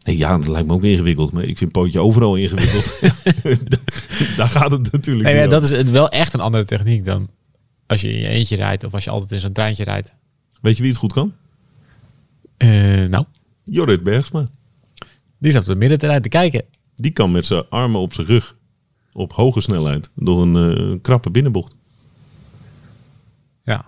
Nee, 0.03 0.19
ja, 0.19 0.37
dat 0.38 0.49
lijkt 0.49 0.67
me 0.67 0.75
ook 0.75 0.83
ingewikkeld. 0.83 1.33
Maar 1.33 1.45
ik 1.45 1.59
vind 1.59 1.73
pootje 1.73 2.01
overal 2.01 2.37
ingewikkeld. 2.37 3.01
Daar 4.37 4.49
gaat 4.49 4.71
het 4.71 4.93
natuurlijk 4.93 5.27
Nee, 5.27 5.35
niet 5.35 5.43
ja, 5.45 5.49
dat 5.49 5.62
is 5.62 5.71
het 5.71 5.91
wel 5.91 6.09
echt 6.09 6.35
een 6.35 6.41
andere 6.41 6.65
techniek 6.65 7.05
dan 7.05 7.29
als 7.87 8.01
je 8.01 8.12
in 8.12 8.19
je 8.19 8.27
eentje 8.29 8.57
rijdt 8.57 8.85
of 8.85 8.95
als 8.95 9.05
je 9.05 9.11
altijd 9.11 9.31
in 9.33 9.41
zo'n 9.41 9.53
treintje 9.53 9.85
rijdt. 9.85 10.15
Weet 10.61 10.77
je 10.77 10.83
wie 10.83 10.91
het 10.91 11.01
goed 11.01 11.12
kan? 11.12 11.33
Nou, 13.09 13.25
Jorrit 13.64 14.03
Bergsma. 14.03 14.48
die 15.38 15.53
zat 15.53 15.61
op 15.61 15.66
de 15.68 15.75
middenterrein 15.75 16.22
te 16.22 16.29
kijken. 16.29 16.64
Die 16.94 17.11
kan 17.11 17.31
met 17.31 17.46
zijn 17.46 17.64
armen 17.68 18.01
op 18.01 18.12
zijn 18.14 18.27
rug 18.27 18.57
op 19.12 19.33
hoge 19.33 19.61
snelheid 19.61 20.11
door 20.14 20.42
een 20.42 20.57
eh, 20.77 20.98
krappe 21.03 21.31
binnenbocht. 21.31 21.75
Ja. 23.64 23.85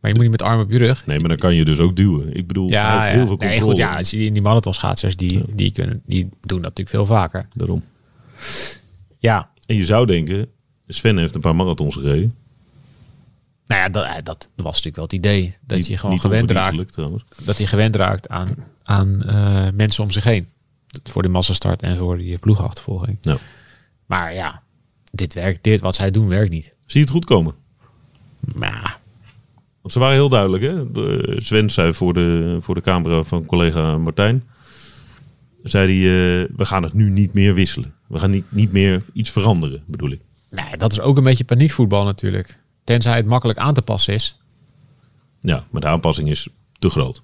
Maar 0.00 0.10
je 0.10 0.16
moet 0.16 0.22
niet 0.22 0.30
met 0.40 0.42
armen 0.42 0.64
op 0.64 0.70
je 0.70 0.78
rug. 0.78 1.06
Nee, 1.06 1.18
maar 1.20 1.28
dan 1.28 1.38
kan 1.38 1.54
je 1.54 1.64
dus 1.64 1.78
ook 1.78 1.96
duwen. 1.96 2.36
Ik 2.36 2.46
bedoel, 2.46 2.68
hij 2.68 2.76
Ja, 2.78 2.92
heeft 2.92 3.04
ja. 3.06 3.10
heel 3.10 3.26
veel 3.26 3.36
controle. 3.36 3.52
Nee, 3.54 3.60
goed, 3.60 3.76
ja, 3.76 3.96
als 3.96 4.10
je 4.10 4.16
die- 4.16 4.32
die 4.32 4.42
marathonschaatsers, 4.42 5.16
die, 5.16 5.42
die, 5.54 5.72
kunnen, 5.72 6.02
die 6.06 6.22
doen 6.40 6.62
dat 6.62 6.76
natuurlijk 6.76 6.88
veel 6.96 7.06
vaker. 7.06 7.48
Daarom. 7.52 7.82
Ja, 9.18 9.50
En 9.66 9.76
je 9.76 9.84
zou 9.84 10.06
denken, 10.06 10.48
Sven 10.86 11.18
heeft 11.18 11.34
een 11.34 11.40
paar 11.40 11.56
marathons 11.56 11.94
gereden. 11.94 12.34
Nou 13.70 13.82
ja, 13.82 13.88
dat, 13.88 14.04
eh, 14.04 14.14
dat 14.22 14.48
was 14.56 14.82
natuurlijk 14.82 14.96
wel 14.96 15.04
het 15.04 15.12
idee. 15.12 15.56
Dat 15.66 15.78
Niet- 15.78 15.86
je 15.86 15.96
gewoon 15.96 16.20
gewend 16.20 16.50
raakt. 16.50 16.96
Dat 17.44 17.56
hij 17.56 17.66
gewend 17.66 17.96
raakt 17.96 18.28
aan, 18.28 18.54
aan 18.82 19.22
eh, 19.22 19.68
mensen 19.74 20.04
om 20.04 20.10
zich 20.10 20.24
heen. 20.24 20.48
Voor 21.02 21.22
de 21.22 21.28
massastart 21.28 21.82
en 21.82 21.96
voor 21.96 22.16
die 22.18 22.38
ploegachtervolging. 22.38 23.18
Ja. 23.20 23.36
Maar 24.06 24.34
ja, 24.34 24.62
dit 25.12 25.34
werkt, 25.34 25.64
dit 25.64 25.80
wat 25.80 25.94
zij 25.94 26.10
doen 26.10 26.28
werkt 26.28 26.50
niet. 26.50 26.64
Zie 26.64 26.74
je 26.86 27.00
het 27.00 27.10
goed 27.10 27.24
komen? 27.24 27.54
Maar 28.54 28.98
Want 29.80 29.92
ze 29.92 29.98
waren 29.98 30.14
heel 30.14 30.28
duidelijk. 30.28 30.62
Hè? 30.62 30.92
De, 30.92 31.36
Sven 31.38 31.70
zei 31.70 31.94
voor 31.94 32.14
de, 32.14 32.58
voor 32.60 32.74
de 32.74 32.80
camera 32.80 33.22
van 33.22 33.46
collega 33.46 33.98
Martijn. 33.98 34.44
Zei 35.62 35.86
hij, 35.86 35.96
eh, 36.42 36.48
we 36.56 36.64
gaan 36.64 36.82
het 36.82 36.92
nu 36.92 37.10
niet 37.10 37.32
meer 37.32 37.54
wisselen. 37.54 37.94
We 38.06 38.18
gaan 38.18 38.30
niet, 38.30 38.44
niet 38.48 38.72
meer 38.72 39.02
iets 39.12 39.30
veranderen, 39.30 39.82
bedoel 39.86 40.10
ik. 40.10 40.20
nee, 40.50 40.76
dat 40.76 40.92
is 40.92 41.00
ook 41.00 41.16
een 41.16 41.24
beetje 41.24 41.44
paniekvoetbal 41.44 42.04
natuurlijk. 42.04 42.58
Tenzij 42.84 43.16
het 43.16 43.26
makkelijk 43.26 43.58
aan 43.58 43.74
te 43.74 43.82
passen 43.82 44.14
is. 44.14 44.38
Ja, 45.40 45.64
maar 45.70 45.80
de 45.80 45.86
aanpassing 45.86 46.28
is 46.28 46.48
te 46.78 46.90
groot. 46.90 47.22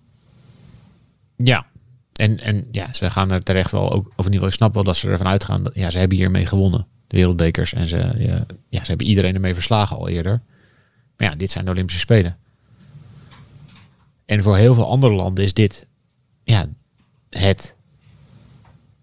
Ja. 1.36 1.66
En, 2.12 2.40
en 2.40 2.68
ja, 2.70 2.92
ze 2.92 3.10
gaan 3.10 3.30
er 3.30 3.42
terecht 3.42 3.70
wel 3.70 3.92
ook, 3.92 4.06
of 4.06 4.26
in 4.26 4.32
ieder 4.32 4.32
geval, 4.32 4.48
ik 4.48 4.54
snap 4.54 4.74
wel 4.74 4.84
dat 4.84 4.96
ze 4.96 5.10
ervan 5.10 5.26
uitgaan. 5.26 5.62
Dat, 5.62 5.74
ja, 5.74 5.90
ze 5.90 5.98
hebben 5.98 6.18
hiermee 6.18 6.46
gewonnen. 6.46 6.86
De 7.06 7.16
wereldbekers. 7.16 7.72
En 7.72 7.86
ze, 7.86 7.96
ja, 8.18 8.46
ja, 8.68 8.80
ze 8.80 8.86
hebben 8.86 9.06
iedereen 9.06 9.34
ermee 9.34 9.54
verslagen 9.54 9.96
al 9.96 10.08
eerder. 10.08 10.42
Maar 11.16 11.28
ja, 11.30 11.34
dit 11.36 11.50
zijn 11.50 11.64
de 11.64 11.70
Olympische 11.70 12.00
Spelen. 12.00 12.36
En 14.24 14.42
voor 14.42 14.56
heel 14.56 14.74
veel 14.74 14.90
andere 14.90 15.12
landen 15.12 15.44
is 15.44 15.52
dit 15.52 15.86
ja, 16.44 16.68
het 17.30 17.76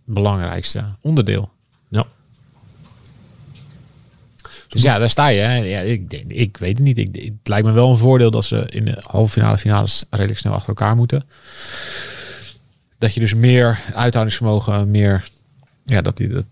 belangrijkste 0.06 0.96
onderdeel. 1.02 1.52
Ja. 1.88 2.06
Dus 4.74 4.82
ja, 4.82 4.98
daar 5.00 5.10
sta 5.10 5.28
je. 5.28 5.40
Hè. 5.42 5.56
Ja, 5.56 5.80
ik, 5.80 6.10
denk- 6.10 6.32
ik 6.32 6.58
weet 6.58 6.78
het 6.78 6.88
niet. 6.88 6.98
Ik, 6.98 7.10
het 7.16 7.48
lijkt 7.48 7.66
me 7.68 7.72
wel 7.72 7.90
een 7.90 7.98
voordeel 7.98 8.32
dat 8.32 8.46
ze 8.46 8.66
in 8.70 8.86
de 8.86 8.98
halve 9.00 9.32
finale 9.32 9.58
finales 9.58 10.06
redelijk 10.10 10.40
snel 10.40 10.54
achter 10.54 10.68
elkaar 10.70 10.96
moeten. 10.96 11.24
Dat 12.98 13.14
je 13.14 13.20
dus 13.20 13.34
meer 13.34 13.80
uithoudingsvermogen, 13.94 14.92
meer 14.92 15.28
ja, 15.86 16.02
dat, 16.02 16.18
die, 16.18 16.28
dat, 16.28 16.46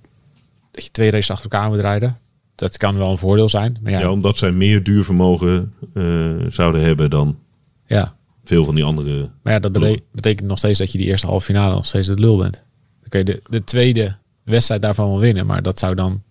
dat 0.72 0.84
je 0.84 0.92
twee 0.92 1.12
races 1.12 1.32
achter 1.32 1.52
elkaar 1.52 1.70
moet 1.70 1.80
rijden. 1.80 2.18
Dat 2.56 2.78
kan 2.78 2.98
wel 2.98 3.12
een 3.12 3.18
voordeel 3.18 3.50
zijn. 3.50 3.78
Maar 3.82 3.92
ja, 3.92 4.00
Ja, 4.00 4.12
omdat 4.12 4.38
zij 4.38 4.52
meer 4.52 4.84
duurvermogen 4.84 5.74
eh, 5.94 6.04
zouden 6.48 6.82
hebben 6.82 7.10
dan 7.10 7.38
ja. 7.86 8.16
veel 8.44 8.66
van 8.66 8.76
die 8.76 8.84
andere. 8.84 9.30
Maar 9.44 9.54
ja, 9.54 9.60
dat 9.60 9.72
bete- 9.72 10.04
betekent 10.12 10.48
nog 10.48 10.58
steeds 10.58 10.80
dat 10.80 10.92
je 10.92 10.98
die 10.98 11.08
eerste 11.08 11.28
halve 11.28 11.46
finale 11.46 11.74
nog 11.76 11.86
steeds 11.86 12.08
het 12.08 12.20
lul 12.20 12.38
bent. 12.38 12.64
Dan 13.00 13.10
kun 13.10 13.20
je 13.20 13.26
de, 13.26 13.42
de 13.50 13.64
tweede 13.64 14.16
wedstrijd 14.44 14.82
daarvan 14.82 15.08
wel 15.10 15.20
winnen. 15.20 15.46
Maar 15.46 15.62
dat 15.62 15.80
zou 15.80 15.96
dan 15.96 16.22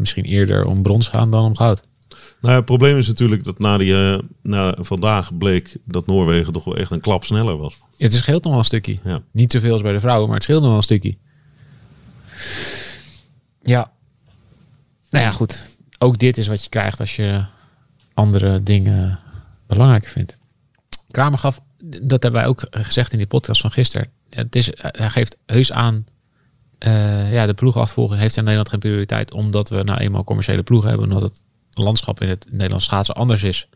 misschien 0.00 0.24
eerder 0.24 0.64
om 0.64 0.82
brons 0.82 1.08
gaan 1.08 1.30
dan 1.30 1.44
om 1.44 1.56
goud. 1.56 1.82
Nou, 2.40 2.54
het 2.54 2.64
probleem 2.64 2.96
is 2.96 3.06
natuurlijk 3.06 3.44
dat 3.44 3.58
na, 3.58 3.76
die, 3.76 3.94
eh, 3.94 4.18
na 4.42 4.74
vandaag 4.78 5.38
bleek 5.38 5.76
dat 5.84 6.06
Noorwegen 6.06 6.52
toch 6.52 6.64
wel 6.64 6.76
echt 6.76 6.90
een 6.90 7.00
klap 7.00 7.24
sneller 7.24 7.56
was. 7.56 7.78
Ja, 7.96 8.04
het 8.04 8.14
scheelt 8.14 8.42
nog 8.42 8.50
wel 8.52 8.60
een 8.60 8.66
stukje. 8.66 8.98
Ja. 9.04 9.22
Niet 9.32 9.52
zoveel 9.52 9.72
als 9.72 9.82
bij 9.82 9.92
de 9.92 10.00
vrouwen, 10.00 10.26
maar 10.26 10.34
het 10.34 10.44
scheelt 10.44 10.60
nog 10.60 10.68
wel 10.68 10.76
een 10.76 10.82
stukje. 10.82 11.16
Ja. 13.62 13.90
Nou 15.10 15.24
ja, 15.24 15.30
goed. 15.30 15.78
Ook 15.98 16.18
dit 16.18 16.38
is 16.38 16.46
wat 16.46 16.62
je 16.62 16.68
krijgt 16.68 17.00
als 17.00 17.16
je 17.16 17.44
andere 18.14 18.62
dingen 18.62 19.18
belangrijker 19.66 20.10
vindt. 20.10 20.38
Kramer 21.10 21.38
gaf, 21.38 21.60
dat 22.02 22.22
hebben 22.22 22.40
wij 22.40 22.46
ook 22.46 22.66
gezegd 22.70 23.12
in 23.12 23.18
die 23.18 23.26
podcast 23.26 23.60
van 23.60 23.70
gisteren. 23.70 24.08
Het 24.30 24.56
is, 24.56 24.70
hij 24.74 25.10
geeft 25.10 25.36
heus 25.46 25.72
aan, 25.72 26.04
eh, 26.80 27.32
ja, 27.32 27.46
de 27.46 27.54
ploegafvolging 27.54 28.20
heeft 28.20 28.36
in 28.36 28.42
Nederland 28.42 28.68
geen 28.68 28.78
prioriteit, 28.78 29.32
omdat 29.32 29.68
we 29.68 29.82
nou 29.82 29.98
eenmaal 30.00 30.24
commerciële 30.24 30.62
ploegen 30.62 30.88
hebben, 30.88 31.12
omdat 31.12 31.22
het 31.22 31.42
landschap 31.70 32.20
in 32.20 32.28
het 32.28 32.46
Nederlands 32.50 32.84
schaatsen 32.84 33.14
anders 33.14 33.42
is. 33.42 33.68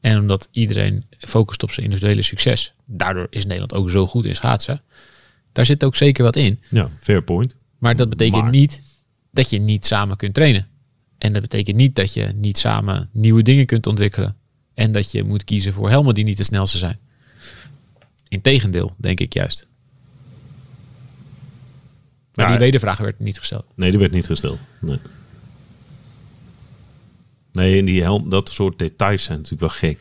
En 0.00 0.18
omdat 0.18 0.48
iedereen 0.50 1.04
focust 1.18 1.62
op 1.62 1.70
zijn 1.70 1.86
individuele 1.86 2.22
succes. 2.22 2.74
Daardoor 2.86 3.26
is 3.30 3.44
Nederland 3.44 3.74
ook 3.74 3.90
zo 3.90 4.06
goed 4.06 4.24
in 4.24 4.34
schaatsen. 4.34 4.82
Daar 5.52 5.64
zit 5.64 5.84
ook 5.84 5.96
zeker 5.96 6.24
wat 6.24 6.36
in. 6.36 6.60
Ja, 6.70 6.90
fair 7.00 7.22
point. 7.22 7.54
Maar 7.78 7.96
dat 7.96 8.08
betekent 8.08 8.42
Maar- 8.42 8.50
niet 8.50 8.82
dat 9.30 9.50
je 9.50 9.58
niet 9.58 9.86
samen 9.86 10.16
kunt 10.16 10.34
trainen. 10.34 10.68
En 11.18 11.32
dat 11.32 11.42
betekent 11.42 11.76
niet 11.76 11.94
dat 11.96 12.14
je 12.14 12.32
niet 12.34 12.58
samen 12.58 13.08
nieuwe 13.12 13.42
dingen 13.42 13.66
kunt 13.66 13.86
ontwikkelen. 13.86 14.36
En 14.74 14.92
dat 14.92 15.10
je 15.10 15.24
moet 15.24 15.44
kiezen 15.44 15.72
voor 15.72 15.90
helmen 15.90 16.14
die 16.14 16.24
niet 16.24 16.36
de 16.36 16.42
snelste 16.42 16.78
zijn. 16.78 16.98
Integendeel, 18.28 18.94
denk 18.96 19.20
ik 19.20 19.32
juist. 19.34 19.66
Maar 22.34 22.48
die 22.48 22.58
wedervraag 22.58 22.98
werd 22.98 23.18
niet 23.18 23.38
gesteld. 23.38 23.64
Nee, 23.74 23.90
die 23.90 24.00
werd 24.00 24.12
niet 24.12 24.26
gesteld. 24.26 24.58
Nee. 24.80 24.98
Nee, 27.52 27.78
en 27.78 27.84
die 27.84 28.02
helm, 28.02 28.28
dat 28.28 28.48
soort 28.48 28.78
details 28.78 29.22
zijn 29.22 29.38
natuurlijk 29.38 29.62
wel 29.72 29.90
gek. 29.90 29.98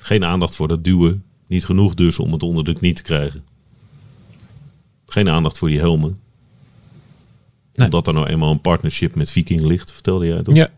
Geen 0.00 0.24
aandacht 0.24 0.56
voor 0.56 0.68
dat 0.68 0.84
duwen. 0.84 1.24
Niet 1.46 1.64
genoeg 1.64 1.94
dus 1.94 2.18
om 2.18 2.32
het 2.32 2.42
onder 2.42 2.64
de 2.64 2.72
knie 2.72 2.94
te 2.94 3.02
krijgen. 3.02 3.44
Geen 5.06 5.28
aandacht 5.28 5.58
voor 5.58 5.68
die 5.68 5.78
helmen. 5.78 6.18
Nee. 7.74 7.86
Omdat 7.86 8.06
er 8.06 8.14
nou 8.14 8.26
eenmaal 8.26 8.50
een 8.50 8.60
partnership 8.60 9.14
met 9.14 9.30
Viking 9.30 9.60
ligt, 9.60 9.92
vertelde 9.92 10.26
jij 10.26 10.42
toch? 10.42 10.54
Ja. 10.54 10.70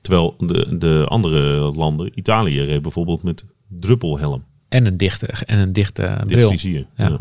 Terwijl 0.00 0.34
de, 0.38 0.78
de 0.78 1.04
andere 1.08 1.72
landen, 1.72 2.10
Italië 2.14 2.60
reed 2.60 2.82
bijvoorbeeld 2.82 3.22
met 3.22 3.44
druppelhelm. 3.68 4.44
En 4.68 4.86
een 4.86 4.96
dichte, 4.96 5.26
en 5.26 5.58
een 5.58 5.72
dichte 5.72 6.20
bril. 6.26 6.50
vizier. 6.50 6.86
Ja. 6.96 7.08
Ja. 7.08 7.18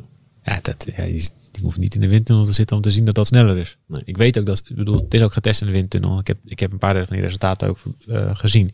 Ja, 0.50 0.60
dat, 0.62 0.88
ja 0.96 1.04
die, 1.06 1.30
die 1.52 1.64
hoeft 1.64 1.78
niet 1.78 1.96
in 1.96 2.02
de 2.02 2.08
windtunnel 2.08 2.46
te 2.46 2.54
zitten 2.54 2.76
om 2.76 2.82
te 2.82 2.92
zien 2.92 3.06
dat 3.06 3.16
dat 3.16 3.28
sneller 3.28 3.58
is. 3.58 3.78
Nee. 3.86 4.02
Ik 4.06 4.18
weet 4.18 4.40
ook 4.40 4.46
dat, 4.46 4.64
ik 4.68 4.76
bedoel, 4.76 5.00
het 5.00 5.14
is 5.14 5.22
ook 5.22 5.34
getest 5.34 5.62
in 5.62 5.68
de 5.68 5.74
windtunnel. 5.74 6.20
Ik 6.20 6.28
heb, 6.28 6.38
ik 6.46 6.60
heb 6.60 6.72
een 6.72 6.78
paar 6.78 7.06
van 7.06 7.16
die 7.16 7.26
resultaten 7.26 7.68
ook 7.68 7.80
eh, 8.08 8.36
gezien. 8.36 8.74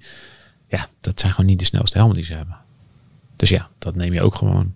Ja, 0.67 0.87
dat 0.99 1.19
zijn 1.19 1.31
gewoon 1.31 1.49
niet 1.49 1.59
de 1.59 1.65
snelste 1.65 1.97
helmen 1.97 2.15
die 2.15 2.23
ze 2.23 2.33
hebben. 2.33 2.57
Dus 3.35 3.49
ja, 3.49 3.69
dat 3.77 3.95
neem 3.95 4.13
je 4.13 4.21
ook 4.21 4.35
gewoon 4.35 4.73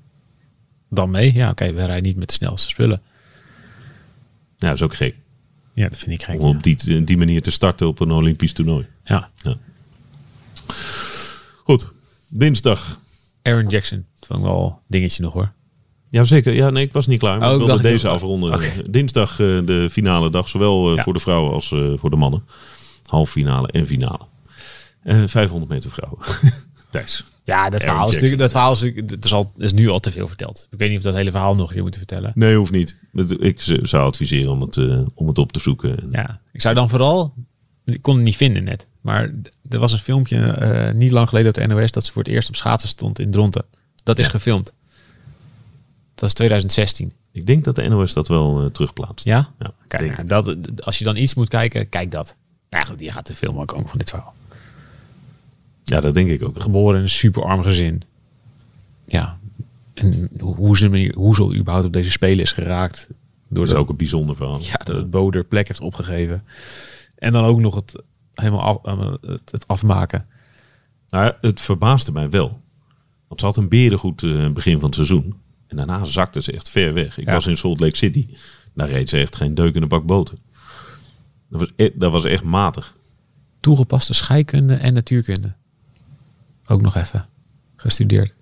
dan 0.90 1.10
mee. 1.10 1.34
Ja, 1.34 1.50
oké, 1.50 1.74
we 1.74 1.86
rijden 1.86 2.04
niet 2.04 2.18
met 2.18 2.28
de 2.28 2.34
snelste 2.34 2.70
spullen. 2.70 3.02
ja, 4.58 4.68
dat 4.68 4.74
is 4.74 4.82
ook 4.82 4.96
gek. 4.96 5.16
Ja, 5.74 5.90
dat 5.90 5.98
vind 5.98 6.12
ik 6.12 6.24
gek. 6.24 6.42
Om 6.42 6.56
op 6.56 6.64
die, 6.64 7.04
die 7.04 7.18
manier 7.18 7.42
te 7.42 7.52
starten 7.52 7.88
op 7.88 8.00
een 8.00 8.12
Olympisch 8.12 8.54
toernooi. 8.54 8.88
Ja, 9.04 9.30
Goed, 11.64 11.88
dinsdag. 12.28 13.00
Aaron 13.42 13.68
Jackson. 13.68 14.06
Dat 14.20 14.28
vond 14.28 14.40
ik 14.40 14.46
wel 14.46 14.82
dingetje 14.88 15.24
nog 15.24 15.34
hoor. 15.34 15.54
Jazeker, 16.10 16.54
ja, 16.54 16.70
nee, 16.70 16.86
ik 16.86 16.94
was 16.94 17.08
niet 17.08 17.20
klaar. 17.20 17.40
Maar 17.40 17.54
Oh, 17.54 17.60
ik 17.60 17.66
wilde 17.66 17.82
deze 17.82 18.08
afronden. 18.08 18.60
Dinsdag 18.92 19.32
eh, 19.32 19.38
de 19.66 19.88
finale 19.92 20.30
dag, 20.30 20.50
zowel 20.50 20.90
eh, 20.90 20.96
Ja. 20.96 21.04
voor 21.04 21.14
de 21.14 21.20
vrouwen 21.20 21.54
als 21.54 21.72
eh, 21.72 21.92
voor 21.96 22.10
de 22.10 22.16
mannen. 22.16 22.44
Halve 23.06 23.32
finale 23.32 23.68
en 23.68 23.88
finale. 23.88 24.20
Eh 25.04 25.24
500 25.26 25.72
meter 25.72 25.90
vrouwen. 25.92 26.20
Thijs. 26.92 27.24
Ja, 27.44 27.70
dat 27.70 27.82
verhaal, 27.82 28.06
is 28.10 28.12
dat 28.38 28.52
verhaal 28.52 28.72
is, 28.72 28.82
natuurlijk- 28.82 29.08
dat 29.12 29.24
is, 29.24 29.34
al, 29.34 29.54
is 29.58 29.74
nu 29.74 29.90
al 29.90 30.00
te 30.00 30.12
veel 30.12 30.28
verteld. 30.28 30.68
Ik 30.72 30.78
weet 30.78 30.90
niet 30.90 30.98
of 30.98 31.04
dat 31.04 31.14
hele 31.14 31.32
verhaal 31.32 31.56
nog 31.56 31.68
een 31.68 31.74
keer 31.74 31.82
moeten 31.82 32.00
vertellen. 32.00 32.32
Nee, 32.36 32.56
hoeft 32.56 32.72
niet. 32.72 32.98
Ik 33.40 33.62
zou 33.82 34.04
adviseren 34.06 34.52
om 34.52 34.62
het, 34.62 34.78
eh, 34.78 35.00
om 35.14 35.28
het 35.28 35.38
op 35.38 35.52
te 35.52 35.60
zoeken. 35.60 36.08
Ja, 36.12 36.42
ik 36.54 36.62
zou 36.62 36.76
dan 36.76 36.90
vooral, 36.90 37.34
ik 37.86 38.02
kon 38.02 38.16
het 38.16 38.24
niet 38.24 38.36
vinden 38.36 38.64
net, 38.64 38.88
maar 39.02 39.34
er 39.70 39.80
was 39.80 39.92
een 39.92 39.98
filmpje 40.00 40.38
eh, 40.38 40.94
niet 40.94 41.12
lang 41.12 41.28
geleden 41.30 41.50
op 41.50 41.56
de 41.56 41.68
NOS 41.68 41.92
dat 41.92 42.06
ze 42.06 42.12
voor 42.12 42.24
het 42.24 42.32
eerst 42.32 42.50
op 42.50 42.56
schaatsen 42.56 42.90
stond 42.90 43.20
in 43.20 43.32
Dronten. 43.32 43.66
Dat 44.04 44.20
is 44.20 44.26
Ja. 44.26 44.32
gefilmd. 44.32 44.74
Dat 46.20 46.30
is 46.30 46.36
2016. 46.36 47.12
Ik 47.32 47.46
denk 47.46 47.64
dat 47.64 47.76
de 47.76 47.88
NOS 47.88 48.14
dat 48.14 48.28
wel 48.28 48.62
eh, 48.62 48.66
terugplaatst. 48.66 49.26
Ja? 49.26 49.52
Ja, 49.60 49.72
Kijk, 49.88 50.24
nou, 50.24 50.26
dat, 50.28 50.86
als 50.86 50.98
je 50.98 51.04
dan 51.04 51.16
iets 51.16 51.34
moet 51.34 51.50
kijken, 51.50 51.90
kijk 51.90 52.12
dat. 52.12 52.36
Nou 52.70 52.86
goed, 52.86 52.98
die 52.98 53.12
gaat 53.12 53.28
de 53.28 53.36
film 53.36 53.60
ook 53.60 53.72
van 53.72 53.98
dit 53.98 54.10
verhaal. 54.10 54.34
ja, 55.84 56.00
dat 56.00 56.14
denk 56.14 56.30
ik 56.30 56.44
ook. 56.44 56.62
Geboren 56.62 56.98
in 56.98 57.04
een 57.04 57.10
superarm 57.10 57.64
gezin. 57.64 58.02
Ja. 59.06 59.38
En 59.94 60.30
hoe, 60.40 60.78
ze, 60.78 61.14
hoe 61.16 61.36
ze 61.36 61.56
überhaupt 61.56 61.88
op 61.88 61.94
deze 61.94 62.12
spelen 62.12 62.40
is 62.40 62.52
geraakt. 62.52 63.08
Door 63.10 63.18
Dat 63.48 63.64
is 63.64 63.70
de, 63.70 63.78
ook 63.78 63.90
een 63.90 63.96
bijzonder 63.96 64.36
verhaal. 64.36 64.60
Ja, 64.60 64.78
dat 64.84 64.96
het 64.96 65.12
Boder 65.12 65.44
plek 65.44 65.68
heeft 65.68 65.82
opgegeven. 65.82 66.44
En 67.16 67.34
dan 67.34 67.44
ook 67.44 67.60
nog 67.60 67.76
het 67.76 68.02
helemaal 68.34 68.62
af, 68.62 68.78
eh, 68.84 69.14
het, 69.22 69.52
het 69.52 69.68
afmaken. 69.68 70.28
Nou, 71.10 71.34
het 71.42 71.62
verbaasde 71.62 72.12
mij 72.12 72.30
wel. 72.30 72.62
Want 73.28 73.40
ze 73.40 73.46
had 73.46 73.58
een 73.58 73.70
berengoed 73.70 74.24
eh, 74.24 74.50
begin 74.50 74.74
van 74.74 74.86
het 74.86 74.96
seizoen. 74.96 75.36
En 75.70 75.78
daarna 75.78 76.06
zakte 76.06 76.42
ze 76.42 76.52
echt 76.52 76.70
ver 76.70 76.94
weg. 76.94 77.18
Ik 77.18 77.26
Ja. 77.26 77.34
was 77.34 77.48
in 77.48 77.58
Salt 77.58 77.80
Lake 77.80 77.96
City. 77.98 78.28
Daar 78.74 78.90
reed 78.90 79.10
ze 79.10 79.18
echt 79.18 79.36
geen 79.36 79.56
deuk 79.56 79.76
in 79.76 79.82
de 79.82 79.88
bak 79.88 80.06
boter. 80.06 80.38
Dat 81.50 81.60
was, 81.60 81.70
e- 81.76 81.92
dat 81.96 82.12
was 82.12 82.24
echt 82.24 82.44
matig. 82.44 82.96
Toegepaste 83.60 84.14
scheikunde 84.14 84.74
en 84.76 84.94
natuurkunde. 84.94 85.54
Ook 86.68 86.82
nog 86.82 86.96
even 86.96 87.28
gestudeerd. 87.76 88.34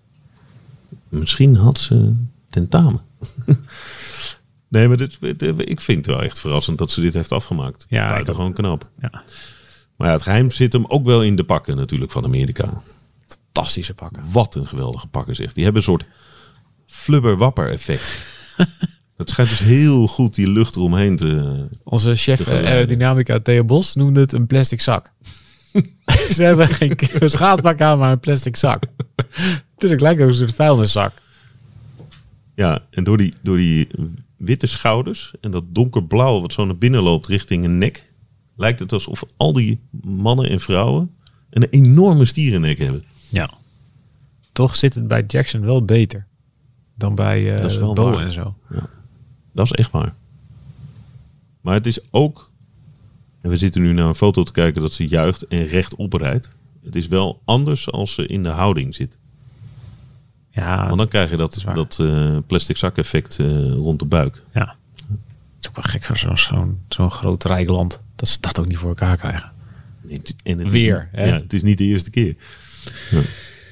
Misschien 1.10 1.56
had 1.56 1.80
ze 1.80 2.16
tentamen. 2.50 3.00
nee, 4.68 4.88
maar 4.88 4.98
dit, 4.98 5.18
ik 5.58 5.82
vind 5.82 5.98
het 5.98 6.16
wel 6.16 6.24
echt 6.24 6.40
verrassend 6.40 6.78
dat 6.78 6.92
ze 6.92 7.02
dit 7.02 7.14
heeft 7.14 7.32
afgemaakt. 7.32 7.86
Ja, 7.90 8.00
Buiten 8.10 8.24
ik 8.24 8.30
ook. 8.30 8.36
gewoon 8.36 8.54
knap. 8.54 8.90
Ja. 9.02 9.24
Maar 9.96 10.08
ja, 10.08 10.14
het 10.14 10.22
geheim 10.22 10.52
zit 10.52 10.74
hem 10.74 10.86
ook 10.86 11.06
wel 11.06 11.24
in 11.24 11.36
de 11.36 11.44
pakken 11.44 11.76
natuurlijk 11.76 12.12
van 12.12 12.24
Amerika. 12.24 12.82
Fantastische 13.28 13.94
pakken. 13.94 14.32
Wat 14.32 14.56
een 14.56 14.68
geweldige 14.68 15.08
pakken 15.08 15.36
zeg. 15.36 15.54
Die 15.54 15.64
hebben 15.64 15.82
een 15.82 15.88
soort 15.88 16.06
flubber-wapper 16.88 17.72
effect. 17.72 18.36
Het 19.18 19.30
schijnt 19.30 19.50
dus 19.50 19.60
heel 19.60 20.08
goed 20.08 20.36
die 20.36 20.50
lucht 20.50 20.76
eromheen 20.76 21.16
te... 21.16 21.68
Onze 21.84 22.16
chef 22.16 22.44
Te 22.44 22.60
eh, 22.60 22.72
aerodynamica 22.72 23.40
Theo 23.40 23.64
Bos 23.64 23.96
noemde 23.96 24.20
het 24.20 24.34
een 24.34 24.48
plastic 24.48 24.82
zak. 24.82 25.12
Ze 26.36 26.44
hebben 26.44 26.68
geen 26.80 26.98
schaatsbak 27.30 27.82
aan, 27.82 27.98
maar 27.98 28.12
een 28.12 28.20
plastic 28.20 28.56
zak. 28.56 28.84
Het 29.74 29.84
is 29.84 29.92
ook 29.92 30.00
lijkt 30.00 30.22
ook 30.22 30.28
een 30.28 30.34
soort 30.34 30.56
vuilniszak. 30.56 31.14
Ja, 32.56 32.86
en 32.90 33.04
door 33.04 33.18
die, 33.18 33.34
door 33.42 33.58
die 33.58 33.88
witte 34.38 34.68
schouders 34.68 35.34
en 35.42 35.52
dat 35.52 35.64
donkerblauw 35.68 36.42
wat 36.42 36.54
zo 36.54 36.66
naar 36.66 36.78
binnen 36.78 37.02
loopt 37.02 37.28
richting 37.28 37.66
een 37.66 37.78
nek, 37.78 38.12
lijkt 38.56 38.80
het 38.80 38.94
alsof 38.94 39.24
al 39.38 39.54
die 39.54 39.80
mannen 40.02 40.50
en 40.50 40.60
vrouwen 40.60 41.16
een 41.50 41.68
enorme 41.70 42.26
stierennek 42.26 42.78
hebben. 42.78 43.04
Ja. 43.30 43.50
Toch 44.52 44.76
zit 44.76 44.94
het 44.94 45.08
bij 45.08 45.24
Jackson 45.28 45.62
wel 45.62 45.86
beter 45.86 46.28
dan 46.98 47.16
bij 47.16 47.56
eh 47.56 47.62
Dat 47.62 47.72
is 47.72 47.78
wel 47.78 47.94
Bo 47.94 48.10
waar. 48.12 48.26
en 48.26 48.32
zo. 48.32 48.56
Dat 49.54 49.66
is 49.66 49.72
echt 49.72 49.92
waar. 49.92 50.14
Maar 51.62 51.74
het 51.74 51.86
is 51.86 52.00
ook, 52.12 52.52
en 53.42 53.50
we 53.50 53.58
zitten 53.58 53.82
nu 53.82 53.94
naar 53.94 54.08
een 54.08 54.16
foto 54.16 54.44
te 54.44 54.52
kijken 54.52 54.82
dat 54.82 54.94
ze 54.94 55.08
juicht 55.08 55.46
en 55.46 55.66
rechtop 55.66 56.14
rijdt. 56.14 56.56
Het 56.84 56.96
is 56.96 57.08
wel 57.08 57.42
anders 57.46 57.92
als 57.92 58.14
ze 58.14 58.28
in 58.28 58.44
de 58.44 58.50
houding 58.50 58.96
zit. 58.96 59.18
Ja, 60.50 60.86
Want 60.86 60.98
dan 60.98 61.08
krijg 61.08 61.30
je 61.30 61.38
dat, 61.38 61.64
dat 61.74 62.00
eh, 62.00 62.38
plastic 62.48 62.78
zak 62.78 62.98
effect 62.98 63.40
eh, 63.40 63.72
rond 63.72 64.00
de 64.00 64.06
buik. 64.06 64.44
ja. 64.54 64.76
Het 65.56 65.66
is 65.66 65.70
ook 65.70 65.76
wel 65.76 65.92
gek 65.92 66.04
voor 66.04 66.18
zo'n 66.18 66.38
zo'n 66.38 66.80
zo'n 66.90 67.12
groot 67.12 67.44
rijk 67.44 67.70
land. 67.70 68.02
Dat 68.16 68.28
ze 68.28 68.38
dat 68.40 68.60
ook 68.60 68.68
niet 68.68 68.78
voor 68.78 68.90
elkaar 68.90 69.18
krijgen. 69.18 69.52
En 70.44 70.60
het 70.60 70.72
Weer, 70.72 71.10
Is, 71.12 71.20
hè? 71.20 71.26
ja, 71.26 71.34
het 71.36 71.54
is 71.54 71.64
niet 71.64 71.78
de 71.78 71.84
eerste 71.84 72.10
keer. 72.10 72.36
Ja. 73.12 73.22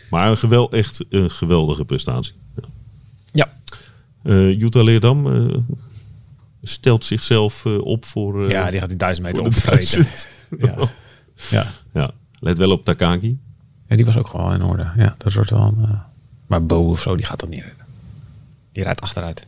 Maar 0.09 0.29
een 0.29 0.37
gewel, 0.37 0.71
echt 0.71 1.05
een 1.09 1.31
geweldige 1.31 1.85
prestatie. 1.85 2.33
Ja. 3.35 3.53
Eh 4.23 4.59
Jutta 4.59 4.83
Leerdam, 4.83 5.33
eh, 5.33 5.57
stelt 6.61 7.05
zichzelf 7.05 7.65
eh, 7.65 7.85
op 7.85 8.05
voor... 8.05 8.49
ja, 8.49 8.71
die 8.71 8.79
gaat 8.79 8.89
die 8.89 8.97
duizend 8.97 9.27
meter 9.27 9.43
opvreten. 9.43 10.05
Ja. 10.59 10.75
ja. 11.49 11.65
Ja, 11.93 12.11
let 12.39 12.57
wel 12.57 12.71
op 12.71 12.85
Takaki. 12.85 13.39
Ja, 13.87 13.95
die 13.95 14.05
was 14.05 14.17
ook 14.17 14.27
gewoon 14.27 14.53
in 14.53 14.61
orde. 14.61 14.91
Ja, 14.97 15.15
dat 15.17 15.31
soort 15.31 15.49
wel. 15.49 15.77
maar 16.47 16.65
Bo 16.65 16.89
of 16.89 17.01
zo, 17.01 17.15
die 17.15 17.25
gaat 17.25 17.39
dat 17.39 17.49
niet 17.49 17.61
redden. 17.63 17.85
Die 18.71 18.83
rijdt 18.83 19.01
achteruit. 19.01 19.47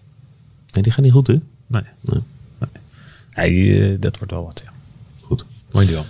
Nee, 0.71 0.83
die 0.83 0.91
gaat 0.91 1.03
niet 1.03 1.13
goed, 1.13 1.27
hè? 1.27 1.33
Nee. 1.67 1.81
Nee. 2.01 2.21
nee. 2.59 2.69
Hij, 3.29 3.99
dat 3.99 4.17
wordt 4.17 4.33
wel 4.33 4.43
wat, 4.43 4.61
ja. 4.65 4.71
Goed. 5.21 5.45
Mooi 5.71 5.87
duel. 5.87 6.05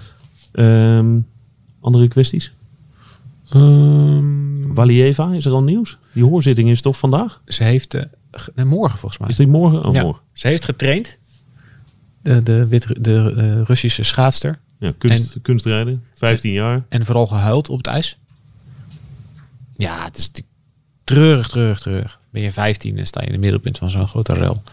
Ehm, 0.51 1.19
andere 1.79 2.07
kwesties? 2.07 2.53
Ehm, 3.49 4.73
Walieva, 4.73 5.33
is 5.33 5.45
er 5.45 5.51
al 5.51 5.63
nieuws? 5.63 5.97
Die 6.13 6.23
hoorzitting 6.23 6.69
is 6.69 6.81
toch 6.81 6.97
vandaag? 6.97 7.41
ze 7.45 7.63
heeft... 7.63 7.93
eh, 7.93 8.03
nee, 8.55 8.65
morgen 8.65 8.99
volgens 8.99 9.21
mij. 9.21 9.29
Is 9.29 9.35
die 9.35 9.47
morgen? 9.47 9.85
Oh, 9.85 9.93
ja. 9.93 10.01
morgen. 10.01 10.23
Ze 10.33 10.47
heeft 10.47 10.65
getraind. 10.65 11.19
De, 12.21 12.43
de, 12.43 12.67
wit, 12.67 13.03
de, 13.03 13.63
Russische 13.63 14.03
schaatster. 14.03 14.59
Ja, 14.79 14.93
kunst, 14.97 15.41
kunstrijden. 15.41 16.03
15 16.13 16.51
jaar. 16.51 16.85
En 16.89 17.05
vooral 17.05 17.27
gehuild 17.27 17.69
op 17.69 17.77
het 17.77 17.87
ijs. 17.87 18.17
Ja, 19.75 20.03
het 20.03 20.17
is 20.17 20.31
treurig, 21.03 21.47
treurig, 21.47 21.79
treurig. 21.79 22.19
Ben 22.29 22.41
je 22.41 22.51
15 22.51 22.97
en 22.97 23.05
sta 23.05 23.19
je 23.19 23.25
in 23.25 23.31
het 23.31 23.41
middelpunt 23.41 23.77
van 23.77 23.89
zo'n 23.89 24.07
grote 24.07 24.33
rel. 24.33 24.63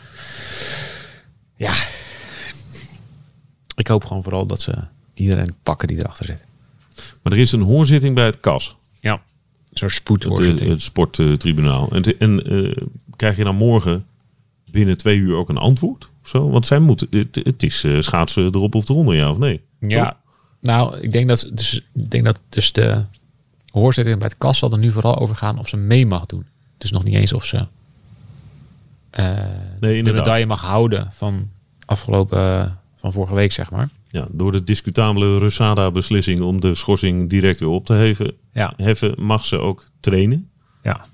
Ja. 1.56 1.72
Ik 3.76 3.86
hoop 3.86 4.04
gewoon 4.04 4.22
vooral 4.22 4.46
dat 4.46 4.60
ze 4.60 4.74
iedereen 5.14 5.54
pakken 5.62 5.88
die 5.88 5.98
erachter 5.98 6.24
zit. 6.24 6.44
Maar 7.22 7.32
er 7.32 7.38
is 7.38 7.52
een 7.52 7.60
hoorzitting 7.62 8.14
bij 8.14 8.24
het 8.24 8.40
KAS. 8.40 8.76
Ja. 9.00 9.22
Zo'n 9.72 9.88
Het, 9.88 9.96
spoedhoorzitting. 9.96 10.60
eh, 10.66 10.68
het 10.68 10.82
sporttribunaal. 10.82 11.90
En, 11.90 12.18
en 12.18 12.44
eh, 12.46 12.82
krijg 13.16 13.36
je 13.36 13.44
dan 13.44 13.56
morgen 13.56 14.06
binnen 14.70 14.98
twee 14.98 15.18
uur 15.18 15.36
ook 15.36 15.48
een 15.48 15.56
antwoord? 15.56 16.10
Of 16.22 16.28
zo? 16.28 16.50
Want 16.50 16.66
zij 16.66 16.78
moeten, 16.78 17.06
het, 17.10 17.34
het 17.34 17.62
is 17.62 17.84
eh, 17.84 18.00
schaatsen 18.00 18.44
erop 18.44 18.74
of 18.74 18.88
eronder, 18.88 19.14
ja 19.14 19.30
of 19.30 19.38
nee? 19.38 19.60
Ja, 19.78 20.20
nou, 20.60 20.98
ik 21.00 21.12
denk 21.12 21.28
dat, 21.28 21.50
dus, 21.52 21.74
ik 21.94 22.10
denk 22.10 22.24
dat 22.24 22.40
dus 22.48 22.72
de 22.72 23.02
hoorzitting 23.70 24.18
bij 24.18 24.28
het 24.28 24.38
kas 24.38 24.58
zal 24.58 24.72
er 24.72 24.78
nu 24.78 24.90
vooral 24.90 25.18
over 25.18 25.36
gaan 25.36 25.58
of 25.58 25.68
ze 25.68 25.76
mee 25.76 26.06
mag 26.06 26.26
doen. 26.26 26.46
Dus 26.78 26.90
nog 26.90 27.04
niet 27.04 27.14
eens 27.14 27.32
of 27.32 27.44
ze 27.44 27.66
eh, 29.10 29.36
de 29.78 29.96
inderdaad. 29.96 30.24
medaille 30.24 30.46
mag 30.46 30.60
houden 30.60 31.08
van 31.12 31.48
afgelopen, 31.84 32.78
van 32.96 33.12
vorige 33.12 33.34
week, 33.34 33.52
zeg 33.52 33.70
maar. 33.70 33.88
Ja, 34.14 34.26
door 34.30 34.52
de 34.52 34.64
discutabele 34.64 35.38
Rusada-beslissing 35.38 36.40
om 36.40 36.60
de 36.60 36.74
schorsing 36.74 37.30
direct 37.30 37.60
weer 37.60 37.68
op 37.68 37.86
te 37.86 37.92
heffen, 37.92 38.34
Ja, 38.52 38.74
heffen, 38.76 39.14
mag 39.18 39.44
ze 39.44 39.58
ook 39.58 39.84
trainen. 40.00 40.50
ja. 40.82 41.06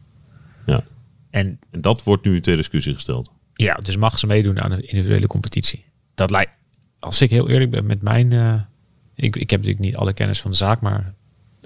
Ja. 0.67 0.85
En 1.31 1.59
En 1.71 1.81
dat 1.81 2.03
wordt 2.03 2.25
nu 2.25 2.41
ter 2.41 2.57
discussie 2.57 2.95
gesteld. 2.95 3.31
ja, 3.55 3.75
dus 3.75 3.97
mag 3.97 4.19
ze 4.19 4.27
meedoen 4.27 4.61
aan 4.61 4.71
de 4.71 4.81
individuele 4.83 5.27
competitie. 5.27 5.85
Dat 6.15 6.31
lijkt, 6.31 6.53
als 6.99 7.23
ik 7.23 7.31
heel 7.31 7.49
eerlijk 7.49 7.71
ben 7.71 7.87
met 7.87 8.03
mijn, 8.03 8.33
eh, 8.33 8.55
ik, 9.15 9.37
ik 9.37 9.51
heb 9.51 9.61
natuurlijk 9.61 9.87
niet 9.87 9.97
alle 9.97 10.13
kennis 10.13 10.41
van 10.41 10.51
de 10.51 10.57
zaak, 10.57 10.81
maar 10.81 11.15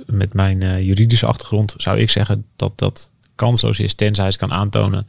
met 0.06 0.32
mijn 0.32 0.62
eh, 0.62 0.82
juridische 0.86 1.26
achtergrond 1.26 1.74
zou 1.76 1.98
ik 1.98 2.10
zeggen 2.10 2.46
dat 2.56 2.78
dat 2.78 3.12
kansloos 3.34 3.80
is, 3.80 3.94
tenzij 3.94 4.30
ze 4.30 4.38
kan 4.38 4.52
aantonen 4.52 5.06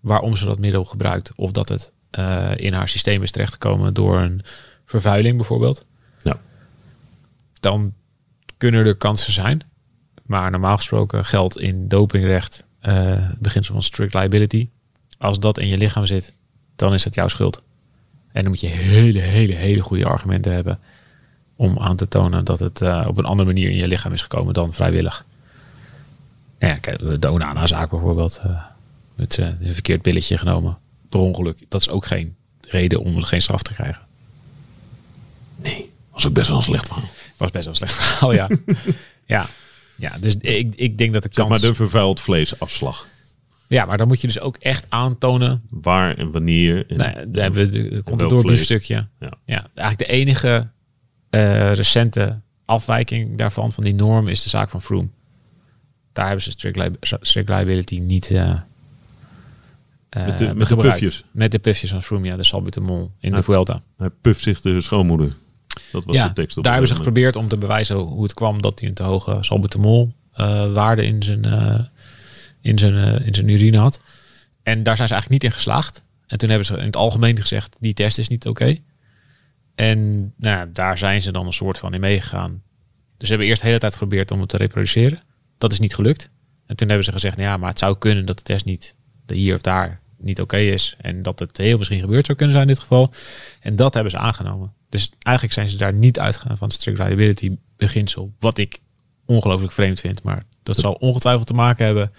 waarom 0.00 0.36
ze 0.36 0.44
dat 0.44 0.58
middel 0.58 0.84
gebruikt. 0.84 1.32
Of 1.36 1.52
dat 1.52 1.68
het 1.68 1.92
eh, 2.10 2.50
in 2.56 2.72
haar 2.72 2.88
systeem 2.88 3.22
is 3.22 3.30
terechtgekomen 3.30 3.94
door 3.94 4.20
een 4.20 4.42
vervuiling 4.92 5.36
bijvoorbeeld. 5.36 5.84
Ja. 6.22 6.40
Dan 7.60 7.94
kunnen 8.56 8.86
er 8.86 8.96
kansen 8.96 9.32
zijn. 9.32 9.62
Maar 10.22 10.50
normaal 10.50 10.76
gesproken 10.76 11.24
geldt 11.24 11.58
in 11.58 11.88
dopingrecht 11.88 12.66
het 12.80 13.38
beginsel 13.38 13.74
van 13.74 13.82
strict 13.82 14.14
liability. 14.14 14.68
Als 15.18 15.40
dat 15.40 15.58
in 15.58 15.66
je 15.66 15.76
lichaam 15.76 16.06
zit, 16.06 16.36
dan 16.76 16.94
is 16.94 17.04
het 17.04 17.14
jouw 17.14 17.28
schuld. 17.28 17.62
En 18.32 18.42
dan 18.42 18.50
moet 18.50 18.60
je 18.60 18.66
hele, 18.66 19.18
hele, 19.18 19.52
hele 19.52 19.80
goede 19.80 20.04
argumenten 20.04 20.52
hebben 20.52 20.78
om 21.56 21.78
aan 21.78 21.96
te 21.96 22.08
tonen 22.08 22.44
dat 22.44 22.58
het 22.58 22.80
eh, 22.80 23.04
op 23.08 23.18
een 23.18 23.24
andere 23.24 23.48
manier 23.48 23.70
in 23.70 23.76
je 23.76 23.88
lichaam 23.88 24.12
is 24.12 24.22
gekomen 24.22 24.54
dan 24.54 24.72
vrijwillig. 24.72 25.24
Nou 26.58 26.72
ja, 26.72 26.78
kijk, 26.78 27.20
de 27.20 27.30
Onana-zaak 27.30 27.90
bijvoorbeeld. 27.90 28.40
eh, 28.44 28.62
met 29.16 29.36
een 29.38 29.72
verkeerd 29.72 30.02
pilletje 30.02 30.38
genomen. 30.38 30.78
Per 31.08 31.20
ongeluk. 31.20 31.64
Dat 31.68 31.80
is 31.80 31.88
ook 31.88 32.06
geen 32.06 32.36
reden 32.60 33.00
om 33.00 33.16
er 33.16 33.22
geen 33.22 33.42
straf 33.42 33.62
te 33.62 33.74
krijgen. 33.74 34.02
Was 36.22 36.26
ook 36.30 36.36
best 36.36 36.48
wel 36.48 36.56
een 36.56 36.62
slecht 36.62 36.86
verhaal. 36.86 37.08
Was 37.36 37.50
best 37.50 37.64
wel 37.64 37.72
een 37.72 37.86
slecht 37.88 37.94
verhaal, 37.94 38.32
ja. 38.32 38.48
ja. 39.26 39.46
Ja, 39.96 40.18
dus 40.20 40.36
ik, 40.36 40.74
ik 40.76 40.98
denk 40.98 41.12
dat 41.12 41.22
de 41.22 41.28
Zeg 41.32 41.44
kans... 41.46 41.60
maar 41.60 41.70
de 41.70 41.74
vervuild 41.76 42.20
vleesafslag. 42.20 43.06
Ja, 43.66 43.84
maar 43.84 43.98
dan 43.98 44.06
moet 44.08 44.20
je 44.20 44.26
dus 44.26 44.40
ook 44.40 44.56
echt 44.56 44.86
aantonen 44.88 45.62
Waar 45.70 46.16
en 46.18 46.30
wanneer. 46.30 46.86
En, 46.88 46.96
Nee, 46.96 47.30
daar 47.30 47.42
hebben 47.42 47.64
we 47.64 47.68
de, 47.82 47.88
de 47.88 48.02
komt 48.02 48.20
het 48.20 48.40
vlees? 48.40 48.62
stukje. 48.62 49.08
Ja. 49.20 49.32
Ja, 49.44 49.66
eigenlijk 49.74 49.98
de 50.10 50.16
enige 50.16 50.68
eh, 51.30 51.72
recente 51.72 52.40
afwijking 52.64 53.38
daarvan, 53.38 53.72
van 53.72 53.84
die 53.84 53.94
norm, 53.94 54.28
is 54.28 54.42
de 54.42 54.48
zaak 54.48 54.70
van 54.70 54.82
Froome. 54.82 55.08
Daar 56.12 56.24
hebben 56.26 56.42
ze 56.44 56.50
strict, 56.50 56.76
li- 56.76 56.90
strict 57.00 57.48
liability 57.48 57.98
niet 57.98 58.30
eh 58.30 58.50
eh, 60.08 60.26
Met 60.26 60.38
de- 60.38 60.54
met 60.54 60.68
de 60.68 60.76
pufjes. 60.76 61.24
Met 61.30 61.50
de 61.50 61.58
pufjes 61.58 61.90
van 61.90 62.02
Froome, 62.02 62.26
ja, 62.26 62.36
de 62.36 62.42
salbutamol 62.44 63.12
in 63.20 63.32
de 63.32 63.42
Vuelta. 63.42 63.82
Hij 63.96 64.10
puft 64.20 64.40
zich 64.40 64.60
de 64.60 64.80
schoonmoeder. 64.80 65.36
Dat 65.92 66.04
was 66.04 66.16
Ja, 66.16 66.28
de 66.28 66.34
tekst. 66.34 66.56
op 66.56 66.62
daar 66.62 66.72
hebben 66.72 66.90
ze 66.90 66.96
geprobeerd 66.96 67.36
om 67.36 67.48
te 67.48 67.56
bewijzen 67.56 67.96
hoe 67.96 68.22
het 68.22 68.34
kwam 68.34 68.62
dat 68.62 68.78
hij 68.78 68.88
een 68.88 68.94
te 68.94 69.02
hoge 69.02 69.38
salbutamol 69.40 70.12
eh, 70.32 70.72
waarde 70.72 71.04
in 71.04 71.22
zijn, 71.22 71.44
eh, 71.44 71.80
in, 72.60 72.78
zijn, 72.78 72.96
eh, 72.96 73.26
in 73.26 73.34
zijn 73.34 73.48
urine 73.48 73.78
had. 73.78 74.00
En 74.62 74.82
daar 74.82 74.96
zijn 74.96 75.08
ze 75.08 75.14
eigenlijk 75.14 75.42
niet 75.42 75.52
in 75.52 75.58
geslaagd. 75.58 76.04
En 76.26 76.38
toen 76.38 76.48
hebben 76.48 76.66
ze 76.66 76.76
in 76.76 76.86
het 76.86 76.96
algemeen 76.96 77.40
gezegd, 77.40 77.76
die 77.80 77.94
test 77.94 78.18
is 78.18 78.28
niet 78.28 78.46
oké. 78.46 78.76
En 79.74 80.32
nou, 80.36 80.72
daar 80.72 80.98
zijn 80.98 81.22
ze 81.22 81.32
dan 81.32 81.46
een 81.46 81.52
soort 81.52 81.78
van 81.78 81.94
in 81.94 82.00
meegegaan. 82.00 82.62
Dus 83.16 83.28
ze 83.28 83.28
hebben 83.28 83.46
eerst 83.46 83.60
de 83.60 83.66
hele 83.66 83.78
tijd 83.78 83.92
geprobeerd 83.92 84.30
om 84.30 84.40
het 84.40 84.48
te 84.48 84.56
reproduceren. 84.56 85.22
Dat 85.58 85.72
is 85.72 85.78
niet 85.78 85.94
gelukt. 85.94 86.30
En 86.66 86.76
toen 86.76 86.88
hebben 86.88 87.04
ze 87.06 87.12
gezegd, 87.12 87.36
nou 87.36 87.48
ja, 87.48 87.56
maar 87.56 87.68
het 87.68 87.78
zou 87.78 87.98
kunnen 87.98 88.26
dat 88.26 88.36
de 88.36 88.42
test 88.42 88.64
niet 88.64 88.94
hier 89.26 89.54
of 89.54 89.60
daar 89.60 90.00
niet 90.22 90.40
oké 90.40 90.56
is. 90.56 90.96
En 91.00 91.22
dat 91.22 91.38
het 91.38 91.56
heel 91.56 91.78
misschien 91.78 92.00
gebeurd 92.00 92.26
zou 92.26 92.38
kunnen 92.38 92.56
zijn 92.56 92.68
in 92.68 92.72
dit 92.74 92.82
geval. 92.82 93.12
En 93.60 93.76
dat 93.76 93.94
hebben 93.94 94.12
ze 94.12 94.18
aangenomen. 94.18 94.72
Dus 94.88 95.10
eigenlijk 95.18 95.54
zijn 95.54 95.68
ze 95.68 95.76
daar 95.76 95.92
niet 95.92 96.18
uitgegaan 96.18 96.56
van 96.56 96.68
het 96.68 96.76
strict 96.76 96.98
liability 96.98 97.56
beginsel. 97.76 98.32
Wat 98.40 98.58
ik 98.58 98.78
ongelooflijk 99.26 99.72
vreemd 99.72 100.00
vind. 100.00 100.22
Maar 100.22 100.44
dat 100.62 100.76
zal 100.78 100.92
ongetwijfeld 100.92 101.46
te 101.46 101.54
maken 101.54 101.84
hebben 101.86 102.12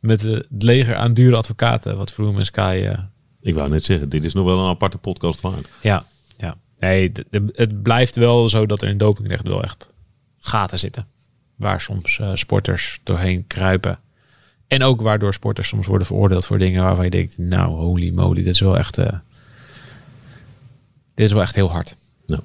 met 0.00 0.20
het 0.20 0.46
leger 0.58 0.96
aan 0.96 1.14
dure 1.14 1.36
advocaten. 1.36 1.96
Wat 1.96 2.12
Froome 2.12 2.38
en 2.38 2.44
Sky... 2.44 2.82
eh. 2.86 2.98
Ik 3.40 3.54
wou 3.54 3.68
net 3.70 3.84
zeggen, 3.84 4.08
dit 4.08 4.24
is 4.24 4.34
nog 4.34 4.44
wel 4.44 4.58
een 4.58 4.68
aparte 4.70 4.98
podcast 4.98 5.40
waard. 5.40 5.68
ja, 5.82 6.04
ja. 6.38 6.56
Nee, 6.78 7.12
de- 7.12 7.26
de- 7.30 7.48
het 7.52 7.82
blijft 7.82 8.16
wel 8.16 8.48
zo 8.48 8.66
dat 8.66 8.82
er 8.82 8.88
in 8.88 8.98
dopingrecht 8.98 9.42
wel 9.48 9.62
echt 9.62 9.86
gaten 10.38 10.78
zitten. 10.78 11.06
Waar 11.56 11.80
soms 11.80 12.18
eh, 12.18 12.30
sporters 12.34 13.00
doorheen 13.02 13.46
kruipen. 13.46 13.98
En 14.70 14.82
ook 14.82 15.00
waardoor 15.00 15.34
sporters 15.34 15.68
soms 15.68 15.86
worden 15.86 16.06
veroordeeld 16.06 16.46
voor 16.46 16.58
dingen 16.58 16.82
waarvan 16.82 17.04
je 17.04 17.10
denkt, 17.10 17.38
nou 17.38 17.70
holy 17.70 18.10
moly, 18.10 18.42
dit 18.42 18.54
is 18.54 18.60
wel 18.60 18.78
echt, 18.78 18.98
eh, 18.98 19.12
dit 21.14 21.26
is 21.26 21.32
wel 21.32 21.42
echt 21.42 21.54
heel 21.54 21.70
hard. 21.70 21.96
Nou. 22.26 22.40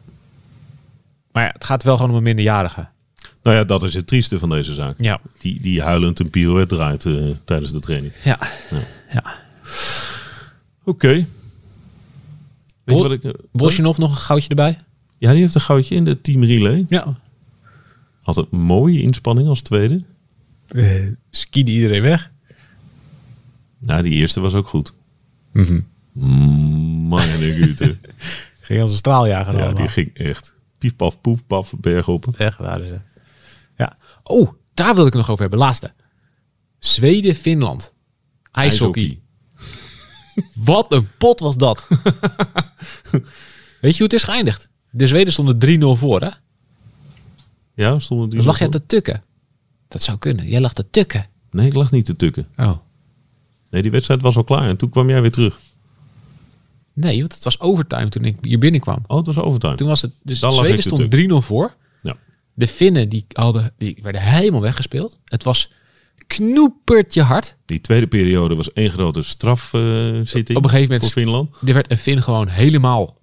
Maar 1.32 1.44
ja, 1.44 1.50
het 1.54 1.64
gaat 1.64 1.84
wel 1.84 1.96
gewoon 1.96 2.12
om 2.12 2.18
een 2.18 2.24
minderjarige. 2.24 2.88
Nou 3.44 3.56
ja, 3.58 3.64
dat 3.64 3.84
is 3.84 3.94
het 3.94 4.08
trieste 4.08 4.40
van 4.40 4.50
deze 4.50 4.74
zaak. 4.74 4.96
Ja. 5.02 5.20
Die, 5.38 5.62
die 5.62 5.82
huilend 5.82 6.20
een 6.20 6.30
pirouette 6.30 6.76
draait 6.76 7.06
eh, 7.06 7.14
tijdens 7.44 7.72
de 7.72 7.80
training. 7.80 8.14
Ja. 8.24 8.40
ja. 9.14 9.36
Oké. 10.84 11.26
Bol- 12.84 13.02
wat 13.02 13.12
ik... 13.12 13.24
eh, 13.24 13.78
nog 13.98 13.98
een 13.98 14.16
goudje 14.16 14.50
erbij? 14.50 14.78
Ja, 15.18 15.32
die 15.32 15.42
heeft 15.42 15.56
een 15.56 15.62
goudje 15.62 15.96
in 15.96 16.06
de 16.06 16.22
team 16.22 16.44
relay. 16.44 16.86
Ja. 16.90 17.16
Had 18.22 18.38
een 18.38 18.48
mooie 18.60 19.02
inspanning 19.02 19.48
als 19.48 19.62
tweede. 19.62 20.04
Uh, 20.72 21.12
skiede 21.30 21.72
iedereen 21.72 22.02
weg. 22.02 22.32
Nou, 23.80 24.02
die 24.02 24.14
eerste 24.14 24.40
was 24.40 24.54
ook 24.54 24.68
goed. 24.68 24.94
Mhm. 25.52 25.80
Mm, 26.12 27.14
Güte. 27.18 27.98
Ging 28.60 28.82
als 28.82 28.92
een 28.92 28.98
straaljager 28.98 29.54
ja, 29.54 29.60
allemaal. 29.60 29.76
die 29.76 29.88
ging 29.88 30.14
echt. 30.14 30.56
Pief, 30.78 30.96
paf, 30.96 31.22
poef, 31.22 31.46
paf, 31.48 31.74
berg 31.78 32.08
op. 32.08 32.28
Echt 32.38 32.58
waren 32.58 32.88
ze. 32.88 33.00
Ja. 33.78 33.98
Oh, 34.24 34.52
daar 34.74 34.96
wil 34.96 35.06
ik 35.06 35.14
het 35.14 35.22
nog 35.22 35.30
over 35.30 35.42
hebben. 35.42 35.60
Laatste. 35.60 35.94
Zweden, 36.80 37.36
Finland. 37.36 37.94
IJshockey. 38.52 39.20
Wat 40.54 40.94
een 40.94 41.08
pot 41.18 41.40
was 41.40 41.56
dat. 41.56 41.88
Weet 43.82 43.92
je 43.92 43.98
hoe 43.98 44.04
het 44.04 44.14
is 44.14 44.24
geëindigd? 44.24 44.70
De 44.92 45.08
Zweden 45.08 45.34
stonden 45.34 45.80
3-0 45.96 46.00
voor, 46.00 46.22
hè? 46.22 46.30
Ja, 47.74 48.00
stonden 48.00 48.30
die 48.30 48.38
Dan 48.38 48.48
lag 48.48 48.60
je 48.60 48.70
te 48.70 48.86
tukken. 48.86 49.24
Dat 49.88 50.02
zou 50.02 50.18
kunnen. 50.18 50.48
Jij 50.48 50.62
lag 50.62 50.74
te 50.74 50.90
tukken. 50.90 51.28
Nee, 51.52 51.68
ik 51.68 51.74
lag 51.74 51.92
niet 51.92 52.06
te 52.06 52.16
tukken. 52.16 52.48
Oh. 52.56 52.78
Nee, 53.70 53.82
die 53.82 53.92
wedstrijd 53.92 54.22
was 54.22 54.38
al 54.38 54.44
klaar. 54.44 54.68
En 54.68 54.78
toen 54.78 54.90
kwam 54.90 55.10
jij 55.10 55.22
weer 55.22 55.32
terug. 55.32 55.60
Nee, 56.94 57.20
want 57.20 57.34
het 57.34 57.44
was 57.44 57.60
overtime 57.60 58.10
toen 58.10 58.24
ik 58.24 58.38
hier 58.42 58.60
binnenkwam. 58.60 59.04
Oh, 59.08 59.18
het 59.18 59.26
was 59.26 59.38
overtime. 59.38 59.76
Toen 59.76 59.88
was 59.88 60.02
het... 60.02 60.12
Dus 60.24 60.40
Dan 60.40 60.50
de 60.50 60.56
Zweden 60.56 60.84
stond 60.84 61.44
3-0 61.44 61.46
voor. 61.48 61.76
Ja. 62.02 62.18
De 62.54 62.68
Finnen 62.68 63.10
die, 63.10 63.26
hadden, 63.34 63.74
die 63.78 64.00
werden 64.02 64.22
helemaal 64.22 64.62
weggespeeld. 64.62 65.20
Het 65.26 65.44
was 65.44 65.72
knoepertje 66.28 67.22
hard. 67.22 67.58
Die 67.66 67.82
tweede 67.82 68.08
periode 68.08 68.56
was 68.56 68.72
één 68.74 68.92
grote 68.92 69.22
strafzitting 69.22 70.58
Op 70.58 70.64
een 70.64 70.70
gegeven 70.70 70.92
moment- 70.92 71.02
voor 71.02 71.22
Finland. 71.22 71.50
Er 71.66 71.74
werd 71.74 71.92
een 71.92 71.98
Finn 71.98 72.22
gewoon 72.24 72.48
helemaal 72.48 73.18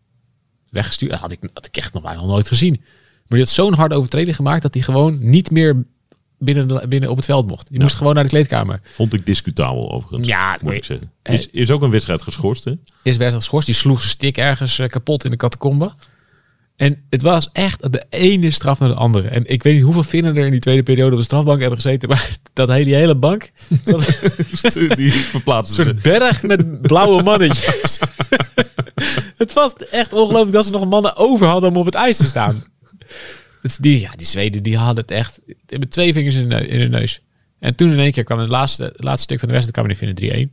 weggestuurd. 0.70 1.10
Dat 1.10 1.20
had 1.20 1.32
ik, 1.32 1.38
had 1.54 1.66
ik 1.66 1.76
echt 1.76 1.92
nog 1.92 2.02
bijna 2.02 2.20
nog 2.20 2.28
nooit 2.28 2.48
gezien. 2.48 2.76
Maar 2.80 3.38
die 3.38 3.38
had 3.38 3.48
zo'n 3.48 3.74
harde 3.74 3.94
overtreding 3.94 4.36
gemaakt 4.36 4.62
dat 4.62 4.74
hij 4.74 4.82
gewoon 4.82 5.18
niet 5.30 5.50
meer 5.50 5.84
binnen, 6.44 6.88
binnen 6.88 7.10
op 7.10 7.16
het 7.16 7.24
veld 7.24 7.46
mocht. 7.46 7.66
Die 7.70 7.80
moest 7.80 7.96
gewoon 7.96 8.14
naar 8.14 8.22
de 8.22 8.28
kleedkamer. 8.30 8.80
Vond 8.92 9.12
ik 9.14 9.26
discutabel 9.26 9.92
overigens. 9.92 10.28
Ja, 10.28 10.58
moet 10.62 10.70
ik- 10.72 10.76
ik 10.78 10.84
zeggen. 10.84 11.10
Is, 11.22 11.48
is 11.50 11.70
ook 11.70 11.82
een 11.82 11.90
wedstrijd 11.90 12.22
geschorst, 12.22 12.64
hè? 12.64 12.72
Is 13.02 13.16
werd 13.16 13.34
geschorst. 13.34 13.66
Die 13.66 13.74
sloeg 13.74 13.98
zijn 13.98 14.10
stick 14.10 14.36
ergens 14.38 14.78
eh, 14.78 14.88
kapot 14.88 15.24
in 15.24 15.30
de 15.30 15.36
catacombe. 15.36 15.92
En 16.76 17.02
het 17.10 17.22
was 17.22 17.48
echt 17.52 17.92
de 17.92 18.04
ene 18.10 18.50
straf 18.50 18.78
naar 18.78 18.88
de 18.88 18.94
andere. 18.94 19.28
En 19.28 19.46
ik 19.46 19.62
weet 19.62 19.74
niet 19.74 19.82
hoeveel 19.82 20.02
Finnen 20.02 20.36
er 20.36 20.44
in 20.44 20.50
die 20.50 20.60
tweede 20.60 20.82
periode 20.82 21.12
op 21.12 21.18
de 21.18 21.24
strafbank 21.24 21.60
hebben 21.60 21.80
gezeten. 21.80 22.08
Maar 22.08 22.30
dat 22.52 22.68
hele, 22.68 22.84
die 22.84 22.94
hele 22.94 23.14
bank. 23.16 23.50
Dat 23.84 24.22
Die 24.96 25.12
verplaatsen 25.12 25.86
Een 25.88 25.98
ze. 26.00 26.08
berg 26.08 26.42
met 26.42 26.82
blauwe 26.82 27.22
mannetjes. 27.22 27.98
het 29.36 29.52
was 29.52 29.74
echt 29.90 30.12
ongelooflijk 30.12 30.52
dat 30.52 30.64
ze 30.64 30.70
nog 30.70 30.86
mannen 30.86 31.16
over 31.16 31.46
hadden 31.46 31.70
om 31.70 31.76
op 31.76 31.84
het 31.84 31.94
ijs 31.94 32.16
te 32.16 32.26
staan. 32.26 32.62
Die, 33.80 34.00
ja, 34.00 34.10
die 34.16 34.26
Zweden 34.26 34.62
die 34.62 34.76
hadden 34.76 34.96
het 35.02 35.10
echt 35.10 35.40
die 35.44 35.56
hebben 35.66 35.88
twee 35.88 36.12
vingers 36.12 36.34
in, 36.34 36.48
de 36.48 36.66
in 36.66 36.80
hun 36.80 36.90
neus. 36.90 37.22
En 37.58 37.74
toen 37.74 37.90
in 37.90 37.98
één 37.98 38.12
keer 38.12 38.24
kwam 38.24 38.38
het 38.38 38.48
laatste, 38.48 38.84
het 38.84 39.02
laatste 39.04 39.22
stuk 39.22 39.38
van 39.38 39.48
de 39.48 39.54
wedstrijd 39.54 39.88
die 39.88 39.96
Finnen 40.16 40.50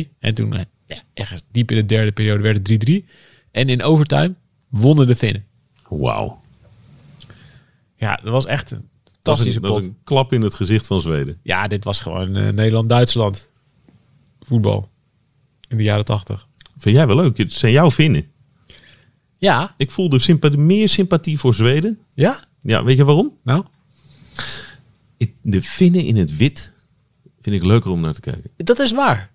3-1, 0.00 0.08
3-2. 0.08 0.16
En 0.18 0.34
toen, 0.34 0.54
eh, 0.54 0.60
ja, 0.86 1.02
ergens 1.14 1.42
diep 1.50 1.70
in 1.70 1.76
de 1.76 1.86
derde 1.86 2.12
periode 2.12 2.42
werd 2.42 2.56
het 2.56 2.64
3-3. 2.64 3.04
En 3.50 3.68
in 3.68 3.82
overtime 3.82 4.34
wonnen 4.68 5.06
de 5.06 5.16
Finnen. 5.16 5.44
Wauw. 5.88 6.40
Ja, 7.96 8.20
dat 8.22 8.32
was 8.32 8.46
echt 8.46 8.70
een 8.70 8.76
Dat 8.76 8.88
is 9.04 9.12
fantastische 9.12 9.60
een, 9.60 9.66
dat 9.66 9.78
is 9.78 9.84
pot. 9.86 9.88
een 9.96 9.98
klap 10.04 10.32
in 10.32 10.42
het 10.42 10.54
gezicht 10.54 10.86
van 10.86 11.00
Zweden. 11.00 11.38
Ja, 11.42 11.66
dit 11.68 11.84
was 11.84 12.00
gewoon 12.00 12.36
eh, 12.36 12.48
Nederland-Duitsland. 12.48 13.50
Voetbal. 14.40 14.88
In 15.68 15.76
de 15.76 15.82
jaren 15.82 16.04
80. 16.04 16.48
Vind 16.78 16.96
jij 16.96 17.06
wel 17.06 17.16
leuk? 17.16 17.36
Het 17.36 17.52
zijn 17.52 17.72
jouw 17.72 17.90
Finnen. 17.90 18.26
Ja. 19.38 19.74
Ik 19.76 19.90
voelde 19.90 20.18
sympathie, 20.18 20.58
meer 20.58 20.88
sympathie 20.88 21.38
voor 21.38 21.54
Zweden. 21.54 21.98
Ja? 22.14 22.44
Ja, 22.62 22.84
weet 22.84 22.96
je 22.96 23.04
waarom? 23.04 23.32
Nou? 23.42 23.64
De 25.42 25.62
Finnen 25.62 26.04
in 26.04 26.16
het 26.16 26.36
wit 26.36 26.72
vind 27.40 27.56
ik 27.56 27.64
leuker 27.64 27.90
om 27.90 28.00
naar 28.00 28.12
te 28.14 28.20
kijken. 28.20 28.50
Dat 28.56 28.78
is 28.78 28.92
waar. 28.92 29.30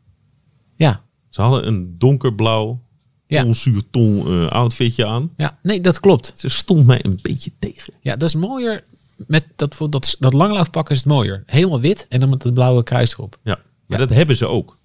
Ja. 0.76 1.04
Ze 1.30 1.42
hadden 1.42 1.68
een 1.68 1.96
donkerblauw, 1.98 2.80
Ja. 3.28 3.46
onzuurton 3.46 4.28
eh 4.28 4.48
outfitje 4.48 5.06
aan. 5.06 5.32
Ja, 5.38 5.58
nee, 5.64 5.82
dat 5.82 6.00
klopt. 6.00 6.34
Ze 6.36 6.50
stond 6.50 6.86
mij 6.86 7.06
een 7.06 7.20
beetje 7.22 7.52
tegen. 7.60 7.94
Ja, 8.02 8.16
dat 8.16 8.30
is 8.30 8.36
mooier. 8.36 8.84
Met 9.28 9.46
dat, 9.56 9.78
dat, 9.90 10.16
dat 10.20 10.34
langlaufpak 10.34 10.90
is 10.90 10.98
het 10.98 11.06
mooier. 11.06 11.44
Helemaal 11.46 11.80
wit 11.80 12.06
en 12.10 12.20
dan 12.20 12.30
met 12.30 12.44
het 12.44 12.54
blauwe 12.54 12.84
kruis 12.84 13.14
erop. 13.14 13.38
Ja, 13.44 13.60
maar 13.88 13.98
dat 13.98 14.10
hebben 14.10 14.38
ze 14.38 14.46
ook. 14.48 14.78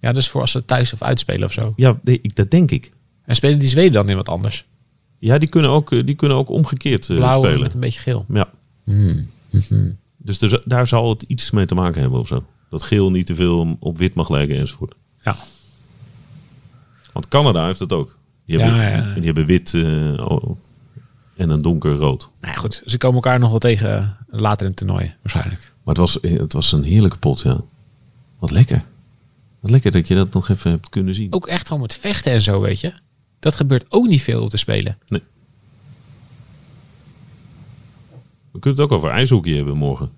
Ja, 0.00 0.14
is 0.14 0.28
voor 0.28 0.40
als 0.40 0.50
ze 0.50 0.64
thuis 0.64 0.92
of 0.92 1.02
uitspelen 1.02 1.44
of 1.44 1.52
zo. 1.52 1.72
Ja, 1.76 1.98
nee, 2.02 2.18
ik- 2.22 2.36
dat 2.36 2.50
denk 2.50 2.70
ik. 2.70 2.92
En 3.24 3.34
spelen 3.34 3.58
die 3.58 3.68
Zweden 3.68 3.92
dan 3.92 4.08
in 4.08 4.16
wat 4.16 4.28
anders? 4.28 4.64
Ja, 5.18 5.38
die 5.38 5.48
kunnen 5.48 5.70
ook, 5.70 5.92
eh, 5.92 6.06
die 6.06 6.14
kunnen 6.14 6.36
ook 6.36 6.48
omgekeerd 6.48 7.10
eh, 7.10 7.16
Blauw 7.16 7.42
spelen. 7.42 7.60
met 7.60 7.74
een 7.74 7.80
beetje 7.80 8.00
geel. 8.00 8.24
Ja. 8.28 8.50
Dus 10.16 10.40
er, 10.40 10.62
daar 10.66 10.86
zal 10.86 11.08
het 11.08 11.22
iets 11.22 11.50
mee 11.50 11.66
te 11.66 11.74
maken 11.74 12.00
hebben 12.00 12.20
of 12.20 12.26
zo. 12.28 12.44
Dat 12.70 12.82
geel 12.82 13.10
niet 13.10 13.26
te 13.26 13.34
veel 13.34 13.76
op 13.80 13.98
wit 13.98 14.14
mag 14.14 14.28
lijken 14.30 14.56
enzovoort. 14.56 14.94
Ja. 15.24 15.36
Want 17.12 17.28
Canada 17.28 17.66
heeft 17.66 17.80
het 17.80 17.92
ook. 17.92 18.18
Die 18.46 18.58
Ja, 18.58 18.64
hebben, 18.64 19.08
ja. 19.08 19.14
Die 19.14 19.24
hebben 19.24 19.46
wit 19.46 19.74
eh, 19.74 19.82
en 21.36 21.50
een 21.50 21.62
donker 21.62 21.92
rood. 21.94 22.28
Nou 22.40 22.54
ja, 22.54 22.60
goed. 22.60 22.82
Ze 22.86 22.98
komen 22.98 23.14
elkaar 23.16 23.38
nog 23.38 23.50
wel 23.50 23.58
tegen 23.58 24.16
later 24.28 24.60
in 24.62 24.66
het 24.68 24.76
toernooi, 24.76 25.14
waarschijnlijk. 25.22 25.72
Maar 25.82 25.94
het 25.94 25.96
was, 25.96 26.18
het 26.20 26.52
was 26.52 26.72
een 26.72 26.84
heerlijke 26.84 27.18
pot, 27.18 27.40
ja. 27.40 27.60
Wat 28.38 28.50
lekker. 28.50 28.84
Wat 29.60 29.70
lekker 29.70 29.90
dat 29.90 30.08
je 30.08 30.14
dat 30.14 30.32
nog 30.32 30.48
even 30.48 30.70
hebt 30.70 30.88
kunnen 30.88 31.14
zien. 31.14 31.32
Ook 31.32 31.46
echt 31.46 31.66
gewoon 31.66 31.82
met 31.82 31.94
vechten 31.94 32.32
en 32.32 32.40
zo, 32.40 32.60
weet 32.60 32.80
je. 32.80 32.92
Dat 33.44 33.54
gebeurt 33.54 33.86
ook 33.88 34.06
niet 34.06 34.22
veel 34.22 34.42
op 34.42 34.50
te 34.50 34.56
spelen. 34.56 34.98
Nee. 35.08 35.22
We 38.50 38.58
kunnen 38.58 38.80
het 38.80 38.90
ook 38.90 38.98
over 38.98 39.10
ijshockey 39.10 39.54
hebben 39.54 39.76
morgen. 39.76 40.10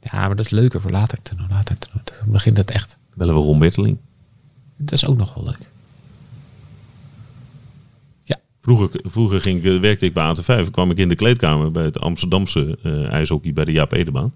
Ja, 0.00 0.26
maar 0.26 0.36
dat 0.36 0.44
is 0.44 0.50
leuker 0.50 0.80
voor 0.80 0.90
later. 0.90 1.22
toernooi, 1.22 1.48
Later 1.48 1.78
toernooi. 1.78 2.04
Dan 2.04 2.32
begint 2.32 2.56
het 2.56 2.70
echt. 2.70 2.98
Bellen 3.14 3.34
we 3.34 3.40
Ron 3.40 3.58
Berteling. 3.58 3.98
Dat 4.76 4.92
is 4.92 5.06
ook 5.06 5.16
nog 5.16 5.34
wel 5.34 5.44
leuk. 5.44 5.72
Vroeger, 8.60 8.90
vroeger 9.04 9.40
ging 9.40 9.64
ik, 9.64 9.80
werkte 9.80 10.06
ik 10.06 10.12
bij 10.12 10.36
AT5. 10.36 10.70
kwam 10.70 10.90
ik 10.90 10.96
in 10.96 11.08
de 11.08 11.16
kleedkamer 11.16 11.70
bij 11.70 11.84
het 11.84 12.00
Amsterdamse 12.00 12.78
eh, 12.82 13.08
ijshockey 13.08 13.52
bij 13.52 13.64
de 13.64 13.72
Jaap 13.72 13.92
Edebaan. 13.92 14.32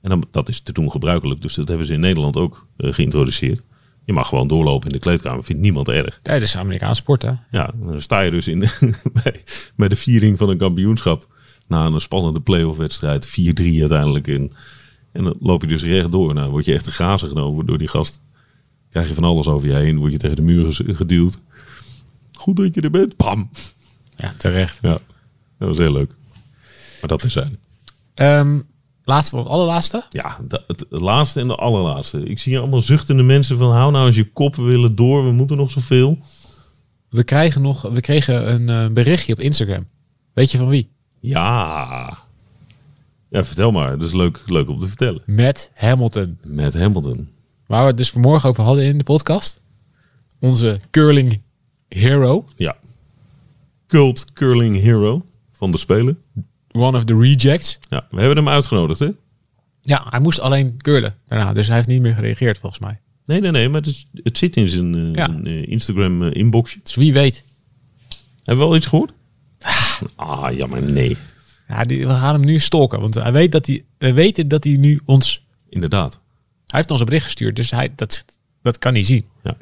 En 0.00 0.10
dan, 0.10 0.24
dat 0.30 0.48
is 0.48 0.60
te 0.60 0.72
doen 0.72 0.90
gebruikelijk. 0.90 1.42
Dus 1.42 1.54
dat 1.54 1.68
hebben 1.68 1.86
ze 1.86 1.92
in 1.92 2.00
Nederland 2.00 2.36
ook 2.36 2.66
eh, 2.76 2.92
geïntroduceerd. 2.92 3.62
Je 4.10 4.16
mag 4.16 4.28
gewoon 4.28 4.48
doorlopen 4.48 4.88
in 4.88 4.92
de 4.92 5.00
kleedkamer. 5.02 5.44
Vindt 5.44 5.62
niemand 5.62 5.88
erg. 5.88 6.20
Ja, 6.22 6.32
dat 6.32 6.42
is 6.42 6.56
Amerikaanse 6.56 7.02
sport, 7.02 7.22
hè? 7.22 7.32
Ja, 7.50 7.70
dan 7.74 8.00
sta 8.00 8.20
je 8.20 8.30
dus 8.30 8.48
in, 8.48 8.58
bij, 9.22 9.42
bij 9.76 9.88
de 9.88 9.96
viering 9.96 10.38
van 10.38 10.48
een 10.48 10.58
kampioenschap. 10.58 11.26
Na 11.66 11.86
een 11.86 12.00
spannende 12.00 12.40
playoff 12.40 12.78
wedstrijd. 12.78 13.28
4-3 13.28 13.30
uiteindelijk. 13.32 14.28
En, 14.28 14.52
en 15.12 15.24
dan 15.24 15.36
loop 15.40 15.62
je 15.62 15.68
dus 15.68 15.82
rechtdoor. 15.82 16.34
Nou, 16.34 16.50
word 16.50 16.64
je 16.64 16.72
echt 16.72 16.84
te 16.84 16.90
grazen 16.90 17.28
genomen 17.28 17.66
door 17.66 17.78
die 17.78 17.88
gast. 17.88 18.20
Krijg 18.88 19.08
je 19.08 19.14
van 19.14 19.24
alles 19.24 19.46
over 19.46 19.68
je 19.68 19.74
heen. 19.74 19.98
Word 19.98 20.12
je 20.12 20.18
tegen 20.18 20.36
de 20.36 20.42
muur 20.42 20.72
geduwd. 20.72 21.40
Goed 22.32 22.56
dat 22.56 22.74
je 22.74 22.80
er 22.80 22.90
bent. 22.90 23.16
Bam. 23.16 23.50
Ja, 24.16 24.34
terecht. 24.38 24.78
Ja, 24.82 24.98
dat 25.58 25.68
was 25.68 25.78
heel 25.78 25.92
leuk. 25.92 26.14
Maar 27.00 27.08
dat 27.08 27.24
is 27.24 27.32
zijn. 27.32 27.58
Ehm, 28.14 28.58
laatste, 29.04 29.36
wat 29.36 29.46
allerlaatste. 29.46 30.04
Ja, 30.10 30.38
het 30.66 30.86
laatste 30.88 31.40
en 31.40 31.48
de 31.48 31.54
allerlaatste. 31.54 32.22
Ik 32.22 32.38
zie 32.38 32.52
hier 32.52 32.60
allemaal 32.60 32.80
zuchtende 32.80 33.22
mensen 33.22 33.58
van 33.58 33.72
hou 33.72 33.92
nou 33.92 34.06
eens 34.06 34.16
je 34.16 34.32
kop, 34.32 34.56
we 34.56 34.62
willen 34.62 34.94
door, 34.94 35.24
we 35.24 35.32
moeten 35.32 35.56
nog 35.56 35.70
zoveel. 35.70 36.18
We, 37.08 37.24
krijgen 37.24 37.62
nog, 37.62 37.82
we 37.82 38.00
kregen 38.00 38.52
een 38.52 38.68
eh, 38.68 38.92
berichtje 38.92 39.32
op 39.32 39.40
Instagram. 39.40 39.86
Weet 40.32 40.50
je 40.50 40.58
van 40.58 40.68
wie? 40.68 40.90
Ja. 41.20 42.18
Ja, 43.28 43.44
vertel 43.44 43.72
maar. 43.72 43.90
Dat 43.98 44.08
is 44.08 44.14
leuk, 44.14 44.42
leuk 44.46 44.68
om 44.68 44.78
te 44.78 44.86
vertellen. 44.86 45.22
Matt 45.26 45.70
Hamilton. 45.74 46.38
Met 46.46 46.74
Hamilton. 46.74 47.28
Waar 47.66 47.80
we 47.80 47.86
het 47.86 47.96
dus 47.96 48.10
vanmorgen 48.10 48.48
over 48.48 48.64
hadden 48.64 48.84
in 48.84 48.98
de 48.98 49.04
podcast. 49.04 49.62
Onze 50.40 50.80
curling 50.90 51.40
hero. 51.88 52.44
Ja. 52.56 52.76
Cult 53.86 54.32
Curling 54.32 54.80
Hero 54.80 55.24
van 55.52 55.70
de 55.70 55.78
Spelen. 55.78 56.18
One 56.72 56.96
of 56.98 57.04
the 57.04 57.18
rejects. 57.18 57.78
Ja, 57.88 58.06
we 58.10 58.18
hebben 58.18 58.36
hem 58.36 58.48
uitgenodigd, 58.48 58.98
hè? 59.00 59.08
Ja, 59.82 60.06
hij 60.10 60.20
moest 60.20 60.40
alleen 60.40 60.76
curlen 60.76 61.16
daarna. 61.26 61.52
Dus 61.52 61.66
hij 61.66 61.76
heeft 61.76 61.88
niet 61.88 62.00
meer 62.00 62.14
gereageerd 62.14 62.58
volgens 62.58 62.80
mij. 62.82 63.00
Nee, 63.24 63.40
nee, 63.40 63.50
nee, 63.50 63.68
maar 63.68 63.80
het, 63.80 63.90
is- 63.90 64.06
het 64.22 64.38
zit 64.38 64.56
in 64.56 64.68
zijn, 64.68 64.94
eh, 64.94 65.14
Ja. 65.14 65.26
zijn 65.26 65.46
eh, 65.46 65.68
Instagram 65.68 66.22
eh, 66.22 66.34
inboxje. 66.34 66.78
Dus 66.82 66.94
wie 66.94 67.12
weet. 67.12 67.44
Hebben 68.44 68.64
we 68.64 68.70
al 68.70 68.76
iets 68.76 68.86
gehoord? 68.86 69.12
Ah, 70.16 70.56
jammer, 70.56 70.82
nee. 70.82 71.16
Ja, 71.68 71.82
die, 71.84 72.06
we 72.06 72.12
gaan 72.12 72.34
hem 72.34 72.44
nu 72.44 72.58
stalken. 72.58 73.00
Want 73.00 73.14
hij 73.14 73.32
weet 73.32 73.52
dat 73.52 73.66
hij, 73.66 73.84
we 73.98 74.12
weten 74.12 74.48
dat 74.48 74.64
hij 74.64 74.76
nu 74.76 75.00
ons... 75.04 75.44
Inderdaad. 75.68 76.12
Hij 76.66 76.78
heeft 76.78 76.90
ons 76.90 77.00
een 77.00 77.06
bericht 77.06 77.24
gestuurd. 77.24 77.56
Dus 77.56 77.70
hij, 77.70 77.92
dat, 77.96 78.24
dat 78.62 78.78
kan 78.78 78.92
hij 78.94 79.02
zien. 79.04 79.24
Ja. 79.42 79.56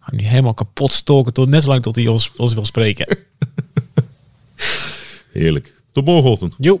Gaan 0.00 0.16
nu 0.16 0.24
helemaal 0.24 0.54
kapot 0.54 0.92
stalken. 0.92 1.32
Tot, 1.32 1.48
net 1.48 1.62
zolang 1.62 1.82
tot 1.82 1.96
hij 1.96 2.06
ons, 2.06 2.32
ons 2.36 2.54
wil 2.54 2.64
spreken. 2.64 3.18
Heerlijk. 5.32 5.74
Tot 5.92 6.04
morgenochtend. 6.04 6.54
Jo. 6.58 6.80